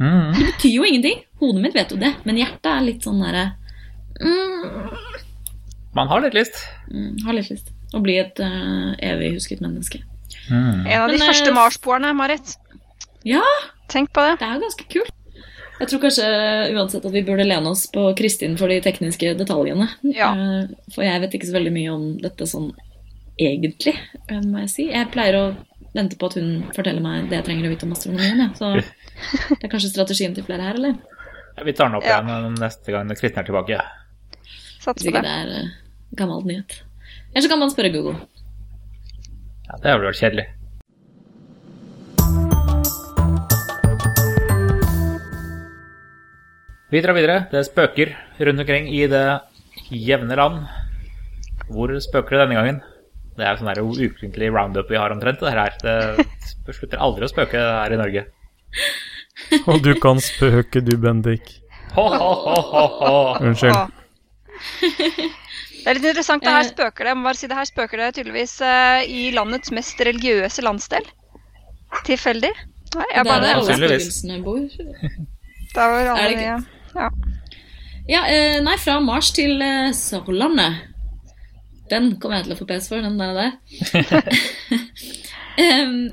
Mm. 0.03 0.33
Det 0.35 0.47
betyr 0.51 0.75
jo 0.75 0.87
ingenting. 0.89 1.23
Hodet 1.41 1.63
mitt 1.63 1.77
vet 1.79 1.93
jo 1.95 2.01
det, 2.01 2.11
men 2.27 2.41
hjertet 2.41 2.69
er 2.73 2.85
litt 2.85 3.07
sånn 3.07 3.23
derre 3.23 3.45
mm, 4.21 4.91
Man 5.95 6.11
har 6.11 6.25
litt 6.25 6.37
lyst. 6.37 6.59
mm, 6.91 7.23
Har 7.25 7.39
litt 7.39 7.53
lyst. 7.53 7.71
Å 7.95 8.01
bli 8.03 8.19
et 8.21 8.41
uh, 8.43 8.93
evig 8.99 9.35
husket 9.37 9.63
menneske. 9.65 10.03
Mm. 10.51 10.87
En 10.87 11.03
av 11.03 11.09
de 11.11 11.19
Men, 11.19 11.27
første 11.29 11.53
marsboerne, 11.57 12.13
Marit. 12.17 12.55
Ja, 13.25 13.43
Tenk 13.93 14.13
på 14.13 14.23
det. 14.25 14.39
det 14.41 14.47
er 14.49 14.55
jo 14.57 14.63
ganske 14.67 14.87
kult. 14.93 15.13
Jeg 15.81 15.89
tror 15.91 16.01
kanskje 16.05 16.27
uansett 16.77 17.05
at 17.05 17.13
vi 17.13 17.23
burde 17.27 17.45
lene 17.45 17.69
oss 17.73 17.87
på 17.91 18.05
Kristin 18.19 18.57
for 18.57 18.69
de 18.71 18.81
tekniske 18.85 19.33
detaljene. 19.39 19.89
Ja. 20.15 20.31
Eh, 20.35 20.69
For 20.95 21.03
jeg 21.05 21.21
vet 21.25 21.35
ikke 21.35 21.49
så 21.51 21.57
veldig 21.57 21.73
mye 21.75 21.91
om 21.93 22.05
dette 22.23 22.47
sånn 22.47 22.71
egentlig, 23.41 23.95
eh, 24.29 24.41
må 24.45 24.61
jeg 24.63 24.71
si. 24.71 24.87
Jeg 24.93 25.11
pleier 25.11 25.35
å 25.41 25.45
vente 25.95 26.17
på 26.17 26.27
at 26.31 26.35
hun 26.39 26.63
forteller 26.77 27.03
meg 27.05 27.29
det 27.31 27.41
jeg 27.41 27.45
trenger 27.49 27.67
å 27.69 27.73
vite 27.75 27.85
om 27.89 27.93
astronomien. 27.97 28.39
Ja. 28.39 28.49
Så 28.55 28.75
det 29.59 29.65
er 29.65 29.73
kanskje 29.73 29.91
strategien 29.93 30.35
til 30.37 30.45
flere 30.47 30.63
her, 30.71 30.79
eller? 30.79 30.95
Vi 31.65 31.73
tar 31.77 31.91
den 31.91 31.99
opp 31.99 32.07
Ja. 32.09 32.21
igjen 32.23 32.55
neste 32.61 32.93
gang 32.95 33.09
Kristin 33.13 33.43
er 33.43 33.49
tilbake. 33.51 33.81
Sats 34.83 35.03
Hvis 35.03 35.11
på 35.11 35.13
ikke 35.13 35.23
det. 35.23 35.35
det 35.51 35.59
er 35.59 36.17
gammel 36.17 36.43
nyhet. 36.49 36.79
Eller 37.35 37.43
så 37.45 37.49
kan 37.53 37.59
man 37.61 37.71
spørre 37.71 37.93
Google. 37.93 38.17
Ja, 39.73 39.79
det 39.81 39.89
hadde 39.89 40.05
vært 40.05 40.19
kjedelig. 40.21 40.45
Vi 46.93 47.01
drar 47.01 47.17
videre. 47.17 47.39
Det 47.49 47.57
er 47.57 47.65
spøker 47.65 48.13
rundt 48.45 48.61
omkring 48.61 48.91
i 48.93 49.07
det 49.09 49.25
jevne 49.89 50.37
land. 50.37 50.67
Hvor 51.73 51.89
spøker 52.05 52.37
det 52.37 52.43
denne 52.43 52.59
gangen? 52.59 52.83
Det 53.33 53.49
er 53.49 53.57
sånn 53.57 53.73
der 53.73 53.81
ukentlig 53.81 54.53
roundup 54.53 54.93
vi 54.93 55.01
har 55.01 55.15
omtrent. 55.15 55.41
Det 55.41 55.57
her. 55.57 55.73
Det 55.81 56.77
slutter 56.77 57.01
aldri 57.01 57.25
å 57.25 57.33
spøke 57.33 57.57
her 57.57 57.97
i 57.97 58.01
Norge. 58.03 58.29
Og 59.73 59.81
du 59.81 59.95
kan 60.05 60.21
spøke, 60.21 60.85
du, 60.85 60.99
Bendik. 61.01 61.63
Ho, 61.97 62.11
ho, 62.13 62.33
ho, 62.45 62.61
ho, 62.61 62.89
ho. 63.01 63.17
Unnskyld. 63.41 65.33
Det 65.83 65.89
er 65.91 65.95
litt 65.99 66.05
interessant. 66.13 66.43
Det 66.45 66.53
her 66.53 66.63
Eh. 66.65 66.69
spøker 66.71 67.01
det. 67.05 67.09
Jeg 67.13 67.17
må 67.19 67.23
bare 67.27 67.35
si 67.41 67.47
det 67.51 67.57
her 67.59 67.65
spøker 67.69 67.97
det 68.03 68.09
tydeligvis 68.15 68.55
eh, 68.63 69.01
i 69.11 69.31
landets 69.35 69.71
mest 69.75 69.99
religiøse 70.01 70.63
landsdel. 70.63 71.05
Tilfeldig? 72.07 72.53
Nei, 72.95 73.07
jeg 73.15 73.19
Det 73.19 73.21
er 73.21 73.25
bare, 73.25 73.41
der 73.41 73.55
alle 73.57 73.75
spøkelsene 73.77 74.43
bor. 74.45 74.59
der 75.75 75.75
var 75.75 76.07
alle 76.13 76.21
Er 76.21 76.29
det 76.29 76.37
ikke? 76.39 76.65
ja. 76.95 77.09
Ja, 78.09 78.23
eh, 78.27 78.61
nei, 78.63 78.77
fra 78.83 79.01
Mars 79.01 79.31
til 79.33 79.59
Sørlandet. 79.95 80.75
Den 81.91 82.17
kommer 82.19 82.37
jeg 82.39 82.45
til 82.47 82.55
å 82.55 82.59
få 82.63 82.67
pes 82.67 82.89
for, 82.89 82.97
den 83.03 83.19
der. 83.19 83.35
der. 83.35 83.51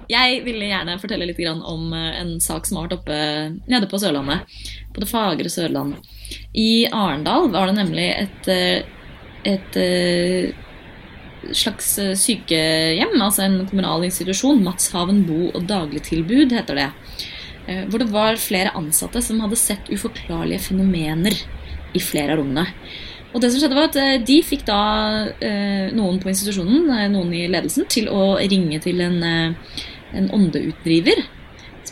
Jeg 0.09 0.41
ville 0.43 0.65
gjerne 0.67 0.97
fortelle 0.99 1.25
litt 1.29 1.39
om 1.47 1.93
en 1.95 2.33
sak 2.43 2.65
som 2.67 2.75
har 2.77 2.87
vært 2.89 2.97
oppe 2.99 3.15
nede 3.71 3.87
på 3.87 3.97
Sørlandet. 4.01 4.39
På 4.93 4.99
det 4.99 5.07
fagre 5.09 5.49
Sørlandet. 5.49 5.99
I 6.53 6.87
Arendal 6.91 7.47
var 7.53 7.65
det 7.71 7.75
nemlig 7.77 8.09
et, 8.17 8.47
et 9.47 9.77
eh, 9.79 10.51
slags 11.55 11.93
eh, 12.01 12.15
sykehjem, 12.19 13.15
altså 13.21 13.45
en 13.45 13.61
kommunal 13.69 14.05
institusjon. 14.07 14.63
Matshaven 14.65 15.23
bo- 15.27 15.51
og 15.53 15.67
dagligtilbud 15.69 16.55
heter 16.55 16.81
det. 16.81 16.89
Eh, 17.67 17.85
Hvor 17.87 18.03
det 18.03 18.11
var 18.11 18.41
flere 18.41 18.75
ansatte 18.77 19.21
som 19.23 19.39
hadde 19.43 19.59
sett 19.59 19.91
uforklarlige 19.91 20.69
fenomener 20.69 21.37
i 21.95 22.01
flere 22.03 22.35
av 22.35 22.41
rommene. 22.43 22.67
Og 23.29 23.41
det 23.41 23.51
som 23.51 23.61
skjedde 23.61 23.77
var 23.77 23.91
at 23.91 24.25
De 24.25 24.35
fikk 24.41 24.63
da 24.65 24.77
noen 25.93 26.15
på 26.17 26.31
institusjonen, 26.31 26.87
noen 27.13 27.33
i 27.37 27.43
ledelsen, 27.45 27.85
til 27.85 28.07
å 28.09 28.39
ringe 28.41 28.79
til 28.81 29.03
en, 29.05 29.19
en 30.17 30.29
åndeutdriver 30.33 31.21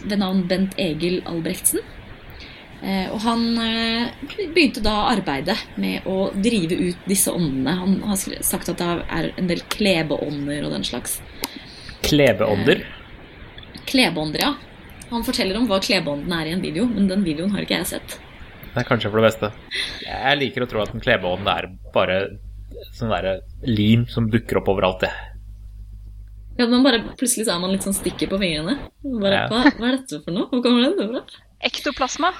ved 0.09 0.17
navn 0.17 0.47
Bent 0.49 0.73
Egil 0.81 1.19
Albrechtsen. 1.29 1.85
Eh, 2.83 3.07
og 3.09 3.19
han 3.25 3.41
eh, 3.57 4.11
begynte 4.53 4.83
da 4.85 5.07
arbeidet 5.09 5.57
med 5.81 6.05
å 6.05 6.29
drive 6.35 6.77
ut 6.77 7.07
disse 7.09 7.31
åndene. 7.33 7.73
Han 7.79 7.95
har 8.11 8.19
sagt 8.45 8.69
at 8.69 8.77
det 8.83 8.89
er 9.09 9.31
en 9.37 9.49
del 9.49 9.63
klebeånder 9.73 10.67
og 10.67 10.75
den 10.75 10.85
slags. 10.85 11.17
Klebeånder. 12.05 12.83
Klebeånder, 13.89 14.43
ja. 14.43 14.53
Han 15.09 15.23
forteller 15.25 15.57
om 15.57 15.65
hva 15.69 15.79
klebeåndene 15.81 16.41
er 16.43 16.49
i 16.51 16.55
en 16.57 16.61
video, 16.63 16.85
men 16.91 17.07
den 17.09 17.23
videoen 17.25 17.53
har 17.55 17.63
ikke 17.65 17.79
jeg 17.79 17.89
sett. 17.95 18.17
Det 18.73 18.83
er 18.83 18.87
kanskje 18.89 19.09
for 19.09 19.21
det 19.23 19.29
beste. 19.31 19.49
Jeg 20.05 20.37
liker 20.41 20.65
å 20.65 20.69
tro 20.69 20.83
at 20.83 20.93
en 20.93 21.01
klebeånd 21.01 21.47
er 21.49 21.69
bare 21.95 22.17
sånn 22.93 23.09
derre 23.09 23.39
lim 23.65 24.03
som 24.11 24.27
dukker 24.29 24.59
opp 24.59 24.69
overalt, 24.75 25.01
det. 25.07 25.11
Ja, 26.57 26.65
men 26.65 26.83
bare 26.85 26.99
Plutselig 27.17 27.45
så 27.47 27.53
er 27.55 27.61
man 27.61 27.71
litt 27.73 27.85
sånn 27.85 27.95
stikker 27.95 28.29
på 28.31 28.39
fingrene. 28.41 28.77
Bare, 29.05 29.33
Ja. 29.33 29.47
hva, 29.49 29.63
hva 29.77 29.89
er 29.91 29.97
dette 29.97 30.19
for 30.23 30.33
noe? 30.35 30.47
Hvor 30.51 30.61
kommer 30.65 30.85
dette 30.85 31.07
fra? 31.09 31.21
Ektoplasma. 31.69 32.31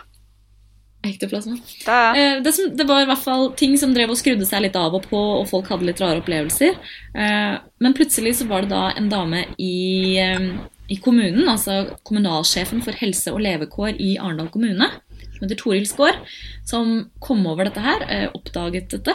Ektoplasma. 1.06 1.58
Det 1.86 1.94
er, 1.94 2.18
Eh, 2.18 2.42
det, 2.44 2.54
som, 2.54 2.72
det 2.78 2.88
var 2.88 3.04
i 3.04 3.10
hvert 3.10 3.24
fall 3.24 3.52
ting 3.60 3.78
som 3.78 3.94
drev 3.94 4.12
og 4.12 4.20
skrudde 4.20 4.48
seg 4.48 4.64
litt 4.66 4.76
av 4.76 4.96
og 4.98 5.06
på, 5.10 5.20
og 5.42 5.48
folk 5.50 5.70
hadde 5.72 5.88
litt 5.88 6.02
rare 6.02 6.22
opplevelser. 6.22 6.76
Eh, 7.16 7.54
men 7.84 7.98
plutselig 7.98 8.38
så 8.40 8.48
var 8.50 8.66
det 8.66 8.74
da 8.74 8.92
en 8.98 9.10
dame 9.10 9.46
i, 9.58 10.18
eh, 10.20 10.50
i 10.90 10.98
kommunen, 11.04 11.48
altså 11.48 11.98
kommunalsjefen 12.08 12.82
for 12.84 12.98
helse 12.98 13.34
og 13.34 13.44
levekår 13.46 14.00
i 14.02 14.18
Arendal 14.18 14.50
kommune, 14.50 14.90
som 15.36 15.46
heter 15.46 15.60
Toril 15.60 15.88
Skaar, 15.88 16.18
som 16.66 17.12
kom 17.20 17.46
over 17.46 17.68
dette 17.68 17.84
her, 17.84 18.32
oppdaget 18.34 18.90
dette, 18.96 19.14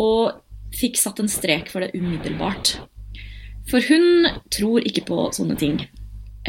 og 0.00 0.40
fikk 0.74 0.98
satt 0.98 1.20
en 1.20 1.30
strek 1.30 1.70
for 1.70 1.84
det 1.84 1.94
umiddelbart. 1.94 2.78
For 3.70 3.84
hun 3.86 4.26
tror 4.50 4.82
ikke 4.82 5.06
på 5.06 5.28
sånne 5.36 5.56
ting. 5.60 5.78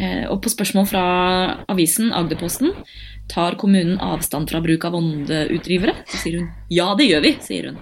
Eh, 0.00 0.24
og 0.30 0.40
på 0.40 0.48
spørsmål 0.48 0.86
fra 0.88 1.04
avisen 1.68 2.14
Agderposten 2.16 2.72
tar 3.32 3.56
kommunen 3.60 3.96
avstand 4.02 4.50
fra 4.52 4.60
bruk 4.64 4.84
av 4.88 4.98
åndeutdrivere, 4.98 5.96
så 6.10 6.20
sier 6.20 6.42
hun 6.42 6.50
ja, 6.72 6.90
det 6.98 7.08
gjør 7.08 7.24
vi, 7.24 7.32
sier 7.44 7.70
hun. 7.70 7.80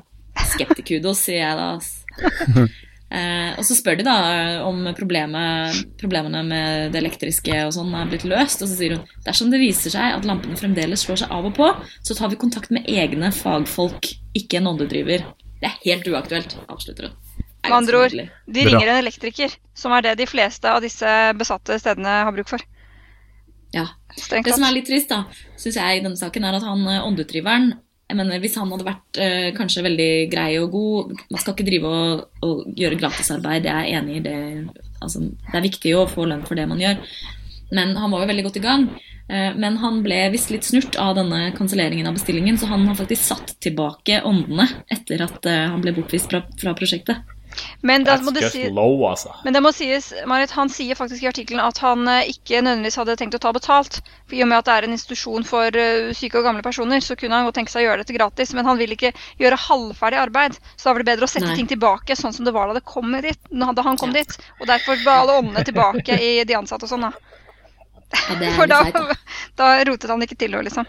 Skeptikudos, 0.53 1.25
sier 1.27 1.43
jeg 1.43 1.59
da. 1.59 1.73
ass. 1.77 2.71
Eh, 3.11 3.57
og 3.59 3.65
så 3.67 3.75
spør 3.75 3.97
de 3.99 4.05
da 4.07 4.13
om 4.63 4.85
problemet, 4.95 5.81
problemene 5.99 6.45
med 6.47 6.93
det 6.95 7.01
elektriske 7.01 7.57
og 7.67 7.73
sånn 7.75 7.91
er 7.99 8.07
blitt 8.07 8.23
løst, 8.31 8.63
og 8.63 8.71
så 8.71 8.77
sier 8.79 8.95
hun 8.95 9.17
dersom 9.27 9.51
det 9.51 9.59
viser 9.59 9.91
seg 9.91 10.15
at 10.15 10.29
lampene 10.29 10.55
fremdeles 10.55 11.03
slår 11.03 11.25
seg 11.25 11.35
av 11.35 11.49
og 11.49 11.57
på, 11.57 11.73
så 12.07 12.15
tar 12.15 12.31
vi 12.31 12.39
kontakt 12.39 12.71
med 12.71 12.87
egne 12.87 13.33
fagfolk, 13.35 14.13
ikke 14.39 14.61
en 14.61 14.71
åndedriver. 14.71 15.27
Det 15.59 15.73
er 15.73 15.81
helt 15.89 16.07
uaktuelt, 16.07 16.55
avslutter 16.71 17.11
hun. 17.11 17.19
Med 17.67 17.77
andre 17.81 18.05
ord, 18.05 18.15
de 18.47 18.69
ringer 18.69 18.93
en 18.93 19.03
elektriker, 19.03 19.59
som 19.75 19.93
er 19.97 20.07
det 20.07 20.15
de 20.23 20.31
fleste 20.31 20.71
av 20.71 20.79
disse 20.85 21.11
besatte 21.43 21.83
stedene 21.83 22.21
har 22.29 22.39
bruk 22.39 22.55
for. 22.55 22.63
Ja. 23.75 23.87
Det 24.11 24.55
som 24.55 24.67
er 24.67 24.75
litt 24.75 24.89
trist, 24.91 25.13
da, 25.13 25.25
syns 25.61 25.79
jeg 25.79 26.01
i 26.01 26.03
denne 26.03 26.19
saken, 26.19 26.45
er 26.45 26.59
at 26.59 26.67
han 26.67 26.83
eh, 26.91 27.05
jeg 28.11 28.19
mener, 28.19 28.41
Hvis 28.43 28.57
han 28.59 28.71
hadde 28.73 28.87
vært 28.89 29.19
eh, 29.23 29.51
kanskje 29.55 29.85
veldig 29.87 30.13
grei 30.33 30.49
og 30.59 30.73
god 30.75 31.13
Man 31.31 31.43
skal 31.43 31.55
ikke 31.55 31.69
drive 31.69 31.91
og, 31.91 32.25
og 32.43 32.65
gjøre 32.79 32.99
gratisarbeid, 32.99 33.69
jeg 33.69 33.75
er 33.77 34.01
enig 34.01 34.17
i 34.19 34.25
det. 34.25 34.39
Altså, 35.01 35.23
det 35.23 35.55
er 35.55 35.69
viktig 35.69 35.95
å 35.97 36.09
få 36.11 36.27
lønn 36.27 36.43
for 36.49 36.59
det 36.59 36.67
man 36.69 36.83
gjør. 36.83 36.99
Men 37.71 37.95
han 37.97 38.11
var 38.11 38.25
jo 38.25 38.31
veldig 38.33 38.47
godt 38.49 38.59
i 38.59 38.65
gang. 38.65 38.89
Eh, 39.31 39.55
Men 39.57 39.79
han 39.79 40.03
ble 40.03 40.19
visst 40.35 40.51
litt 40.51 40.67
snurt 40.67 40.99
av 40.99 41.15
denne 41.21 41.53
kanselleringen 41.57 42.09
av 42.11 42.19
bestillingen, 42.19 42.59
så 42.59 42.67
han 42.73 42.87
har 42.89 42.99
faktisk 42.99 43.29
satt 43.31 43.55
tilbake 43.63 44.23
åndene 44.27 44.67
etter 44.91 45.23
at 45.23 45.47
eh, 45.47 45.69
han 45.71 45.83
ble 45.85 45.95
bortvist 45.95 46.33
fra, 46.33 46.43
fra 46.59 46.75
prosjektet. 46.75 47.23
Men, 47.83 48.05
da 48.05 48.15
That's 48.17 48.25
må 48.25 48.33
det 48.37 48.43
just 48.45 48.55
si, 48.57 48.69
low, 48.71 49.01
altså. 49.09 49.33
men 49.45 49.57
det 49.57 49.61
må 49.65 49.73
sies, 49.75 50.11
Marit, 50.29 50.53
han 50.57 50.69
sier 50.73 50.99
faktisk 50.99 51.25
i 51.25 51.29
artikkelen 51.31 51.63
at 51.65 51.79
han 51.83 52.07
eh, 52.09 52.29
ikke 52.33 52.61
nødvendigvis 52.63 52.99
hadde 53.01 53.17
tenkt 53.21 53.37
å 53.39 53.41
ta 53.43 53.53
betalt. 53.57 54.01
For 54.29 54.37
I 54.39 54.43
og 54.45 54.51
med 54.53 54.61
at 54.61 54.69
det 54.69 54.75
er 54.77 54.87
en 54.89 54.97
institusjon 54.97 55.47
for 55.49 55.81
eh, 55.81 56.11
syke 56.17 56.39
og 56.41 56.47
gamle 56.47 56.63
personer, 56.67 57.01
så 57.05 57.17
kunne 57.19 57.39
han 57.39 57.49
godt 57.49 57.59
tenke 57.61 57.73
seg 57.73 57.83
å 57.83 57.89
gjøre 57.89 58.05
dette 58.05 58.17
gratis. 58.17 58.55
Men 58.57 58.69
han 58.69 58.79
vil 58.81 58.95
ikke 58.97 59.13
gjøre 59.41 59.59
halvferdig 59.67 60.21
arbeid. 60.23 60.61
Så 60.77 60.89
da 60.89 60.95
var 60.95 61.05
det 61.05 61.11
bedre 61.13 61.29
å 61.29 61.33
sette 61.33 61.49
Nei. 61.51 61.57
ting 61.59 61.71
tilbake 61.73 62.17
sånn 62.19 62.37
som 62.37 62.47
det 62.47 62.55
var 62.57 62.71
da, 62.71 62.79
det 62.79 62.87
kom 62.89 63.11
dit, 63.25 63.41
da 63.51 63.83
han 63.89 63.99
kom 64.01 64.15
Ja. 64.15 64.21
dit. 64.23 64.39
Og 64.61 64.67
derfor 64.71 65.01
ba 65.05 65.21
alle 65.25 65.41
åndene 65.43 65.65
tilbake 65.67 66.21
i 66.21 66.33
de 66.45 66.57
ansatte 66.61 66.87
og 66.87 66.93
sånn, 66.95 67.09
da. 67.09 67.13
Ja, 68.11 68.55
For 68.59 68.67
da, 68.71 68.85
da. 69.61 69.73
rotet 69.87 70.11
han 70.11 70.23
ikke 70.27 70.39
til 70.39 70.55
noe, 70.55 70.63
liksom. 70.67 70.87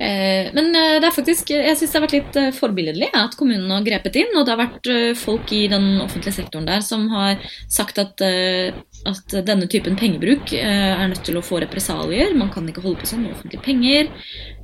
Eh, 0.00 0.48
men 0.56 0.70
eh, 0.72 0.96
det 0.96 1.10
er 1.10 1.12
faktisk, 1.12 1.50
jeg 1.52 1.76
syns 1.76 1.90
det 1.92 1.98
har 1.98 2.04
vært 2.06 2.14
litt 2.16 2.36
eh, 2.40 2.52
forbilledlig 2.56 3.10
at 3.18 3.34
kommunen 3.36 3.68
har 3.68 3.84
grepet 3.84 4.16
inn. 4.22 4.32
Og 4.38 4.46
det 4.46 4.54
har 4.54 4.62
vært 4.62 4.90
folk 5.20 5.52
i 5.52 5.66
den 5.68 5.90
offentlige 6.00 6.38
sektoren 6.38 6.68
der 6.68 6.84
som 6.84 7.08
har 7.12 7.36
sagt 7.68 8.00
at 8.00 8.08
at 8.20 9.32
denne 9.46 9.64
typen 9.70 9.94
pengebruk 9.96 10.52
er 10.52 11.06
nødt 11.08 11.22
til 11.24 11.38
å 11.38 11.44
få 11.44 11.60
represalier. 11.62 12.34
Man 12.36 12.50
kan 12.52 12.66
ikke 12.68 12.82
holde 12.84 13.00
på 13.00 13.08
sånn 13.08 13.22
med 13.24 13.32
offentlige 13.32 13.64
penger. 13.64 14.10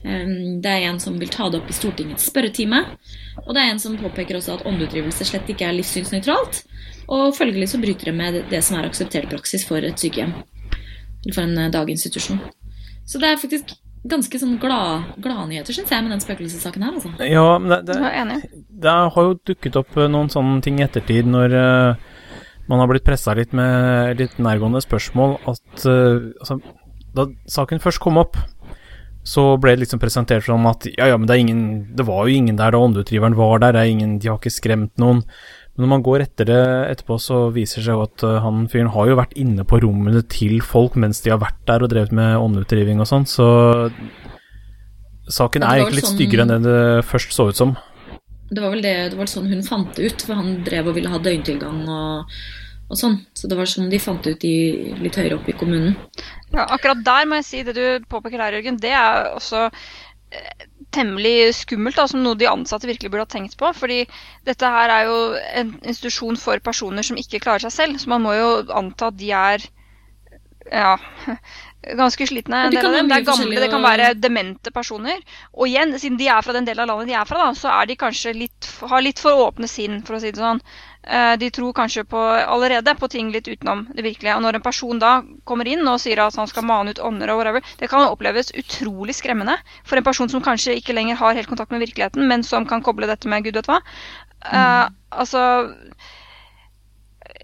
Eh, 0.04 0.34
Det 0.62 0.72
er 0.72 0.88
en 0.88 1.00
som 1.00 1.16
vil 1.20 1.32
ta 1.32 1.48
det 1.50 1.60
opp 1.60 1.70
i 1.70 1.76
Stortingets 1.76 2.28
spørretime. 2.30 2.82
Og 3.44 3.54
det 3.54 3.62
er 3.62 3.72
en 3.72 3.82
som 3.82 3.96
påpeker 4.00 4.38
også 4.38 4.58
at 4.58 4.66
åndeutdrivelse 4.68 5.24
slett 5.28 5.48
ikke 5.52 5.68
er 5.68 5.76
livssynsnøytralt. 5.76 6.62
Og 7.12 7.32
følgelig 7.36 7.70
så 7.72 7.80
bryter 7.80 8.10
det 8.10 8.16
med 8.16 8.44
det 8.50 8.64
som 8.64 8.78
er 8.78 8.88
akseptert 8.88 9.28
praksis 9.30 9.64
for 9.68 9.84
et 9.84 10.00
sykehjem. 10.00 10.32
Eller 11.24 11.34
for 11.34 11.44
en 11.44 11.72
daginstitusjon. 11.72 12.40
Så 13.06 13.20
det 13.22 13.28
er 13.30 13.40
faktisk 13.40 13.76
ganske 14.10 14.40
sånn 14.40 14.56
glad- 14.62 15.16
gladnyheter, 15.22 15.74
syns 15.76 15.92
jeg, 15.92 16.04
med 16.04 16.14
den 16.14 16.22
spøkelsessaken 16.24 16.84
her. 16.86 16.96
altså. 16.98 17.12
Ja, 17.26 17.58
men 17.58 17.72
det, 17.72 17.96
det, 17.96 18.66
det 18.86 18.96
har 19.14 19.28
jo 19.28 19.38
dukket 19.46 19.78
opp 19.80 19.96
eh, 19.96 20.10
noen 20.12 20.30
sånne 20.32 20.60
ting 20.64 20.80
i 20.80 20.86
ettertid 20.86 21.28
når 21.30 21.56
uh, 21.56 22.08
man 22.70 22.82
har 22.82 22.90
blitt 22.90 23.06
pressa 23.06 23.34
litt 23.38 23.54
med 23.56 24.20
litt 24.20 24.38
nærgående 24.42 24.82
spørsmål 24.84 25.38
at 25.46 25.86
uh, 25.86 26.32
altså, 26.40 26.60
Da 27.16 27.30
saken 27.48 27.80
først 27.80 28.02
kom 28.04 28.18
opp, 28.20 28.36
så 29.26 29.56
ble 29.58 29.72
det 29.74 29.86
liksom 29.86 30.00
presentert 30.02 30.44
som 30.46 30.66
at 30.70 30.84
ja, 30.92 31.08
ja, 31.10 31.16
men 31.18 31.26
det, 31.26 31.34
er 31.34 31.42
ingen, 31.42 31.62
det 31.96 32.04
var 32.06 32.26
jo 32.26 32.36
ingen 32.36 32.58
der 32.58 32.74
da 32.74 32.82
åndeutdriveren 32.82 33.38
var 33.38 33.62
der, 33.62 33.74
det 33.74 33.82
er 33.82 33.94
ingen, 33.94 34.18
de 34.20 34.28
har 34.28 34.36
ikke 34.38 34.52
skremt 34.54 34.92
noen. 35.02 35.24
Men 35.76 35.84
når 35.84 35.90
man 35.92 36.04
går 36.06 36.22
etter 36.24 36.48
det 36.48 36.60
etterpå, 36.90 37.18
så 37.20 37.40
viser 37.52 37.82
det 37.82 37.86
seg 37.86 37.98
jo 37.98 38.04
at 38.06 38.22
eh, 38.24 38.38
han 38.40 38.62
fyren 38.72 38.88
har 38.94 39.10
jo 39.10 39.18
vært 39.18 39.34
inne 39.36 39.64
på 39.68 39.80
rommene 39.84 40.22
til 40.32 40.62
folk 40.64 40.96
mens 40.96 41.20
de 41.20 41.34
har 41.34 41.42
vært 41.42 41.58
der 41.68 41.84
og 41.84 41.92
drevet 41.92 42.14
med 42.16 42.38
åndeutdriving 42.40 43.02
og 43.04 43.10
sånn, 43.10 43.26
så 43.28 43.48
saken 45.28 45.66
er 45.66 45.82
egentlig 45.82 46.00
litt 46.00 46.08
sånn- 46.08 46.16
styggere 46.16 46.46
enn 46.46 46.54
det 46.54 46.60
det 46.64 47.04
først 47.08 47.34
så 47.34 47.48
ut 47.50 47.58
som. 47.58 47.74
Det 48.48 48.62
var 48.62 48.70
vel 48.72 48.84
det, 48.84 48.94
det 49.10 49.18
var 49.18 49.28
sånn 49.28 49.48
hun 49.50 49.64
fant 49.66 49.90
det 49.98 50.06
ut, 50.12 50.22
for 50.22 50.38
han 50.38 50.62
drev 50.64 50.88
og 50.88 50.96
ville 50.96 51.10
ha 51.10 51.18
døgntilgang 51.18 51.80
og, 51.90 52.36
og 52.86 53.00
sånn. 53.00 53.18
Så 53.34 53.50
det 53.50 53.58
var 53.58 53.66
sånn 53.66 53.90
de 53.90 53.98
fant 53.98 54.22
det 54.22 54.36
ut 54.36 54.46
i, 54.46 54.56
litt 55.02 55.18
høyere 55.18 55.40
oppe 55.40 55.50
i 55.50 55.58
kommunen. 55.58 55.96
Ja, 56.54 56.68
akkurat 56.70 57.02
der 57.04 57.26
må 57.26 57.40
jeg 57.40 57.48
si 57.48 57.64
det 57.66 57.74
du 57.74 58.06
påpeker 58.08 58.38
der, 58.38 58.60
Jørgen, 58.60 58.78
det 58.80 58.94
er 58.94 59.32
også 59.34 59.66
eh, 59.66 60.68
temmelig 60.96 61.54
skummelt, 61.60 61.98
da, 61.98 62.08
som 62.10 62.24
noe 62.24 62.38
de 62.38 62.48
ansatte 62.50 62.88
virkelig 62.88 63.12
burde 63.12 63.26
ha 63.28 63.32
tenkt 63.36 63.56
på. 63.60 63.70
fordi 63.76 64.02
dette 64.48 64.74
her 64.76 64.92
er 64.96 65.08
jo 65.10 65.20
en 65.62 65.72
institusjon 65.82 66.40
for 66.40 66.62
personer 66.64 67.06
som 67.06 67.20
ikke 67.20 67.42
klarer 67.44 67.66
seg 67.66 67.76
selv, 67.76 68.02
så 68.02 68.12
man 68.12 68.24
må 68.24 68.36
jo 68.36 68.50
anta 68.74 69.12
at 69.12 69.18
de 69.20 69.32
er 69.36 69.66
ja, 70.72 70.96
ganske 72.00 72.26
slitne. 72.26 72.64
En 72.66 72.74
de 72.74 72.76
del 72.76 72.86
kan 72.86 72.94
av 72.94 72.98
dem. 72.98 73.10
Det 73.10 73.18
er 73.20 73.26
gamle, 73.30 73.60
det 73.62 73.70
kan 73.70 73.84
være 73.84 74.10
demente 74.18 74.72
personer. 74.74 75.22
Og 75.54 75.68
igjen, 75.68 75.94
siden 76.00 76.18
de 76.20 76.28
er 76.32 76.42
fra 76.42 76.56
den 76.56 76.66
delen 76.68 76.84
av 76.84 76.92
landet 76.92 77.12
de 77.12 77.18
er 77.18 77.28
fra, 77.28 77.44
da, 77.44 77.54
så 77.58 77.72
er 77.74 77.90
de 77.90 77.98
kanskje 78.00 78.34
litt, 78.36 78.70
har 78.90 79.04
litt 79.04 79.22
for 79.22 79.46
åpne 79.46 79.70
sinn, 79.70 80.00
for 80.06 80.18
å 80.18 80.22
si 80.22 80.32
det 80.34 80.42
sånn. 80.42 80.62
Eh, 81.06 81.36
De 81.38 81.50
tror 81.50 81.72
kanskje 81.72 82.04
på, 82.04 82.18
allerede 82.18 82.94
på 82.98 83.08
ting 83.08 83.30
litt 83.30 83.46
utenom 83.48 83.84
det 83.94 84.02
virkelige. 84.02 84.34
Og 84.36 84.42
når 84.42 84.58
en 84.58 84.64
person 84.64 84.98
da 84.98 85.12
kommer 85.46 85.68
inn 85.70 85.86
og 85.86 86.00
sier 86.02 86.18
at 86.24 86.34
han 86.40 86.50
skal 86.50 86.66
mane 86.66 86.90
ut 86.94 87.02
ånder 87.02 87.30
og 87.30 87.38
whatever, 87.40 87.62
det 87.78 87.90
kan 87.92 88.08
oppleves 88.08 88.50
utrolig 88.58 89.14
skremmende 89.14 89.54
for 89.86 90.00
en 90.00 90.06
person 90.06 90.28
som 90.32 90.42
kanskje 90.42 90.74
ikke 90.80 90.96
lenger 90.98 91.20
har 91.20 91.38
helt 91.38 91.50
kontakt 91.50 91.70
med 91.70 91.84
virkeligheten, 91.84 92.26
men 92.26 92.42
som 92.42 92.66
kan 92.66 92.82
koble 92.82 93.06
dette 93.06 93.30
med 93.30 93.46
gud 93.46 93.54
vet 93.60 93.70
hva. 93.70 93.80
Eh, 94.50 94.84
altså 95.10 95.44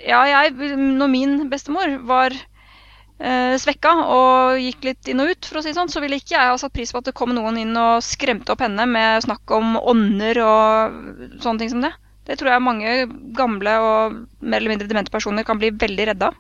Ja, 0.06 0.22
jeg 0.26 0.52
Når 0.78 1.08
min 1.10 1.48
bestemor 1.50 1.94
var 2.06 2.34
eh, 2.34 3.54
svekka 3.62 3.92
og 4.10 4.58
gikk 4.58 4.84
litt 4.88 5.08
inn 5.12 5.22
og 5.22 5.30
ut, 5.32 5.46
for 5.46 5.60
å 5.60 5.62
si 5.62 5.70
det 5.70 5.78
sånn, 5.78 5.90
så 5.92 6.02
ville 6.02 6.18
ikke 6.18 6.34
jeg 6.34 6.50
ha 6.50 6.58
satt 6.58 6.74
pris 6.74 6.92
på 6.92 6.98
at 6.98 7.10
det 7.10 7.14
kom 7.18 7.34
noen 7.34 7.58
inn 7.62 7.76
og 7.78 8.02
skremte 8.02 8.54
opp 8.54 8.64
henne 8.64 8.86
med 8.90 9.22
snakk 9.26 9.54
om 9.54 9.76
ånder 9.78 10.40
og 10.42 11.38
sånne 11.44 11.62
ting 11.62 11.70
som 11.70 11.84
det. 11.86 11.92
Det 12.26 12.36
tror 12.38 12.52
jeg 12.52 12.62
mange 12.62 12.92
gamle 13.36 13.72
og 13.82 14.20
mer 14.38 14.60
eller 14.60 14.74
mindre 14.74 14.88
demente 14.90 15.12
personer 15.14 15.46
kan 15.46 15.58
bli 15.58 15.72
veldig 15.74 16.06
redde 16.12 16.30
av. 16.30 16.38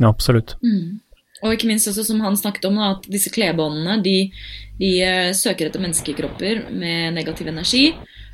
Ja, 0.00 0.08
absolutt. 0.08 0.56
Mm. 0.64 0.98
Og 1.40 1.54
ikke 1.54 1.68
minst 1.70 1.88
også 1.88 2.04
som 2.04 2.20
han 2.24 2.36
snakket 2.36 2.66
om, 2.68 2.78
at 2.84 3.06
disse 3.08 3.32
klebåndene 3.32 4.00
de, 4.04 4.16
de 4.80 4.90
eh, 5.04 5.30
søker 5.36 5.68
etter 5.68 5.82
menneskekropper 5.82 6.66
med 6.72 7.14
negativ 7.16 7.48
energi. 7.52 7.90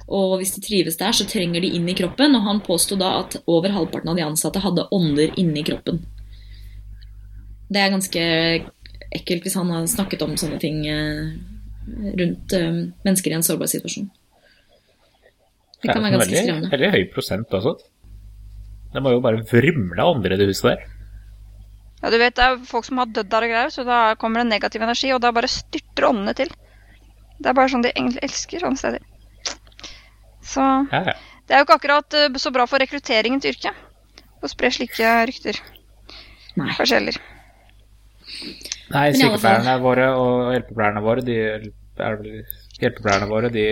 Og 0.07 0.37
hvis 0.39 0.55
de 0.55 0.63
trives 0.63 0.99
der, 0.99 1.15
så 1.15 1.27
trenger 1.27 1.63
de 1.63 1.73
inn 1.77 1.87
i 1.91 1.97
kroppen. 1.99 2.35
Og 2.39 2.47
han 2.47 2.63
påsto 2.67 2.99
da 2.99 3.17
at 3.21 3.41
over 3.47 3.75
halvparten 3.75 4.11
av 4.11 4.19
de 4.19 4.27
ansatte 4.27 4.63
hadde 4.63 4.89
ånder 4.95 5.35
inni 5.39 5.65
kroppen. 5.67 6.03
Det 7.67 7.83
er 7.83 7.95
ganske 7.95 8.23
ekkelt 9.17 9.47
hvis 9.47 9.57
han 9.59 9.71
har 9.75 9.87
snakket 9.91 10.23
om 10.27 10.37
sånne 10.39 10.59
ting 10.63 10.85
eh, 10.91 11.35
rundt 12.19 12.55
eh, 12.55 12.85
mennesker 13.07 13.33
i 13.35 13.39
en 13.39 13.47
sårbar 13.47 13.71
situasjon. 13.71 14.09
Det 15.87 15.95
kan 15.95 16.03
være 16.05 16.13
ganske 16.17 16.27
veldig, 16.27 16.43
skremmende. 16.45 16.71
veldig 16.75 16.91
høy 16.97 17.05
prosent 17.15 17.57
også. 17.61 17.73
Det 18.95 19.03
må 19.05 19.13
jo 19.13 19.21
bare 19.25 19.43
vrymle 19.51 20.01
av 20.03 20.15
ånder 20.17 20.35
i 20.35 20.39
det 20.41 20.47
huset 20.51 20.71
der. 20.73 20.85
Ja, 22.03 22.11
du 22.13 22.19
vet, 22.21 22.35
Det 22.37 22.45
er 22.45 22.59
folk 22.69 22.85
som 22.85 22.99
har 23.01 23.07
dødd 23.07 23.29
der 23.33 23.45
og 23.47 23.51
greier, 23.51 23.71
så 23.73 23.85
da 23.85 24.15
kommer 24.21 24.43
det 24.43 24.49
negativ 24.53 24.83
energi, 24.85 25.13
og 25.13 25.21
da 25.25 25.33
bare 25.33 25.49
styrter 25.51 26.09
åndene 26.11 26.35
til. 26.37 26.49
Det 27.41 27.51
er 27.51 27.57
bare 27.57 27.69
sånn 27.73 27.83
de 27.85 27.91
egentlig 27.93 28.23
elsker 28.25 28.61
sånne 28.65 28.79
steder. 28.81 29.01
Så 30.47 30.63
Ja, 30.93 31.01
ja. 31.11 31.15
det 31.49 31.55
er 31.57 31.59
jo 31.63 31.67
ikke 31.67 31.79
akkurat 31.81 32.15
eh, 32.15 32.29
så 32.39 32.53
bra 32.55 32.67
for 32.71 32.79
rekrutteringen 32.79 33.41
til 33.43 33.53
yrket 33.53 33.75
å 34.45 34.49
spre 34.49 34.71
slike 34.71 35.11
rykter. 35.27 35.59
Nei. 36.57 36.71
Kanskje 36.77 37.01
heller. 37.01 37.17
Nei, 38.93 39.09
sykepleierne 39.17 39.75
våre 39.83 40.07
og 40.17 40.53
hjelpepleierne 40.55 41.03
våre, 41.05 41.25
de, 41.27 41.37
er 41.99 42.17
vel- 42.21 42.45
hjelpepleierne 42.83 43.29
våre, 43.31 43.51
de 43.53 43.67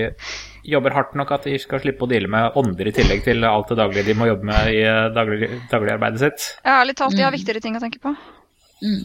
jobber 0.64 0.94
hardt 0.96 1.14
nok 1.18 1.32
at 1.36 1.44
de 1.48 1.58
skal 1.60 1.82
slippe 1.82 2.06
å 2.06 2.08
deale 2.08 2.30
med 2.32 2.56
ånder 2.56 2.88
i 2.88 2.94
tillegg 2.96 3.24
til 3.26 3.44
alt 3.44 3.68
det 3.68 3.76
daglige 3.80 4.06
de 4.08 4.14
må 4.16 4.28
jobbe 4.30 4.48
med 4.48 4.70
i 4.72 4.80
eh, 4.86 5.10
daglig, 5.12 5.50
dagligarbeidet 5.72 6.22
sitt. 6.22 6.46
Ja, 6.64 6.78
Ærlig 6.82 6.96
talt, 7.00 7.16
de 7.16 7.22
har 7.26 7.32
Mm. 7.34 7.38
viktigere 7.38 7.60
ting 7.60 7.76
å 7.76 7.82
tenke 7.84 8.00
på. 8.00 8.14
Mm. 8.84 9.04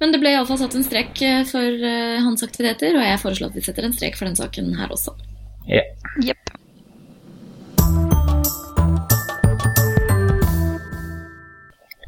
Men 0.00 0.12
det 0.12 0.20
ble 0.20 0.34
iallfall 0.34 0.58
satt 0.60 0.74
en 0.76 0.84
strek 0.84 1.22
eh, 1.24 1.42
for 1.48 1.64
eh, 1.64 2.18
hans 2.20 2.44
aktiviteter, 2.44 2.92
og 2.98 3.04
jeg 3.06 3.22
foreslår 3.22 3.48
at 3.52 3.56
vi 3.56 3.64
setter 3.64 3.86
en 3.88 3.96
strek 3.96 4.18
for 4.18 4.28
den 4.28 4.36
saken 4.36 4.74
her 4.76 4.92
også. 4.92 5.14
Ja. 5.70 5.80
Jepp. 6.22 6.52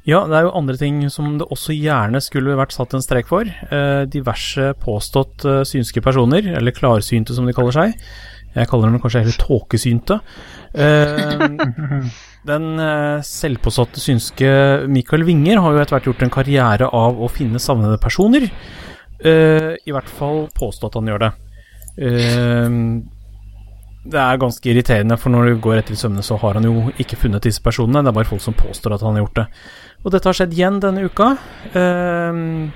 Ja, 0.09 0.23
det 0.25 0.39
er 0.39 0.47
jo 0.47 0.55
andre 0.57 0.79
ting 0.81 1.03
som 1.13 1.35
det 1.37 1.47
også 1.53 1.75
gjerne 1.77 2.21
skulle 2.25 2.57
vært 2.57 2.73
satt 2.73 2.95
en 2.97 3.05
strek 3.05 3.29
for. 3.29 3.45
Eh, 3.45 4.07
diverse 4.09 4.71
påstått 4.81 5.45
eh, 5.45 5.65
synske 5.69 6.01
personer, 6.05 6.47
eller 6.57 6.73
klarsynte 6.73 7.37
som 7.37 7.49
de 7.49 7.53
kaller 7.57 7.77
seg. 7.77 7.97
Jeg 8.55 8.71
kaller 8.71 8.89
dem 8.89 9.03
kanskje 9.03 9.21
heller 9.27 9.37
tåkesynte. 9.43 10.17
Eh, 10.73 11.45
den 12.49 12.71
eh, 12.81 13.27
selvpåsatte 13.27 14.01
synske 14.01 14.49
Michael 14.89 15.27
Winger 15.29 15.61
har 15.61 15.77
jo 15.77 15.83
etter 15.83 15.99
hvert 15.99 16.09
gjort 16.09 16.25
en 16.25 16.33
karriere 16.39 16.89
av 16.89 17.21
å 17.21 17.29
finne 17.33 17.61
savnede 17.61 18.01
personer. 18.01 18.49
Eh, 19.21 19.75
I 19.77 19.93
hvert 19.93 20.09
fall 20.09 20.47
påstå 20.57 20.89
at 20.89 20.99
han 21.03 21.13
gjør 21.13 21.27
det. 21.27 21.33
Eh, 22.09 22.81
det 24.09 24.21
er 24.23 24.41
ganske 24.41 24.71
irriterende, 24.71 25.19
for 25.21 25.35
når 25.35 25.51
du 25.51 25.61
går 25.69 25.83
etter 25.83 25.93
i 25.93 26.01
sømmene, 26.01 26.25
så 26.25 26.39
har 26.41 26.57
han 26.57 26.65
jo 26.65 26.87
ikke 26.97 27.19
funnet 27.21 27.45
disse 27.45 27.61
personene. 27.61 28.01
Det 28.07 28.09
er 28.09 28.17
bare 28.17 28.31
folk 28.31 28.41
som 28.41 28.57
påstår 28.57 28.97
at 28.97 29.05
han 29.05 29.19
har 29.19 29.27
gjort 29.27 29.43
det. 29.43 29.47
Og 30.05 30.13
dette 30.15 30.29
har 30.31 30.37
skjedd 30.37 30.55
igjen 30.55 30.79
denne 30.83 31.07
uka. 31.09 31.33
Uh, 31.75 32.69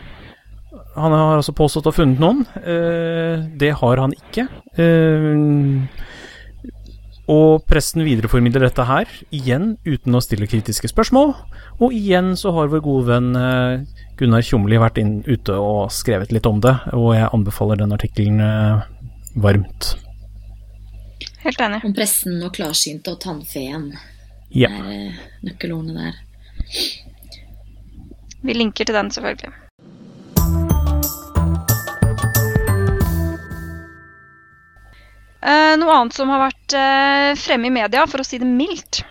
han 0.97 1.14
har 1.16 1.39
altså 1.39 1.55
påstått 1.57 1.87
å 1.87 1.93
ha 1.93 1.97
funnet 1.97 2.20
noen. 2.23 2.43
Uh, 2.61 3.47
det 3.61 3.75
har 3.81 4.03
han 4.03 4.16
ikke. 4.16 4.49
Uh, 4.77 5.87
og 7.31 7.62
presten 7.70 8.03
videreformidler 8.03 8.64
dette 8.66 8.85
her, 8.87 9.11
igjen 9.31 9.77
uten 9.87 10.16
å 10.16 10.20
stille 10.25 10.49
kritiske 10.51 10.91
spørsmål. 10.91 11.35
Og 11.79 11.95
igjen 11.95 12.33
så 12.39 12.51
har 12.57 12.70
vår 12.73 12.83
gode 12.83 13.07
venn 13.12 13.37
eh, 13.39 14.03
Gunnar 14.18 14.43
Tjomli 14.43 14.81
vært 14.81 14.99
inn, 14.99 15.20
ute 15.29 15.55
og 15.55 15.93
skrevet 15.95 16.35
litt 16.35 16.49
om 16.51 16.59
det, 16.62 16.75
og 16.93 17.12
jeg 17.14 17.31
anbefaler 17.31 17.79
den 17.79 17.95
artikkelen 17.95 18.43
eh, 18.43 18.83
varmt. 19.45 19.93
Helt 21.45 21.62
enig. 21.62 21.81
Om 21.87 21.95
pressen 21.95 22.43
og 22.43 22.53
klarsynte 22.59 23.14
og 23.14 23.23
tannfeen 23.23 23.93
Ja. 24.53 24.68
er 24.68 25.14
nøkkelordene 25.47 26.11
der. 26.11 26.20
Vi 28.43 28.55
linker 28.55 28.88
til 28.88 28.97
den, 28.97 29.11
selvfølgelig. 29.14 29.53
Eh, 35.43 35.74
noe 35.78 35.95
annet 35.95 36.14
som 36.14 36.30
har 36.30 36.45
vært 36.45 36.74
eh, 36.78 37.30
fremme 37.38 37.66
i 37.66 37.74
media, 37.74 38.05
for 38.11 38.22
å 38.22 38.26
si 38.26 38.38
det 38.38 38.47
mildt, 38.47 39.03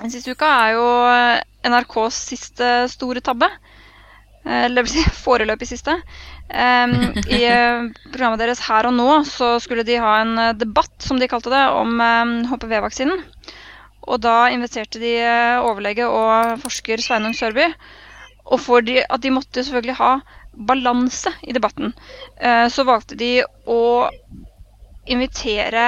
den 0.00 0.12
siste 0.12 0.32
uka, 0.32 0.48
er 0.48 0.76
jo 0.78 0.86
eh, 1.10 1.42
NRKs 1.68 2.20
siste 2.32 2.70
store 2.92 3.24
tabbe. 3.24 3.48
Eller 4.44 4.84
si 4.88 5.00
foreløpig 5.24 5.70
siste. 5.70 5.94
I 6.52 7.38
programmet 8.12 8.42
deres 8.42 8.60
Her 8.66 8.90
og 8.90 8.92
nå 8.92 9.06
så 9.24 9.54
skulle 9.64 9.86
de 9.88 9.96
ha 9.96 10.18
en 10.20 10.34
debatt, 10.60 10.92
som 11.00 11.16
de 11.16 11.28
kalte 11.32 11.48
det, 11.48 11.62
om 11.72 11.96
HPV-vaksinen. 12.50 13.22
Og 14.04 14.20
da 14.20 14.50
inviterte 14.52 15.00
de 15.00 15.14
overlege 15.64 16.04
og 16.04 16.60
forsker 16.60 17.00
Sveinung 17.00 17.32
Sørby. 17.32 17.70
Og 18.44 18.60
for 18.60 18.84
de, 18.84 18.98
at 19.02 19.22
de 19.24 19.32
måtte 19.32 19.64
selvfølgelig 19.64 19.96
ha 20.00 20.10
balanse 20.68 21.32
i 21.42 21.54
debatten, 21.56 21.94
eh, 22.36 22.66
så 22.70 22.84
valgte 22.86 23.16
de 23.18 23.38
å 23.66 23.80
invitere 25.10 25.86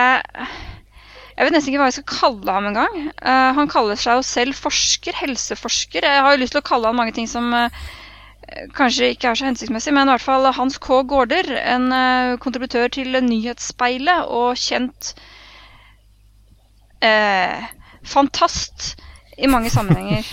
Jeg 1.37 1.45
vet 1.45 1.53
nesten 1.53 1.73
ikke 1.73 1.81
hva 1.83 1.91
jeg 1.91 1.99
skal 1.99 2.09
kalle 2.09 2.53
ham 2.57 2.67
engang. 2.71 2.95
Uh, 3.21 3.53
han 3.59 3.69
kaller 3.69 3.99
seg 4.01 4.17
jo 4.17 4.23
selv 4.25 4.57
forsker, 4.57 5.13
helseforsker. 5.21 6.07
Jeg 6.09 6.23
har 6.25 6.33
jo 6.33 6.41
lyst 6.41 6.55
til 6.57 6.63
å 6.63 6.65
kalle 6.65 6.89
han 6.89 6.97
mange 6.97 7.13
ting 7.13 7.29
som 7.29 7.53
uh, 7.53 7.69
kanskje 8.73 9.11
ikke 9.13 9.29
er 9.29 9.37
så 9.37 9.45
hensiktsmessig, 9.45 9.93
men 9.93 10.09
i 10.09 10.15
hvert 10.15 10.25
fall 10.25 10.49
Hans 10.57 10.79
K. 10.81 11.03
Gaarder, 11.05 11.51
en 11.61 11.93
kontributør 12.41 12.89
til 12.97 13.21
Nyhetsspeilet 13.21 14.33
og 14.33 14.57
kjent 14.57 15.13
uh, 17.05 17.69
fantast 18.09 18.95
i 19.37 19.49
mange 19.51 19.71
sammenhenger. 19.73 20.25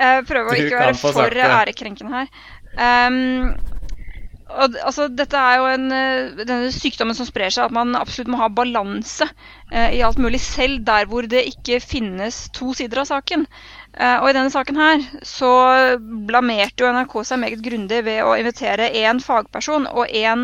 jeg 0.00 0.24
prøver 0.26 0.50
å 0.50 0.56
ikke 0.58 0.80
være 0.80 0.96
for 0.98 1.36
ærekrenkende 1.46 2.14
her. 2.14 2.26
Um, 2.74 3.54
og, 4.50 4.74
altså, 4.82 5.06
dette 5.14 5.38
er 5.38 5.60
jo 5.60 5.66
en, 5.70 5.86
denne 6.40 6.72
sykdommen 6.74 7.14
som 7.14 7.26
sprer 7.28 7.50
seg, 7.54 7.64
at 7.68 7.74
man 7.74 7.94
absolutt 7.98 8.30
må 8.32 8.40
ha 8.40 8.48
balanse 8.50 9.26
uh, 9.30 9.90
i 9.94 10.02
alt 10.06 10.18
mulig, 10.22 10.40
selv 10.42 10.82
der 10.88 11.06
hvor 11.10 11.22
det 11.30 11.44
ikke 11.52 11.78
finnes 11.84 12.48
to 12.56 12.74
sider 12.74 12.98
av 13.04 13.08
saken. 13.12 13.46
Uh, 13.94 14.18
og 14.22 14.28
i 14.30 14.34
denne 14.34 14.54
saken 14.54 14.76
her 14.78 14.96
så 15.26 15.52
blamerte 16.26 16.82
jo 16.82 16.90
NRK 16.94 17.14
seg 17.26 17.42
meget 17.42 17.62
grundig 17.62 18.04
ved 18.06 18.24
å 18.26 18.36
invitere 18.38 18.94
én 18.98 19.22
fagperson 19.22 19.86
og 19.90 20.10
én 20.10 20.40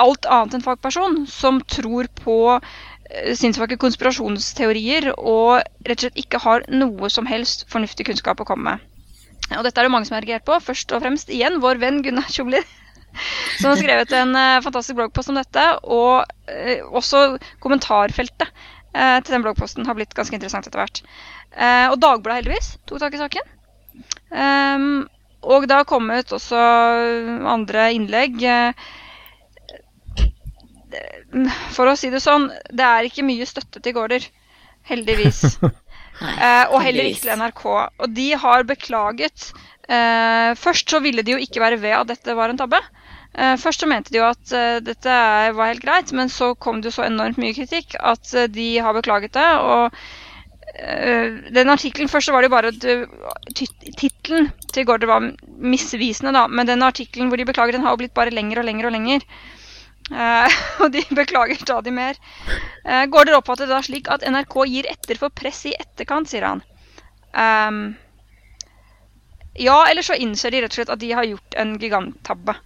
alt 0.00 0.24
annet 0.32 0.54
enn 0.56 0.64
fagperson 0.64 1.26
som 1.28 1.60
tror 1.68 2.08
på 2.22 2.36
uh, 2.56 2.60
sinnssvake 3.38 3.78
konspirasjonsteorier 3.80 5.10
og 5.16 5.60
rett 5.86 5.98
og 5.98 6.04
slett 6.04 6.20
ikke 6.20 6.40
har 6.44 6.64
noe 6.70 7.10
som 7.12 7.26
helst 7.28 7.66
fornuftig 7.72 8.06
kunnskap 8.08 8.42
å 8.42 8.46
komme 8.48 8.74
med. 8.74 8.86
Og 9.56 9.64
dette 9.66 9.82
er 9.82 9.88
det 9.88 9.92
mange 9.92 10.06
som 10.06 10.14
har 10.14 10.26
reagert 10.26 10.46
på. 10.46 10.58
Først 10.62 10.92
og 10.94 11.02
fremst 11.02 11.32
igjen 11.32 11.58
vår 11.62 11.80
venn 11.82 12.02
Gunnar 12.06 12.30
Tjomli 12.30 12.60
som 13.60 13.72
har 13.72 13.80
skrevet 13.80 14.12
en 14.14 14.36
uh, 14.36 14.62
fantastisk 14.62 14.98
bloggpost 15.00 15.32
om 15.32 15.40
dette. 15.40 15.64
Og 15.90 16.22
uh, 16.22 16.76
også 16.90 17.40
kommentarfeltet 17.62 18.52
til 18.90 19.30
den 19.30 19.44
bloggposten 19.44 19.86
har 19.86 19.94
blitt 19.94 20.16
ganske 20.18 20.34
interessant 20.34 20.66
etter 20.66 20.80
hvert. 20.80 20.96
og 21.92 22.00
Dagbladet 22.02 22.40
heldigvis 22.40 22.72
tok 22.90 22.98
tak 22.98 23.14
i 23.14 23.20
saken. 23.20 23.52
Um, 24.34 25.04
og 25.46 25.68
det 25.70 25.76
har 25.78 25.86
kommet 25.86 26.34
også 26.34 26.58
andre 27.52 27.84
innlegg. 27.94 28.42
For 31.76 31.90
å 31.90 31.96
si 31.98 32.10
det 32.12 32.22
sånn, 32.24 32.48
det 32.70 32.86
er 32.86 33.08
ikke 33.08 33.26
mye 33.26 33.48
støtte 33.48 33.82
til 33.82 33.96
Gaarder. 33.96 34.26
Heldigvis. 34.90 35.42
Nei, 36.20 36.64
og 36.68 36.80
heller 36.84 37.08
ikke 37.08 37.24
til 37.24 37.36
NRK. 37.40 37.66
Og 38.04 38.08
de 38.16 38.30
har 38.42 38.66
beklaget. 38.68 39.50
først 40.60 40.92
så 40.92 41.00
ville 41.00 41.24
de 41.26 41.32
jo 41.34 41.40
ikke 41.40 41.62
være 41.62 41.80
ved 41.80 41.96
at 41.96 42.10
dette 42.12 42.36
var 42.36 42.52
en 42.52 42.60
tabbe. 42.60 42.80
Uh, 43.30 43.54
først 43.60 43.84
så 43.84 43.86
mente 43.86 44.10
de 44.10 44.18
jo 44.18 44.26
at 44.26 44.52
uh, 44.56 44.80
dette 44.82 45.18
var 45.54 45.70
helt 45.70 45.84
greit, 45.84 46.10
men 46.16 46.32
så 46.32 46.50
kom 46.58 46.80
det 46.80 46.90
jo 46.90 46.96
så 46.98 47.06
enormt 47.06 47.38
mye 47.38 47.54
kritikk 47.54 47.94
at 48.02 48.32
uh, 48.34 48.48
de 48.50 48.72
har 48.82 48.96
beklaget 48.96 49.36
det. 49.38 49.50
Og 49.60 50.02
den 50.70 51.68
artikkelen 51.68 52.08
Først 52.08 52.28
så 52.28 52.32
var 52.32 52.44
det 52.44 52.46
jo 52.46 52.52
bare 52.52 52.68
at 52.70 53.56
tittelen 53.98 54.52
til 54.70 54.84
Gaarder 54.86 55.08
var 55.10 55.24
misvisende, 55.58 56.30
da. 56.32 56.44
Men 56.46 56.68
den 56.68 56.84
artikkelen 56.86 57.28
hvor 57.28 57.40
de 57.40 57.44
beklager, 57.44 57.74
den 57.74 57.82
har 57.82 57.96
jo 57.96 57.98
blitt 58.00 58.14
bare 58.14 58.30
lenger 58.30 58.62
og 58.62 58.68
lenger 58.68 58.86
og 58.86 58.94
lenger. 58.94 59.26
og 60.82 60.92
de 60.94 61.04
beklager 61.14 61.60
stadig 61.60 61.92
mer. 61.94 62.18
Uh, 62.84 63.04
Gaarder 63.12 63.38
oppfatter 63.38 63.68
det 63.68 63.76
da 63.76 63.82
slik 63.86 64.10
at 64.10 64.26
NRK 64.26 64.56
gir 64.70 64.88
etter 64.90 65.20
for 65.20 65.30
press 65.30 65.62
i 65.70 65.74
etterkant, 65.78 66.30
sier 66.30 66.48
han. 66.48 66.64
Um, 67.30 67.82
ja, 69.60 69.76
eller 69.90 70.02
så 70.06 70.18
innser 70.18 70.50
de 70.50 70.64
rett 70.64 70.74
og 70.74 70.80
slett 70.80 70.92
at 70.96 71.02
de 71.02 71.12
har 71.14 71.28
gjort 71.28 71.56
en 71.62 71.76
giganttabbe 71.78 72.56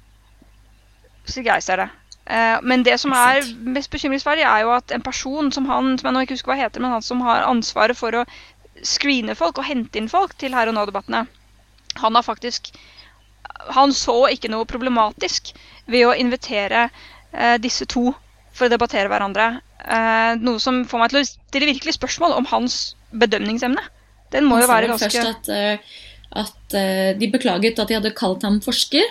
slik 1.30 1.48
jeg 1.48 1.64
ser 1.64 1.80
det. 1.82 1.88
Eh, 2.24 2.58
men 2.62 2.84
det 2.84 2.96
som 3.00 3.12
er 3.16 3.44
mest 3.76 3.92
bekymringsverdig, 3.92 4.44
er 4.48 4.64
jo 4.64 4.74
at 4.76 4.92
en 4.94 5.04
person 5.04 5.50
som 5.52 5.68
han, 5.70 5.94
som 5.98 6.08
jeg 6.08 6.16
nå 6.16 6.24
ikke 6.24 6.36
husker 6.38 6.52
hva 6.52 6.60
heter, 6.62 6.84
men 6.84 6.96
han 6.96 7.04
som 7.04 7.22
har 7.24 7.46
ansvaret 7.48 7.98
for 7.98 8.16
å 8.16 8.24
screene 8.84 9.36
folk 9.38 9.60
og 9.60 9.68
hente 9.68 10.00
inn 10.00 10.10
folk 10.10 10.34
til 10.40 10.56
Her 10.56 10.68
og 10.68 10.76
nå-debattene, 10.76 11.26
han 12.02 12.16
har 12.18 12.26
faktisk 12.26 12.74
Han 13.76 13.92
så 13.94 14.26
ikke 14.32 14.48
noe 14.50 14.66
problematisk 14.66 15.52
ved 15.86 16.06
å 16.08 16.14
invitere 16.18 16.88
eh, 16.88 17.04
disse 17.62 17.86
to 17.90 18.12
for 18.54 18.66
å 18.66 18.70
debattere 18.70 19.10
hverandre. 19.10 19.48
Eh, 19.82 20.32
noe 20.40 20.62
som 20.62 20.84
får 20.88 21.00
meg 21.00 21.12
til 21.12 21.20
å 21.20 21.26
stille 21.26 21.70
virkelig 21.72 21.96
spørsmål 21.96 22.36
om 22.38 22.46
hans 22.52 22.94
bedømningsemne. 23.10 23.82
Den 24.34 24.46
må 24.46 24.60
jo 24.62 24.70
være 24.70 24.90
ganske 24.90 25.10
først 25.10 25.50
at, 25.50 25.82
at 26.44 26.76
de 27.18 27.28
beklaget 27.30 27.78
at 27.78 27.90
de 27.90 27.98
hadde 27.98 28.14
kalt 28.18 28.46
ham 28.46 28.60
forsker 28.64 29.04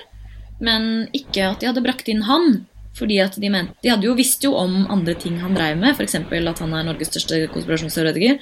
men 0.63 1.07
ikke 1.15 1.47
at 1.51 1.61
de 1.61 1.69
hadde 1.69 1.83
brakt 1.83 2.09
inn 2.11 2.23
han. 2.27 2.63
Fordi 2.97 3.17
at 3.23 3.37
de, 3.41 3.49
mente, 3.49 3.73
de 3.81 3.89
hadde 3.89 4.05
jo 4.05 4.15
visst 4.17 4.43
jo 4.45 4.53
om 4.57 4.83
andre 4.93 5.15
ting 5.17 5.39
han 5.41 5.55
dreiv 5.57 5.79
med, 5.81 5.95
f.eks. 5.97 6.19
at 6.19 6.61
han 6.61 6.75
er 6.77 6.85
Norges 6.85 7.09
største 7.09 7.39
konspirasjonsteoretiker. 7.53 8.37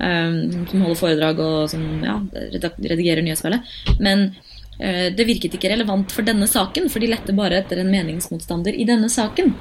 Um, 0.00 0.64
som 0.70 0.86
holder 0.86 1.00
foredrag 1.02 1.42
og 1.44 1.58
som 1.72 1.84
ja, 2.06 2.16
redigerer 2.32 3.20
nyhetsspillet. 3.26 3.74
Men 4.00 4.30
uh, 4.80 5.08
det 5.12 5.28
virket 5.28 5.58
ikke 5.58 5.74
relevant 5.74 6.16
for 6.16 6.24
denne 6.24 6.48
saken, 6.48 6.88
for 6.88 7.04
de 7.04 7.12
lette 7.12 7.36
bare 7.36 7.60
etter 7.60 7.82
en 7.82 7.92
meningsmotstander 7.92 8.72
i 8.72 8.88
denne 8.88 9.12
saken. 9.12 9.52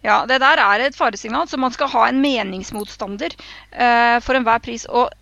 Ja, 0.00 0.22
det 0.24 0.40
der 0.40 0.60
er 0.64 0.80
et 0.80 0.96
faresignal. 0.96 1.48
Så 1.48 1.60
man 1.60 1.76
skal 1.76 1.92
ha 1.92 2.08
en 2.08 2.22
meningsmotstander 2.24 3.36
uh, 3.36 4.16
for 4.24 4.40
enhver 4.40 4.64
pris. 4.64 4.88
Og 4.88 5.12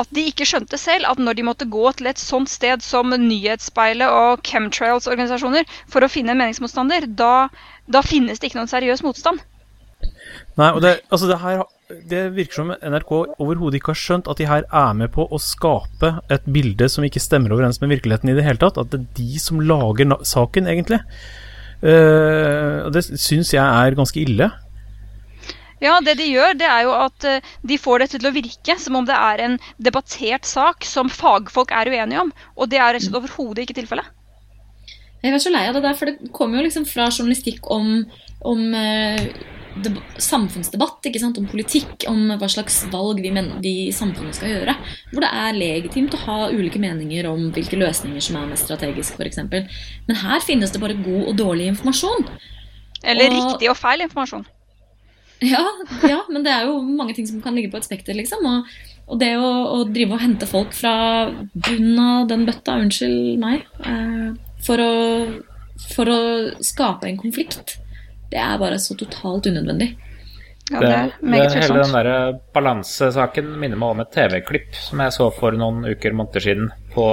at 0.00 0.10
de 0.14 0.26
ikke 0.30 0.46
skjønte 0.48 0.78
selv 0.80 1.08
at 1.10 1.20
når 1.22 1.38
de 1.38 1.46
måtte 1.46 1.68
gå 1.70 1.90
til 1.98 2.10
et 2.10 2.20
sånt 2.20 2.50
sted 2.50 2.84
som 2.84 3.10
Nyhetsspeilet 3.10 4.08
og 4.08 4.44
chemtrails-organisasjoner 4.46 5.68
for 5.90 6.04
å 6.04 6.10
finne 6.12 6.34
en 6.34 6.42
meningsmotstander, 6.42 7.08
da, 7.18 7.48
da, 7.90 8.04
finnes 8.06 8.38
det 8.38 8.50
ikke 8.50 8.60
noen 8.60 8.70
seriøs 8.70 9.04
motstand. 9.06 9.42
Nei, 10.58 10.70
og 10.70 10.80
det, 10.84 10.98
altså 11.10 11.26
det, 11.30 11.40
her, 11.42 11.64
det 12.10 12.22
virker 12.36 12.60
som 12.60 12.70
NRK 12.76 13.12
overhodet 13.40 13.80
ikke 13.80 13.94
har 13.94 14.00
skjønt 14.00 14.30
at 14.30 14.38
de 14.38 14.46
her 14.50 14.66
er 14.66 14.94
med 14.98 15.10
på 15.14 15.26
å 15.26 15.40
skape 15.42 16.14
et 16.30 16.46
bilde 16.46 16.86
som 16.92 17.06
ikke 17.06 17.22
stemmer 17.22 17.54
overens 17.56 17.80
med 17.82 17.96
virkeligheten 17.96 18.30
i 18.30 18.36
det 18.38 18.46
hele 18.46 18.62
tatt. 18.62 18.78
At 18.78 18.94
det 18.94 19.02
er 19.02 19.10
de 19.18 19.42
som 19.42 19.62
lager 19.62 20.14
saken, 20.26 20.70
egentlig. 20.70 21.02
Uh, 21.78 22.86
og 22.88 22.94
det 22.94 23.04
syns 23.06 23.52
jeg 23.54 23.62
er 23.62 23.98
ganske 23.98 24.22
ille. 24.22 24.50
Ja, 25.82 25.98
det 26.02 26.16
de 26.18 26.26
gjør, 26.26 26.56
det 26.58 26.66
er 26.66 26.86
jo 26.88 26.94
at 26.96 27.26
eh, 27.28 27.50
de 27.70 27.78
får 27.78 28.02
dette 28.02 28.18
til 28.18 28.30
å 28.30 28.34
virke 28.34 28.78
som 28.82 28.98
om 28.98 29.06
det 29.06 29.14
er 29.14 29.42
en 29.44 29.58
debattert 29.78 30.48
sak 30.48 30.86
som 30.88 31.10
fagfolk 31.12 31.74
er 31.74 31.90
uenige 31.92 32.24
om. 32.24 32.32
Og 32.58 32.72
det 32.72 32.80
er 32.80 32.96
rett 32.96 33.04
og 33.04 33.08
slett 33.08 33.20
overhodet 33.20 33.66
ikke 33.66 33.78
tilfellet. 33.78 34.14
Jeg 35.22 35.34
er 35.34 35.42
så 35.42 35.50
lei 35.50 35.66
av 35.66 35.74
det 35.74 35.82
der, 35.82 35.94
for 35.98 36.10
det 36.10 36.32
kommer 36.34 36.60
jo 36.60 36.66
liksom 36.68 36.84
fra 36.86 37.08
journalistikk 37.10 37.66
om, 37.74 38.04
om 38.46 38.60
eh, 38.78 39.22
samfunnsdebatt, 40.18 41.06
ikke 41.06 41.22
sant? 41.22 41.38
om 41.38 41.46
politikk, 41.50 42.06
om 42.10 42.34
hva 42.38 42.50
slags 42.50 42.80
valg 42.92 43.22
vi, 43.22 43.32
vi 43.62 43.74
i 43.86 43.94
samfunnet 43.94 44.38
skal 44.38 44.54
gjøre. 44.54 44.76
Hvor 45.12 45.26
det 45.26 45.32
er 45.44 45.58
legitimt 45.58 46.14
å 46.14 46.22
ha 46.26 46.38
ulike 46.50 46.82
meninger 46.82 47.30
om 47.30 47.48
hvilke 47.54 47.78
løsninger 47.78 48.24
som 48.24 48.40
er 48.40 48.50
mest 48.50 48.66
strategiske, 48.66 49.18
f.eks. 49.18 49.42
Men 50.08 50.22
her 50.22 50.42
finnes 50.46 50.74
det 50.74 50.82
bare 50.82 50.98
god 50.98 51.32
og 51.32 51.34
dårlig 51.38 51.70
informasjon. 51.74 52.30
Eller 53.06 53.30
og, 53.30 53.38
riktig 53.38 53.70
og 53.70 53.78
feil 53.78 54.06
informasjon. 54.06 54.46
Ja, 55.40 55.64
ja, 56.02 56.22
men 56.28 56.42
det 56.42 56.52
er 56.52 56.66
jo 56.66 56.80
mange 56.82 57.14
ting 57.14 57.26
som 57.28 57.42
kan 57.42 57.54
ligge 57.54 57.70
på 57.70 57.78
et 57.78 57.86
spekter, 57.86 58.16
liksom. 58.16 58.42
Og, 58.48 58.72
og 59.06 59.20
det 59.20 59.32
å, 59.38 59.50
å, 59.76 59.84
drive 59.86 60.16
og 60.16 60.22
hente 60.24 60.48
folk 60.50 60.74
fra 60.74 60.94
bunnen 61.54 62.00
av 62.02 62.26
den 62.30 62.44
bøtta, 62.48 62.78
unnskyld 62.82 63.38
meg, 63.42 63.62
eh, 63.86 64.32
for, 64.66 64.82
å, 64.82 64.92
for, 65.94 66.10
å, 66.10 66.20
skape 66.64 67.10
en 67.10 67.20
konflikt, 67.20 67.76
det 68.32 68.40
er 68.42 68.58
bare 68.60 68.80
så 68.82 68.98
totalt 68.98 69.46
unødvendig. 69.46 69.92
Ja, 70.68 70.80
det 70.82 70.88
er 70.92 71.12
meget 71.24 71.54
det, 71.54 71.62
Hele 71.62 71.80
den 71.80 71.94
der 71.96 72.40
balansesaken 72.52 73.54
minner 73.56 73.78
meg 73.80 73.94
om 73.94 74.02
et 74.02 74.10
TV-klipp 74.12 74.74
som 74.76 75.00
jeg 75.00 75.14
så 75.16 75.30
for 75.32 75.56
noen 75.56 75.86
uker, 75.86 76.12
måneder 76.12 76.44
siden 76.44 76.66
på 76.92 77.06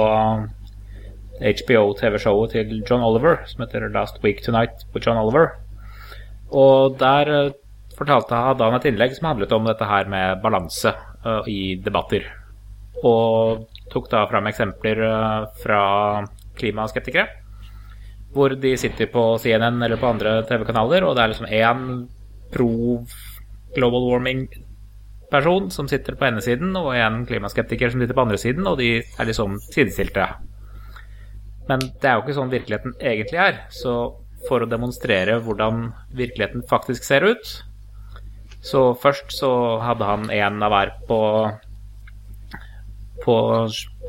HBO-TV-showet 1.40 2.52
til 2.52 2.82
John 2.82 3.04
Oliver, 3.06 3.38
som 3.48 3.64
heter 3.64 3.88
Last 3.94 4.20
Week 4.24 4.42
Tonight 4.44 4.84
på 4.92 5.00
John 5.00 5.22
Oliver. 5.22 5.54
Og 6.52 6.98
der 7.00 7.54
fortalte, 7.96 8.38
hadde 8.48 8.66
han 8.66 8.76
et 8.78 8.88
innlegg 8.90 9.14
som 9.16 9.30
handlet 9.30 9.54
om 9.56 9.68
dette 9.68 9.88
her 9.88 10.10
med 10.10 10.42
balanse 10.42 10.92
uh, 11.24 11.42
i 11.48 11.76
debatter. 11.82 12.26
Og 13.04 13.66
tok 13.92 14.10
da 14.12 14.24
fram 14.30 14.48
eksempler 14.50 15.02
uh, 15.04 15.46
fra 15.62 15.80
klimaskeptikere. 16.58 17.26
Hvor 18.36 18.52
de 18.60 18.74
sitter 18.76 19.08
på 19.08 19.24
CNN 19.40 19.80
eller 19.82 20.00
på 20.00 20.10
andre 20.10 20.38
TV-kanaler, 20.48 21.06
og 21.06 21.16
det 21.16 21.24
er 21.24 21.32
liksom 21.32 21.52
én 21.52 21.86
pro 22.52 22.70
global 23.76 24.10
warming-person 24.10 25.70
som 25.72 25.88
sitter 25.88 26.16
på 26.16 26.28
ene 26.28 26.42
siden, 26.44 26.76
og 26.76 26.92
en 26.96 27.24
klimaskeptiker 27.28 27.92
som 27.92 28.02
sitter 28.02 28.16
på 28.16 28.26
andre 28.26 28.40
siden, 28.40 28.68
og 28.68 28.76
de 28.80 28.90
er 29.00 29.28
liksom 29.28 29.56
sidestilte. 29.70 30.28
Men 31.70 31.82
det 31.82 32.08
er 32.08 32.18
jo 32.18 32.24
ikke 32.24 32.36
sånn 32.36 32.52
virkeligheten 32.52 32.94
egentlig 33.00 33.40
er. 33.42 33.62
Så 33.74 33.94
for 34.46 34.62
å 34.62 34.70
demonstrere 34.70 35.40
hvordan 35.42 35.90
virkeligheten 36.14 36.64
faktisk 36.70 37.06
ser 37.06 37.26
ut, 37.26 37.56
så 38.66 38.82
først 38.98 39.30
så 39.34 39.50
hadde 39.82 40.08
han 40.08 40.30
én 40.34 40.62
av 40.64 40.72
hver 40.72 40.92
på, 41.06 41.20
på, 43.22 43.36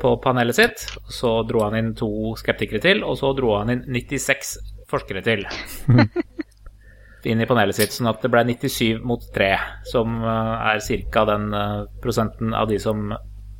på 0.02 0.14
panelet 0.24 0.58
sitt. 0.58 0.86
Så 1.10 1.42
dro 1.48 1.62
han 1.66 1.78
inn 1.78 1.92
to 1.98 2.10
skeptikere 2.40 2.82
til, 2.82 3.04
og 3.06 3.18
så 3.20 3.32
dro 3.38 3.54
han 3.60 3.70
inn 3.74 3.86
96 3.86 4.56
forskere 4.90 5.22
til. 5.26 5.46
inn 7.28 7.42
i 7.42 7.46
panelet 7.48 7.76
sitt, 7.76 7.94
sånn 7.94 8.08
at 8.10 8.22
det 8.24 8.30
ble 8.32 8.44
97 8.48 9.02
mot 9.06 9.24
3, 9.34 9.50
som 9.90 10.20
eh, 10.22 10.68
er 10.72 10.82
ca. 11.12 11.24
den 11.28 11.48
eh, 11.54 11.80
prosenten 12.02 12.54
av 12.56 12.70
de 12.70 12.78
som 12.82 13.10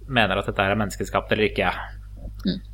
mener 0.08 0.40
at 0.40 0.48
dette 0.48 0.64
er 0.64 0.78
menneskeskapt 0.78 1.34
eller 1.34 1.50
ikke. 1.50 1.72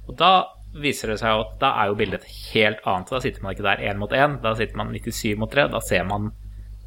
Og 0.07 0.15
da 0.19 0.33
viser 0.79 1.13
det 1.13 1.21
seg 1.21 1.41
at 1.41 1.55
da 1.63 1.73
er 1.81 1.91
jo 1.91 1.99
bildet 1.99 2.23
et 2.23 2.37
helt 2.53 2.83
annet. 2.87 3.11
Da 3.11 3.21
sitter 3.23 3.43
man 3.43 3.55
ikke 3.55 3.67
der 3.67 3.83
én 3.91 3.99
mot 3.99 4.13
én, 4.15 4.39
da 4.43 4.55
sitter 4.59 4.79
man 4.79 4.93
97 4.95 5.35
mot 5.41 5.51
3. 5.51 5.67
Da 5.73 5.81
ser 5.83 6.07
man 6.09 6.31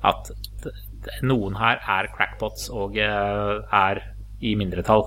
at 0.05 0.31
noen 1.25 1.57
her 1.59 1.81
er 1.81 2.09
crackpots 2.15 2.69
og 2.73 2.97
eh, 3.01 3.55
er 3.73 4.03
i 4.43 4.53
mindretall. 4.59 5.05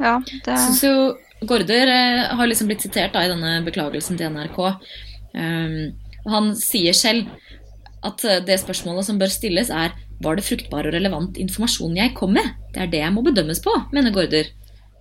Ja, 0.00 0.18
det 0.44 0.58
Så, 0.58 0.72
så 0.80 1.46
Gaarder 1.46 1.90
eh, 1.92 2.22
har 2.36 2.48
liksom 2.48 2.70
blitt 2.70 2.84
sitert 2.84 3.14
da, 3.14 3.24
i 3.24 3.30
denne 3.30 3.60
beklagelsen 3.66 4.18
til 4.18 4.32
NRK. 4.32 4.60
Um, 5.36 5.76
han 6.26 6.52
sier 6.58 6.96
selv 6.96 7.28
at 8.06 8.24
eh, 8.24 8.42
det 8.46 8.58
spørsmålet 8.62 9.08
som 9.08 9.20
bør 9.20 9.32
stilles, 9.32 9.70
er 9.70 9.94
var 10.24 10.38
det 10.38 10.46
fruktbar 10.46 10.88
og 10.88 10.94
relevant 10.96 11.36
informasjon 11.40 11.98
jeg 11.98 12.14
kom 12.16 12.32
med? 12.38 12.46
Det 12.72 12.86
er 12.86 12.92
det 12.92 13.02
jeg 13.02 13.12
må 13.12 13.24
bedømmes 13.26 13.60
på, 13.64 13.74
mener 13.92 14.14
Gaarder. 14.14 14.48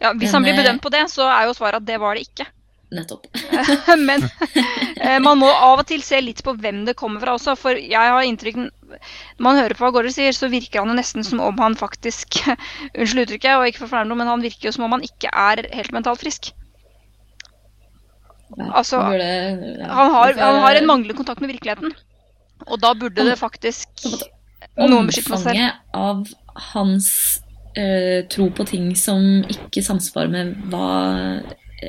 ja, 0.01 0.12
Hvis 0.12 0.28
Men, 0.28 0.34
han 0.34 0.43
blir 0.43 0.60
bedømt 0.60 0.84
på 0.84 0.91
det, 0.91 1.06
så 1.12 1.30
er 1.32 1.47
jo 1.47 1.56
svaret 1.56 1.80
at 1.80 1.88
det 1.88 1.99
var 2.03 2.18
det 2.18 2.28
ikke. 2.28 2.49
Nettopp. 2.96 3.28
Men 4.10 4.26
eh, 4.26 5.20
man 5.24 5.39
må 5.41 5.50
av 5.52 5.82
og 5.82 5.88
til 5.89 6.04
se 6.06 6.20
litt 6.24 6.41
på 6.46 6.56
hvem 6.62 6.84
det 6.88 6.98
kommer 7.00 7.24
fra 7.24 7.36
også. 7.38 7.56
For 7.60 7.78
jeg 7.80 8.14
har 8.16 8.26
inntrykk 8.26 8.60
Når 8.62 9.43
man 9.48 9.60
hører 9.60 9.76
på 9.76 9.86
hva 9.86 9.91
Gaarder 9.96 10.14
sier, 10.16 10.36
så 10.36 10.50
virker 10.52 10.82
han 10.82 10.93
jo 10.93 10.98
nesten 11.00 11.26
som 11.28 11.41
om 11.43 11.60
han 11.62 11.78
faktisk 11.80 12.39
Unnskyld 12.98 13.26
uttrykket, 13.26 13.56
og 13.58 13.70
ikke 13.70 13.86
for 13.86 14.08
noe, 14.08 14.20
men 14.20 14.32
han 14.32 14.46
virker 14.46 14.70
jo 14.70 14.76
som 14.76 14.88
om 14.88 14.98
han 14.98 15.06
ikke 15.06 15.32
er 15.32 15.66
helt 15.76 15.96
mentalt 15.96 16.24
frisk. 16.24 16.54
Altså, 18.56 19.02
Han 19.02 20.12
har, 20.14 20.36
han 20.38 20.60
har 20.64 20.78
en 20.78 20.88
manglende 20.88 21.18
kontakt 21.18 21.41
med 21.41 21.52
virkeligheten. 21.52 21.96
Og 22.70 22.80
da 22.80 22.93
burde 22.96 23.26
det 23.26 23.36
faktisk 23.39 24.06
noen 24.80 25.10
beskytte 25.10 25.41
seg 25.41 25.50
selv. 25.50 25.58
Omfanget 25.58 25.98
av 25.98 26.70
hans 26.72 27.10
Uh, 27.76 28.24
tro 28.32 28.46
på 28.56 28.64
ting 28.64 28.93
som 28.96 29.41
ikke 29.52 29.82
samsvarer 29.84 30.30
med 30.32 30.52
hva 30.72 30.86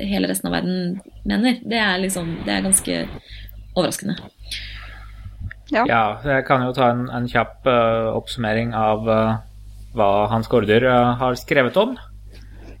hele 0.05 0.29
resten 0.29 0.49
av 0.49 0.57
verden 0.57 0.99
mener, 1.27 1.59
det 1.63 1.79
er 1.81 2.01
liksom 2.01 2.37
Det 2.45 2.53
er 2.53 2.65
ganske 2.65 2.97
overraskende. 3.77 4.17
Ja. 5.73 5.83
Ja, 5.87 6.03
jeg 6.23 6.45
kan 6.47 6.63
jo 6.63 6.73
ta 6.75 6.91
en, 6.93 7.07
en 7.11 7.27
kjapp 7.27 7.67
uh, 7.67 8.13
oppsummering 8.15 8.71
av 8.77 9.07
uh, 9.09 9.39
hva 9.97 10.11
Hans 10.31 10.47
Gaarder 10.51 10.85
uh, 10.87 11.15
har 11.19 11.35
skrevet 11.39 11.77
om. 11.79 11.97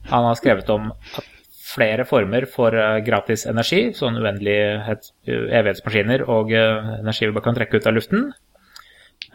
Han 0.07 0.29
har 0.29 0.37
skrevet 0.39 0.69
om 0.71 0.93
flere 1.67 2.05
former 2.07 2.47
for 2.49 2.71
gratis 3.03 3.43
energi, 3.45 3.89
sånn 3.93 4.15
uendelighet, 4.21 5.09
evighetsmaskiner 5.27 6.23
og 6.31 6.53
energi 6.55 7.27
vi 7.27 7.33
bare 7.35 7.43
kan 7.49 7.57
trekke 7.57 7.81
ut 7.81 7.89
av 7.91 7.97
luften. 7.97 8.23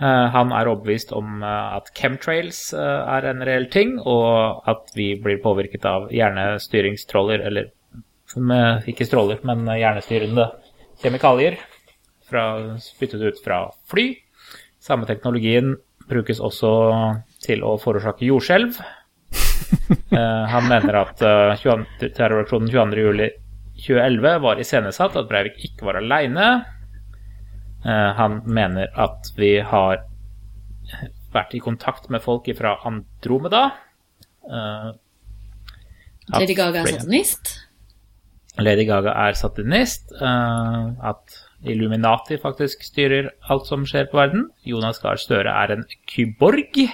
Eh, 0.01 0.27
han 0.35 0.53
er 0.57 0.71
overbevist 0.71 1.13
om 1.15 1.43
eh, 1.45 1.77
at 1.77 1.91
chemtrails 1.97 2.71
eh, 2.73 3.03
er 3.17 3.29
en 3.29 3.45
reell 3.45 3.69
ting, 3.73 3.99
og 4.01 4.65
at 4.69 4.89
vi 4.97 5.13
blir 5.21 5.43
påvirket 5.45 5.85
av 5.89 6.09
hjernestyringsstråler, 6.15 7.45
eller 7.51 7.71
med, 8.41 8.89
ikke 8.89 9.05
stråler, 9.05 9.43
men 9.45 9.67
hjernestyrende 9.69 10.49
kjemikalier 11.03 11.59
fra, 12.25 12.47
spyttet 12.81 13.21
ut 13.21 13.43
fra 13.45 13.67
fly. 13.93 14.15
Samme 14.83 15.05
teknologien 15.07 15.75
brukes 16.09 16.41
også 16.41 16.73
til 17.45 17.61
å 17.67 17.77
forårsake 17.81 18.25
jordskjelv. 18.31 18.81
Han 20.55 20.69
mener 20.71 20.97
at 21.03 21.21
22 21.61 22.09
terroraksjonen 22.17 22.73
22.07.2011 22.73 24.41
var 24.47 24.65
iscenesatt, 24.65 25.21
at 25.21 25.29
Breivik 25.29 25.61
ikke 25.69 25.91
var 25.91 26.01
aleine. 26.01 26.49
Han 27.91 28.41
mener 28.47 28.93
at 28.95 29.33
vi 29.37 29.57
har 29.67 30.05
vært 31.33 31.55
i 31.57 31.63
kontakt 31.63 32.11
med 32.13 32.23
folk 32.25 32.49
fra 32.59 32.77
Andromeda. 32.89 33.65
Eh, 34.47 34.91
Lady 36.39 36.57
Gaga 36.57 36.83
er 36.83 36.99
satanist. 36.99 37.55
Lady 38.61 38.85
Gaga 38.87 39.15
er 39.29 39.39
satanist. 39.39 40.13
eh, 40.13 41.09
at 41.09 41.39
Illuminati 41.65 42.39
faktisk 42.43 42.83
styrer 42.83 43.31
alt 43.49 43.67
som 43.67 43.87
skjer 43.87 44.11
på 44.11 44.19
verden. 44.19 44.49
Jonas 44.67 44.99
Gahr 44.99 45.17
Støre 45.17 45.51
er 45.51 45.77
en 45.77 45.85
kyborg. 46.11 46.89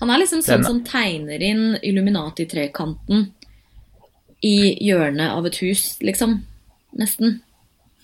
Han 0.00 0.10
er 0.10 0.20
liksom 0.20 0.42
sånn 0.44 0.64
som 0.64 0.84
tegner 0.84 1.42
inn 1.42 1.78
Illuminati-trekanten 1.82 3.32
i 4.44 4.76
hjørnet 4.84 5.32
av 5.32 5.46
et 5.48 5.56
hus, 5.64 5.96
liksom. 6.04 6.42
Nesten. 6.96 7.40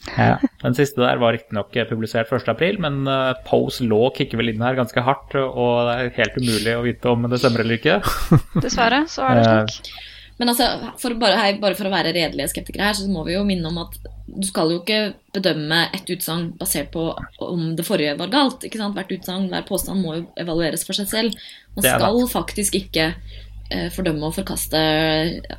Den 0.65 0.75
siste 0.75 1.03
der 1.03 1.21
var 1.23 1.37
riktignok 1.37 1.77
publisert 1.89 2.31
1.4, 2.33 2.81
men 2.83 3.05
uh, 3.07 3.37
Pose 3.47 3.87
Law 3.87 4.09
kicker 4.17 4.41
vel 4.41 4.51
inn 4.51 4.65
her 4.65 4.79
ganske 4.79 5.05
hardt, 5.07 5.37
og 5.39 5.89
det 5.89 5.95
er 5.95 6.17
helt 6.19 6.41
umulig 6.41 6.75
å 6.75 6.85
vite 6.87 7.13
om 7.13 7.29
det 7.31 7.39
stemmer 7.43 7.63
eller 7.63 7.79
ikke. 7.79 8.01
Dessverre, 8.65 9.05
så 9.11 9.29
er 9.29 9.39
det 9.39 9.43
Eh, 9.53 9.67
slik. 9.67 9.93
Men 10.41 10.51
altså, 10.51 10.67
for 10.99 11.15
bare, 11.21 11.37
hei, 11.39 11.51
bare 11.61 11.77
for 11.79 11.87
å 11.87 11.93
være 11.93 12.15
redelige 12.17 12.49
skeptikere 12.51 12.89
her, 12.89 12.97
så 12.99 13.07
må 13.11 13.23
vi 13.27 13.37
jo 13.37 13.45
minne 13.47 13.69
om 13.69 13.77
at 13.85 13.99
du 14.27 14.47
skal 14.49 14.73
jo 14.73 14.81
ikke 14.81 15.13
bedømme 15.37 15.85
et 15.95 16.09
utsagn 16.15 16.49
basert 16.59 16.91
på 16.95 17.05
om 17.45 17.75
det 17.79 17.85
forrige 17.87 18.17
var 18.19 18.33
galt. 18.33 18.65
ikke 18.65 18.81
sant? 18.81 18.97
Hvert 18.97 19.13
utsagn, 19.15 19.51
hver 19.53 19.67
påstand 19.69 20.03
må 20.03 20.17
jo 20.17 20.25
evalueres 20.41 20.87
for 20.89 20.99
seg 20.99 21.11
selv. 21.11 21.45
Man 21.77 21.87
skal 21.87 22.19
faktisk 22.33 22.79
ikke 22.81 23.11
eh, 23.13 23.89
fordømme 23.95 24.31
og 24.31 24.39
forkaste 24.41 24.81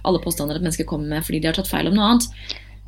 alle 0.01 0.23
påstander 0.25 0.59
et 0.59 0.65
menneske 0.65 0.87
kommer 0.89 1.15
med 1.15 1.27
fordi 1.27 1.43
de 1.43 1.51
har 1.51 1.59
tatt 1.59 1.71
feil 1.71 1.91
om 1.91 1.95
noe 1.99 2.09
annet. 2.09 2.27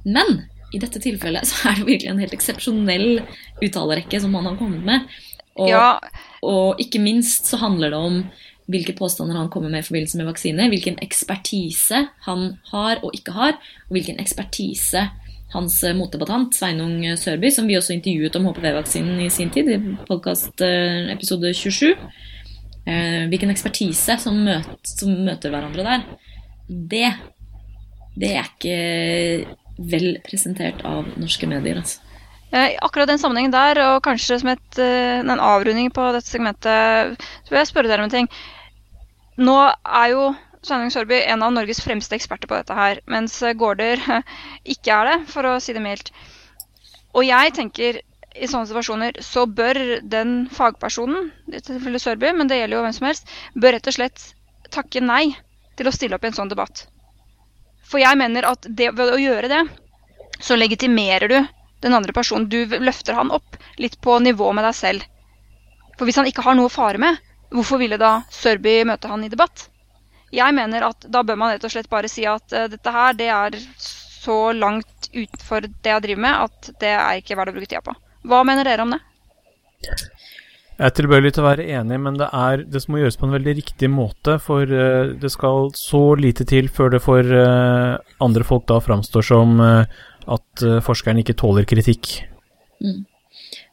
Men 0.03 0.43
i 0.75 0.81
dette 0.81 1.01
tilfellet 1.03 1.47
så 1.49 1.71
er 1.71 1.79
det 1.79 1.87
virkelig 1.87 2.11
en 2.11 2.21
helt 2.23 2.35
eksepsjonell 2.35 3.07
uttalerekke 3.63 4.21
som 4.21 4.35
han 4.37 4.51
har 4.51 4.59
kommet 4.59 4.83
med. 4.87 5.15
Og, 5.55 5.69
Ja, 5.71 5.95
og 6.43 6.81
ikke 6.83 6.99
minst 6.99 7.47
så 7.47 7.59
handler 7.61 7.93
det 7.93 8.01
om 8.09 8.19
hvilke 8.71 8.95
påstander 8.97 9.37
han 9.37 9.51
kommer 9.53 9.69
med 9.69 9.83
i 9.83 9.87
forbindelse 9.87 10.17
med 10.19 10.27
vaksine, 10.27 10.69
hvilken 10.71 10.97
ekspertise 11.05 12.07
han 12.25 12.47
har 12.71 13.03
og 13.05 13.13
ikke 13.15 13.35
har, 13.35 13.59
og 13.85 13.93
hvilken 13.93 14.17
ekspertise 14.21 15.05
hans 15.53 15.77
eh, 15.85 15.95
motdebattant 15.95 16.55
Sveinung 16.57 16.97
Sørby, 17.21 17.51
som 17.53 17.69
vi 17.69 17.77
også 17.77 17.93
intervjuet 17.95 18.35
om 18.35 18.47
HPV-vaksinen 18.49 19.21
i 19.23 19.29
sin 19.31 19.53
tid, 19.53 19.69
i 19.69 19.77
podkast 20.09 20.65
episode 21.13 21.53
27, 21.53 21.93
eh, 22.89 23.21
hvilken 23.31 23.53
ekspertise 23.53 24.17
som, 24.19 24.41
møter, 24.47 24.81
som 24.89 25.13
møter 25.29 25.53
hverandre 25.53 25.85
der, 25.85 26.07
det, 26.67 27.11
det 28.17 28.33
er 28.33 28.49
ikke 28.49 29.55
vel 29.77 30.19
presentert 30.25 30.83
av 30.87 31.07
norske 31.19 31.47
medier. 31.49 31.81
Altså. 31.81 32.01
Eh, 32.55 32.77
akkurat 32.81 33.09
den 33.09 33.19
sammenhengen 33.19 33.51
der, 33.51 33.81
og 33.89 34.03
kanskje 34.05 34.39
som 34.39 34.49
et, 34.53 34.79
eh, 34.79 35.19
en 35.19 35.39
avrunding 35.39 35.91
på 35.91 36.05
dette 36.13 36.29
segmentet, 36.29 37.17
så 37.43 37.49
vil 37.49 37.59
jeg 37.59 37.71
spørre 37.71 37.91
dere 37.91 38.03
om 38.03 38.09
en 38.09 38.15
ting. 38.17 38.29
Nå 39.37 39.57
er 39.83 40.09
jo 40.13 40.35
Sveinung 40.65 40.89
Sørby 40.89 41.19
en 41.27 41.43
av 41.43 41.51
Norges 41.53 41.81
fremste 41.83 42.15
eksperter 42.15 42.47
på 42.47 42.57
dette 42.57 42.73
her, 42.73 43.01
mens 43.05 43.37
Gaarder 43.39 43.99
ikke 44.73 44.93
er 44.93 45.11
det, 45.11 45.17
for 45.27 45.45
å 45.45 45.59
si 45.61 45.73
det 45.73 45.83
mildt. 45.83 46.11
Og 47.13 47.25
jeg 47.27 47.53
tenker 47.53 48.01
i 48.35 48.47
sånne 48.47 48.67
situasjoner 48.67 49.21
så 49.23 49.45
bør 49.47 50.01
den 50.01 50.47
fagpersonen, 50.51 51.31
i 51.51 51.61
tilfelle 51.63 52.01
Sørby, 52.01 52.33
men 52.35 52.47
det 52.47 52.59
gjelder 52.59 52.77
jo 52.77 52.83
hvem 52.87 52.97
som 52.97 53.07
helst, 53.07 53.31
bør 53.55 53.77
rett 53.77 53.87
og 53.91 53.97
slett 53.99 54.25
takke 54.75 55.03
nei 55.03 55.35
til 55.79 55.87
å 55.87 55.93
stille 55.95 56.17
opp 56.17 56.25
i 56.25 56.31
en 56.31 56.39
sånn 56.39 56.51
debatt. 56.51 56.87
For 57.85 58.01
jeg 58.01 58.17
mener 58.17 58.47
at 58.49 58.65
det, 58.65 58.91
ved 58.97 59.13
å 59.13 59.21
gjøre 59.21 59.51
det, 59.51 59.61
så 60.41 60.57
legitimerer 60.57 61.31
du 61.31 61.37
den 61.85 61.93
andre 61.93 62.13
personen. 62.13 62.49
Du 62.49 62.65
løfter 62.81 63.17
han 63.17 63.31
opp 63.31 63.57
litt 63.81 63.99
på 64.01 64.17
nivå 64.19 64.51
med 64.53 64.65
deg 64.65 64.75
selv. 64.75 65.05
For 65.95 66.07
hvis 66.07 66.17
han 66.19 66.27
ikke 66.29 66.43
har 66.45 66.57
noe 66.57 66.69
å 66.69 66.73
fare 66.73 66.99
med, 67.01 67.21
hvorfor 67.53 67.79
ville 67.79 67.99
da 68.01 68.17
Sørby 68.33 68.81
møte 68.89 69.11
han 69.11 69.23
i 69.23 69.31
debatt? 69.31 69.69
Jeg 70.35 70.55
mener 70.57 70.89
at 70.89 71.05
da 71.11 71.21
bør 71.23 71.37
man 71.39 71.53
rett 71.53 71.63
og 71.63 71.71
slett 71.71 71.91
bare 71.91 72.09
si 72.11 72.25
at 72.27 72.51
uh, 72.51 72.65
dette 72.71 72.91
her, 72.91 73.13
det 73.15 73.29
er 73.31 73.59
så 73.79 74.51
langt 74.57 75.09
utenfor 75.13 75.69
det 75.69 75.93
jeg 75.93 76.03
driver 76.07 76.23
med, 76.25 76.49
at 76.49 76.71
det 76.81 76.91
er 76.97 77.21
ikke 77.21 77.37
verdt 77.37 77.53
å 77.53 77.55
bruke 77.55 77.69
tida 77.69 77.83
på. 77.85 77.93
Hva 78.25 78.41
mener 78.47 78.67
dere 78.67 78.83
om 78.83 78.95
det? 78.95 79.01
Jeg 80.75 80.89
er 80.89 80.95
tilbøyelig 80.97 81.29
til 81.35 81.43
å 81.45 81.47
være 81.47 81.65
enig, 81.77 81.97
men 82.03 82.17
det, 82.19 82.27
er, 82.35 82.65
det 82.67 82.81
må 82.91 82.99
gjøres 82.99 83.15
på 83.19 83.29
en 83.29 83.35
veldig 83.37 83.53
riktig 83.61 83.87
måte. 83.87 84.35
For 84.43 84.67
eh, 84.67 85.13
det 85.21 85.31
skal 85.31 85.69
så 85.79 86.01
lite 86.19 86.43
til 86.49 86.67
før 86.67 86.91
det 86.97 86.99
for 87.05 87.23
eh, 87.23 87.95
andre 88.25 88.47
folk 88.47 88.65
da 88.67 88.81
framstår 88.83 89.23
som 89.23 89.55
eh, 89.63 90.01
at 90.35 90.65
forskeren 90.83 91.21
ikke 91.21 91.37
tåler 91.39 91.67
kritikk. 91.69 92.17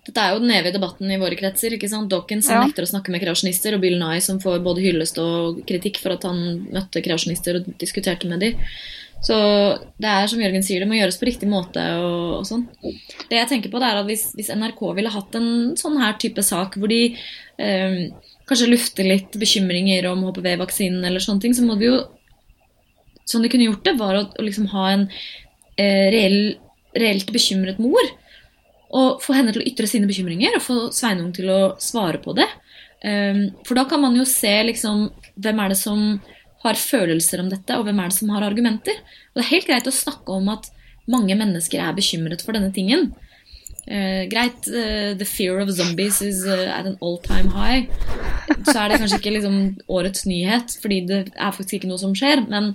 Dette 0.03 0.19
er 0.19 0.33
jo 0.35 0.41
den 0.43 0.51
evige 0.51 0.75
debatten 0.75 1.11
i 1.15 1.19
våre 1.21 1.37
kretser. 1.39 1.77
ikke 1.77 1.89
sant? 1.91 2.09
Dawkins 2.11 2.49
Ja. 2.51 2.65
nekter 2.65 2.83
å 2.83 2.91
snakke 2.91 3.11
med 3.15 3.23
kreasjonister, 3.23 3.75
og 3.77 3.81
Bill 3.85 3.99
Nye 4.01 4.21
som 4.21 4.41
får 4.43 4.59
både 4.65 4.83
hyllest 4.83 5.19
og 5.23 5.63
kritikk 5.65 6.01
for 6.03 6.11
at 6.17 6.25
han 6.27 6.67
møtte 6.73 7.03
kreasjonister 7.05 7.61
og 7.61 7.79
diskuterte 7.79 8.27
med 8.27 8.41
dem. 8.41 8.59
Så 9.23 9.37
det 10.03 10.09
er 10.11 10.27
som 10.27 10.41
Jørgen 10.43 10.65
sier, 10.67 10.81
det 10.83 10.89
må 10.91 10.97
gjøres 10.99 11.21
på 11.21 11.29
riktig 11.29 11.47
måte. 11.49 11.79
og, 11.79 12.41
og 12.41 12.47
sånn. 12.49 12.65
Det 12.83 13.39
jeg 13.39 13.49
tenker 13.53 13.71
på 13.71 13.79
det 13.79 13.87
er 13.93 14.01
at 14.01 14.07
Hvis, 14.09 14.33
hvis 14.35 14.51
NRK 14.51 14.81
ville 14.97 15.13
hatt 15.15 15.35
en 15.39 15.77
sånn 15.79 16.01
her 16.03 16.15
type 16.19 16.43
sak 16.43 16.75
hvor 16.75 16.89
de 16.91 17.15
eh, 17.63 18.11
kanskje 18.51 18.67
lufter 18.73 19.07
litt 19.07 19.31
bekymringer 19.39 20.11
om 20.11 20.25
HPV-vaksinen, 20.27 21.05
eller 21.07 21.21
sånne 21.23 21.41
ting, 21.47 21.55
så 21.55 21.63
må 21.63 21.79
de 21.79 21.87
jo 21.93 22.03
Sånn 23.25 23.45
de 23.45 23.49
kunne 23.49 23.69
gjort 23.71 23.85
det, 23.87 23.93
var 24.01 24.17
å, 24.19 24.23
å 24.35 24.43
liksom 24.43 24.67
ha 24.75 24.89
en 24.91 25.05
eh, 25.79 26.11
reell, 26.11 26.57
reelt 26.99 27.31
bekymret 27.33 27.79
mor 27.79 28.03
Og 28.93 29.23
få 29.25 29.37
henne 29.37 29.55
til 29.55 29.63
å 29.63 29.69
ytre 29.71 29.89
sine 29.89 30.09
bekymringer, 30.09 30.59
og 30.59 30.65
få 30.65 30.79
Sveinung 30.93 31.33
til 31.37 31.49
å 31.53 31.61
svare 31.81 32.21
på 32.23 32.35
det. 32.37 32.49
Um, 33.03 33.49
for 33.67 33.79
da 33.79 33.87
kan 33.89 34.03
man 34.03 34.15
jo 34.15 34.27
se 34.29 34.53
liksom 34.69 35.09
hvem 35.43 35.63
er 35.65 35.73
det 35.73 35.79
som 35.81 36.21
har 36.63 36.79
følelser 36.79 37.43
om 37.43 37.49
dette, 37.51 37.75
og 37.75 37.89
hvem 37.89 37.99
er 37.99 38.13
det 38.13 38.19
som 38.19 38.31
har 38.35 38.47
argumenter. 38.47 39.01
Og 39.33 39.41
det 39.41 39.45
er 39.47 39.53
helt 39.57 39.69
greit 39.71 39.91
å 39.91 39.95
snakke 39.95 40.37
om 40.37 40.53
at 40.53 40.69
mange 41.11 41.35
mennesker 41.35 41.83
er 41.83 41.97
bekymret 41.97 42.45
for 42.45 42.55
denne 42.55 42.71
tingen. 42.75 43.11
Uh, 43.83 44.29
greit, 44.31 44.69
uh, 44.71 45.11
the 45.19 45.27
fear 45.27 45.59
of 45.59 45.73
zombies 45.75 46.21
is 46.23 46.45
uh, 46.47 46.71
at 46.71 46.87
an 46.87 46.99
all 47.01 47.19
time 47.25 47.51
high. 47.51 47.89
Så 48.69 48.77
er 48.77 48.93
det 48.93 49.01
kanskje 49.03 49.19
ikke 49.19 49.35
liksom, 49.39 49.59
årets 49.91 50.27
nyhet, 50.29 50.77
fordi 50.83 51.01
det 51.09 51.23
er 51.33 51.57
faktisk 51.57 51.81
ikke 51.81 51.91
noe 51.91 52.03
som 52.03 52.15
skjer. 52.15 52.45
Men 52.47 52.75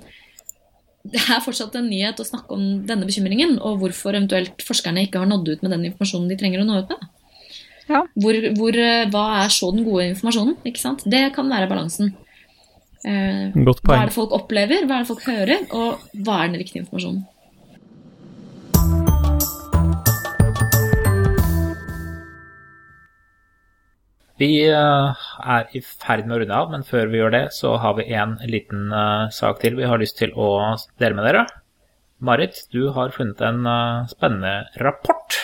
det 1.14 1.22
er 1.24 1.44
fortsatt 1.44 1.76
en 1.80 1.90
nyhet 1.92 2.20
å 2.20 2.28
snakke 2.28 2.56
om 2.56 2.66
denne 2.88 3.08
bekymringen, 3.08 3.58
og 3.64 3.82
hvorfor 3.84 4.16
eventuelt 4.16 4.64
forskerne 4.66 5.06
ikke 5.08 5.22
har 5.24 5.30
nådd 5.30 5.54
ut 5.54 5.66
med 5.66 5.74
den 5.76 5.88
informasjonen 5.92 6.30
de 6.32 6.40
trenger 6.40 6.64
å 6.64 6.68
nå 6.68 6.82
ut 6.84 6.94
med. 6.94 7.08
Ja. 7.88 8.04
Hvor, 8.20 8.38
hvor, 8.58 8.78
hva 9.14 9.26
er 9.46 9.52
så 9.54 9.72
den 9.72 9.86
gode 9.88 10.10
informasjonen? 10.12 10.58
ikke 10.68 10.84
sant? 10.84 11.06
Det 11.08 11.30
kan 11.36 11.48
være 11.52 11.70
balansen. 11.72 12.12
Eh, 13.08 13.56
Godt 13.56 13.84
hva 13.86 14.02
er 14.02 14.10
det 14.10 14.16
folk 14.18 14.34
opplever, 14.36 14.88
hva 14.88 15.00
er 15.00 15.06
det 15.06 15.12
folk 15.12 15.24
hører, 15.28 15.66
og 15.72 16.24
hva 16.26 16.42
er 16.42 16.52
den 16.52 16.62
riktige 16.64 16.84
informasjonen? 16.84 17.24
Vi 24.38 24.50
eh, 24.70 25.28
er 25.50 25.72
i 25.74 25.82
ferd 25.82 26.28
med 26.28 26.36
å 26.36 26.40
runde 26.44 26.58
av, 26.58 26.70
men 26.74 26.84
før 26.86 27.10
vi 27.10 27.22
gjør 27.22 27.34
det, 27.34 27.44
så 27.58 27.74
har 27.82 27.96
vi 27.98 28.06
en 28.14 28.36
liten 28.46 28.92
eh, 28.94 29.30
sak 29.34 29.64
til 29.64 29.78
vi 29.80 29.88
har 29.90 29.98
lyst 30.02 30.20
til 30.20 30.34
å 30.38 30.50
dele 31.02 31.18
med 31.18 31.26
dere. 31.26 31.46
Marit, 32.22 32.64
du 32.74 32.90
har 32.94 33.14
funnet 33.16 33.42
en 33.46 33.66
eh, 33.66 34.06
spennende 34.14 34.54
rapport. 34.84 35.40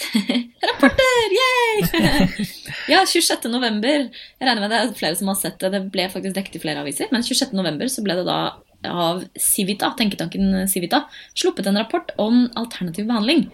Rapporter! 0.70 1.36
Yay! 1.36 1.84
ja, 2.94 3.04
26. 3.04 3.44
november. 3.52 4.08
Jeg 4.08 4.48
regner 4.48 4.64
med 4.64 4.72
det 4.72 4.80
er 4.80 4.96
flere 4.96 5.20
som 5.20 5.28
har 5.32 5.38
sett 5.40 5.60
det. 5.60 5.74
Det 5.76 5.84
ble 5.92 6.08
faktisk 6.12 6.38
dekket 6.38 6.56
i 6.56 6.64
flere 6.64 6.84
aviser. 6.84 7.12
Men 7.12 7.24
26. 7.26 7.52
november 7.56 7.92
så 7.92 8.04
ble 8.06 8.16
det 8.22 8.26
da 8.28 8.40
av 8.88 9.26
Civita, 9.36 9.92
tenketanken 9.98 10.62
Civita, 10.72 11.02
sluppet 11.36 11.68
en 11.68 11.76
rapport 11.76 12.14
om 12.16 12.46
alternativ 12.56 13.04
behandling. 13.10 13.50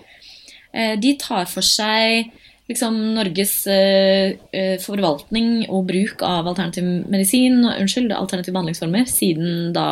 Eh, 0.70 0.94
De 1.02 1.16
tar 1.18 1.50
for 1.50 1.66
seg 1.66 2.30
liksom 2.70 2.98
Norges 3.14 3.54
eh, 3.70 4.34
eh, 4.52 4.76
forvaltning 4.82 5.68
og 5.70 5.86
bruk 5.90 6.24
av 6.26 6.48
alternativ 6.50 7.06
medisin, 7.12 7.62
unnskyld, 7.64 8.12
alternative 8.14 8.56
behandlingsformer 8.56 9.06
siden 9.10 9.72
da 9.76 9.88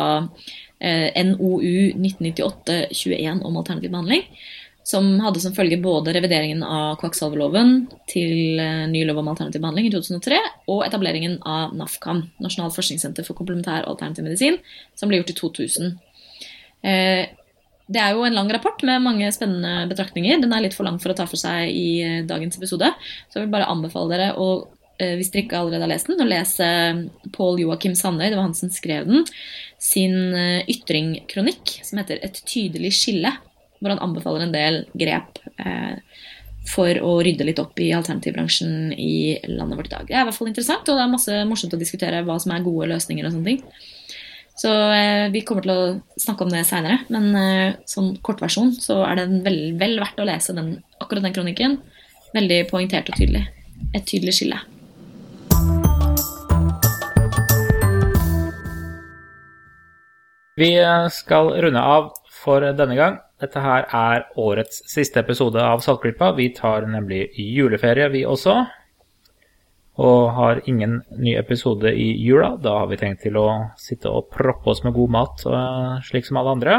eh, 0.79 1.09
NOU 1.31 1.95
1998-21 1.95 3.43
om 3.45 3.57
alternativ 3.57 3.91
behandling 3.95 4.27
som 4.85 5.07
hadde 5.19 5.41
som 5.41 5.53
følge 5.55 5.79
både 5.81 6.13
revideringen 6.13 6.61
av 6.63 6.99
kvakksalverloven 7.01 7.87
til 8.09 8.59
eh, 8.61 8.83
ny 8.91 9.01
lov 9.07 9.23
om 9.23 9.31
alternativ 9.31 9.63
behandling 9.63 9.87
i 9.89 9.93
2003, 9.93 10.37
og 10.69 10.83
etableringen 10.85 11.39
av 11.41 11.73
NAFKAM, 11.77 12.21
Nasjonalt 12.45 12.77
forskningssenter 12.77 13.25
for 13.25 13.37
komplementær 13.37 13.87
og 13.87 13.95
alternativ 13.95 14.27
medisin, 14.27 14.59
som 14.93 15.09
ble 15.09 15.23
gjort 15.23 15.33
i 15.33 15.37
2000. 15.39 15.95
Eh, 16.85 17.23
Det 17.85 18.01
er 18.01 18.15
jo 18.15 18.23
en 18.25 18.33
lang 18.33 18.49
rapport 18.49 18.81
med 18.87 19.03
mange 19.05 19.27
spennende 19.33 19.85
betraktninger. 19.89 20.39
Den 20.41 20.53
er 20.55 20.63
litt 20.65 20.77
for 20.77 20.87
lang 20.87 20.97
for 21.01 21.13
å 21.13 21.17
ta 21.17 21.27
for 21.29 21.37
seg 21.37 21.69
i 21.69 21.89
eh, 22.01 22.23
dagens 22.25 22.57
episode, 22.57 22.89
så 23.29 23.39
jeg 23.39 23.45
vil 23.45 23.53
bare 23.53 23.69
anbefale 23.69 24.15
dere 24.15 24.29
å 24.41 24.47
eh, 24.97 25.13
hvis 25.19 25.29
dere 25.33 25.45
ikke 25.45 25.59
allerede 25.59 25.85
har 25.85 25.93
lest 25.93 26.09
den, 26.09 26.23
å 26.23 26.29
lese 26.29 26.69
Pål 27.35 27.61
Joakim 27.61 27.97
Sandøy, 27.99 28.31
det 28.31 28.39
var 28.39 28.47
han 28.47 28.57
som 28.57 28.73
skrev 28.73 29.05
den, 29.09 29.27
sin 29.77 30.17
eh, 30.33 30.63
ytringkronikk 30.71 31.77
som 31.85 32.01
heter 32.01 32.23
'Et 32.23 32.41
tydelig 32.49 32.95
skille', 32.97 33.35
hvor 33.79 33.93
han 33.93 34.01
anbefaler 34.01 34.47
en 34.47 34.55
del 34.55 34.81
grep 34.97 35.37
eh, 35.61 35.99
for 36.65 36.97
å 37.05 37.19
rydde 37.21 37.45
litt 37.45 37.61
opp 37.61 37.77
i 37.83 37.91
alternativbransjen 37.93 38.95
i 38.97 39.37
landet 39.51 39.77
vårt 39.77 39.91
i 39.91 39.93
dag. 39.93 40.07
Det 40.07 40.15
er 40.15 40.23
i 40.23 40.29
hvert 40.29 40.37
fall 40.39 40.49
interessant, 40.49 40.89
og 40.89 40.97
det 40.97 41.03
er 41.03 41.11
masse 41.11 41.43
morsomt 41.45 41.75
å 41.77 41.81
diskutere 41.81 42.23
hva 42.25 42.39
som 42.41 42.55
er 42.55 42.65
gode 42.65 42.89
løsninger 42.89 43.27
og 43.27 43.35
sånne 43.35 43.51
ting. 43.51 43.61
Så 44.55 44.71
eh, 44.71 45.27
vi 45.33 45.41
kommer 45.43 45.65
til 45.65 45.71
å 45.73 45.81
snakke 46.15 46.45
om 46.45 46.51
det 46.53 46.61
seinere, 46.63 47.01
men 47.11 47.25
eh, 47.35 47.75
sånn 47.91 48.13
kortversjon 48.23 48.71
så 48.79 49.01
er 49.03 49.19
det 49.19 49.25
vel, 49.43 49.57
vel 49.75 49.97
verdt 49.99 50.21
å 50.23 50.27
lese 50.29 50.55
den, 50.55 50.77
akkurat 51.03 51.25
den 51.27 51.35
kronikken. 51.35 51.75
Veldig 52.35 52.61
poengtert 52.69 53.11
og 53.11 53.19
tydelig. 53.19 53.43
Et 53.91 54.07
tydelig 54.07 54.37
skille. 54.37 54.61
Vi 60.55 60.71
eh, 60.79 61.09
skal 61.11 61.51
runde 61.67 61.83
av 61.83 62.13
for 62.31 62.63
denne 62.79 62.95
gang. 62.95 63.19
Dette 63.43 63.59
her 63.59 63.89
er 63.91 64.29
årets 64.39 64.85
siste 64.87 65.19
episode 65.19 65.59
av 65.59 65.83
Saltklippa. 65.83 66.31
Vi 66.39 66.53
tar 66.55 66.87
nemlig 66.87 67.27
juleferie, 67.35 68.07
vi 68.13 68.23
også. 68.23 68.61
Og 69.95 70.33
har 70.35 70.59
ingen 70.67 70.99
ny 71.15 71.37
episode 71.39 71.93
i 71.95 72.09
jula. 72.19 72.55
Da 72.59 72.73
har 72.81 72.89
vi 72.91 72.99
tenkt 72.99 73.23
til 73.23 73.37
å 73.39 73.47
sitte 73.79 74.11
og 74.11 74.27
proppe 74.33 74.73
oss 74.73 74.83
med 74.83 74.95
god 74.95 75.13
mat, 75.15 75.45
eh, 75.47 76.01
slik 76.03 76.27
som 76.27 76.41
alle 76.41 76.55
andre. 76.57 76.75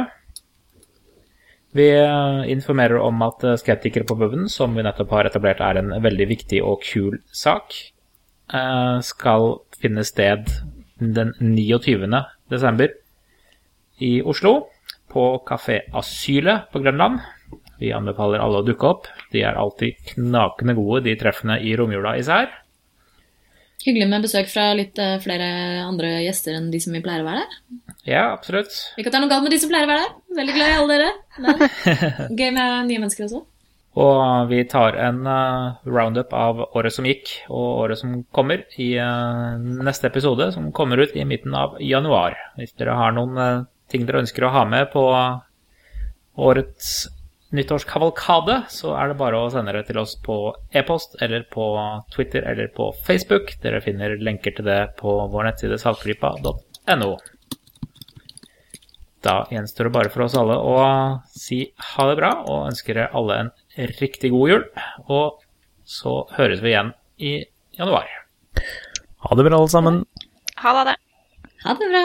Vi 1.76 1.88
eh, 1.96 2.42
informerer 2.52 3.00
om 3.00 3.22
at 3.24 3.44
eh, 3.44 3.56
Skeptikere 3.56 4.04
på 4.04 4.18
puben, 4.20 4.50
som 4.52 4.76
vi 4.76 4.84
nettopp 4.84 5.16
har 5.16 5.30
etablert 5.30 5.64
er 5.64 5.80
en 5.80 5.94
veldig 6.04 6.28
viktig 6.28 6.60
og 6.64 6.84
kul 6.84 7.20
sak, 7.32 7.74
skal 9.02 9.44
finne 9.74 10.04
sted 10.06 10.46
den 11.02 11.32
29. 11.40 12.06
desember 12.46 12.92
i 13.98 14.20
Oslo, 14.22 14.68
på 15.10 15.24
Kafé 15.48 15.80
Asylet 15.90 16.68
på 16.70 16.78
Grønland. 16.84 17.18
Vi 17.80 17.90
anbefaler 17.96 18.38
alle 18.44 18.60
å 18.60 18.66
dukke 18.66 18.86
opp. 18.86 19.08
De 19.32 19.42
er 19.42 19.58
alltid 19.58 19.98
knakende 20.12 20.76
gode, 20.78 21.02
de 21.08 21.16
treffene 21.18 21.58
i 21.58 21.74
romjula 21.74 22.14
især. 22.20 22.52
Hyggelig 23.86 24.06
med 24.10 24.24
besøk 24.26 24.48
fra 24.50 24.70
litt 24.74 24.98
eh, 24.98 25.18
flere 25.22 25.48
andre 25.86 26.16
gjester 26.24 26.56
enn 26.58 26.72
de 26.72 26.80
som 26.82 26.94
vi 26.96 27.02
pleier 27.04 27.22
å 27.22 27.28
være 27.28 27.44
der. 27.44 27.58
Ja, 28.06 28.22
absolutt. 28.32 28.74
Ikke 28.98 29.10
at 29.10 29.14
det 29.14 29.20
er 29.20 29.22
noe 29.22 29.30
galt 29.30 29.46
med 29.46 29.54
de 29.54 29.60
som 29.62 29.70
pleier 29.70 29.86
å 29.86 29.90
være 29.92 30.06
der. 30.06 30.16
Veldig 30.40 30.56
glad 30.56 30.72
i 30.72 30.78
alle 30.80 30.96
dere. 30.96 31.12
Men 31.44 31.62
gøy 32.40 32.50
med 32.56 32.88
nye 32.90 33.04
mennesker 33.04 33.28
også. 33.28 33.44
Og 33.96 34.50
vi 34.50 34.60
tar 34.68 34.98
en 35.00 35.22
eh, 35.30 35.86
roundup 35.86 36.34
av 36.36 36.64
året 36.66 36.96
som 36.96 37.06
gikk 37.06 37.30
og 37.46 37.86
året 37.86 38.02
som 38.02 38.18
kommer 38.34 38.66
i 38.82 38.90
eh, 38.98 39.66
neste 39.86 40.10
episode, 40.10 40.50
som 40.56 40.72
kommer 40.74 41.06
ut 41.06 41.14
i 41.14 41.24
midten 41.28 41.54
av 41.54 41.78
januar. 41.78 42.34
Hvis 42.58 42.74
dere 42.74 42.98
har 42.98 43.14
noen 43.14 43.68
ting 43.86 44.02
dere 44.08 44.24
ønsker 44.24 44.48
å 44.48 44.54
ha 44.56 44.66
med 44.66 44.90
på 44.90 45.06
årets 46.36 47.06
nyttårskavalkade, 47.56 48.58
så 48.72 48.92
er 48.98 49.10
det 49.10 49.18
bare 49.20 49.38
å 49.40 49.48
sende 49.52 49.74
det 49.76 49.86
til 49.88 50.00
oss 50.00 50.14
på 50.22 50.36
e-post 50.76 51.16
eller 51.24 51.46
på 51.52 51.66
Twitter 52.14 52.46
eller 52.46 52.68
på 52.76 52.90
Facebook. 53.06 53.54
Dere 53.62 53.82
finner 53.84 54.18
lenker 54.20 54.54
til 54.56 54.68
det 54.68 54.80
på 55.00 55.16
vår 55.32 55.48
nettside 55.50 55.78
saltklypa.no. 55.82 57.10
Da 59.26 59.36
gjenstår 59.50 59.88
det 59.88 59.94
bare 59.96 60.12
for 60.14 60.26
oss 60.26 60.36
alle 60.38 60.58
å 60.60 60.76
si 61.34 61.64
ha 61.94 62.06
det 62.10 62.18
bra 62.20 62.30
og 62.44 62.68
ønsker 62.68 62.94
dere 62.94 63.10
alle 63.18 63.40
en 63.42 63.50
riktig 63.98 64.30
god 64.34 64.52
jul. 64.52 64.68
Og 65.10 65.42
så 65.86 66.20
høres 66.36 66.62
vi 66.62 66.74
igjen 66.74 66.92
i 67.18 67.32
januar. 67.78 68.06
Ha 69.26 69.38
det 69.38 69.48
bra, 69.48 69.58
alle 69.58 69.72
sammen. 69.72 70.04
Ha 70.62 70.76
det. 70.86 70.96
Ha 71.64 71.74
det 71.80 71.90
bra. 71.90 72.04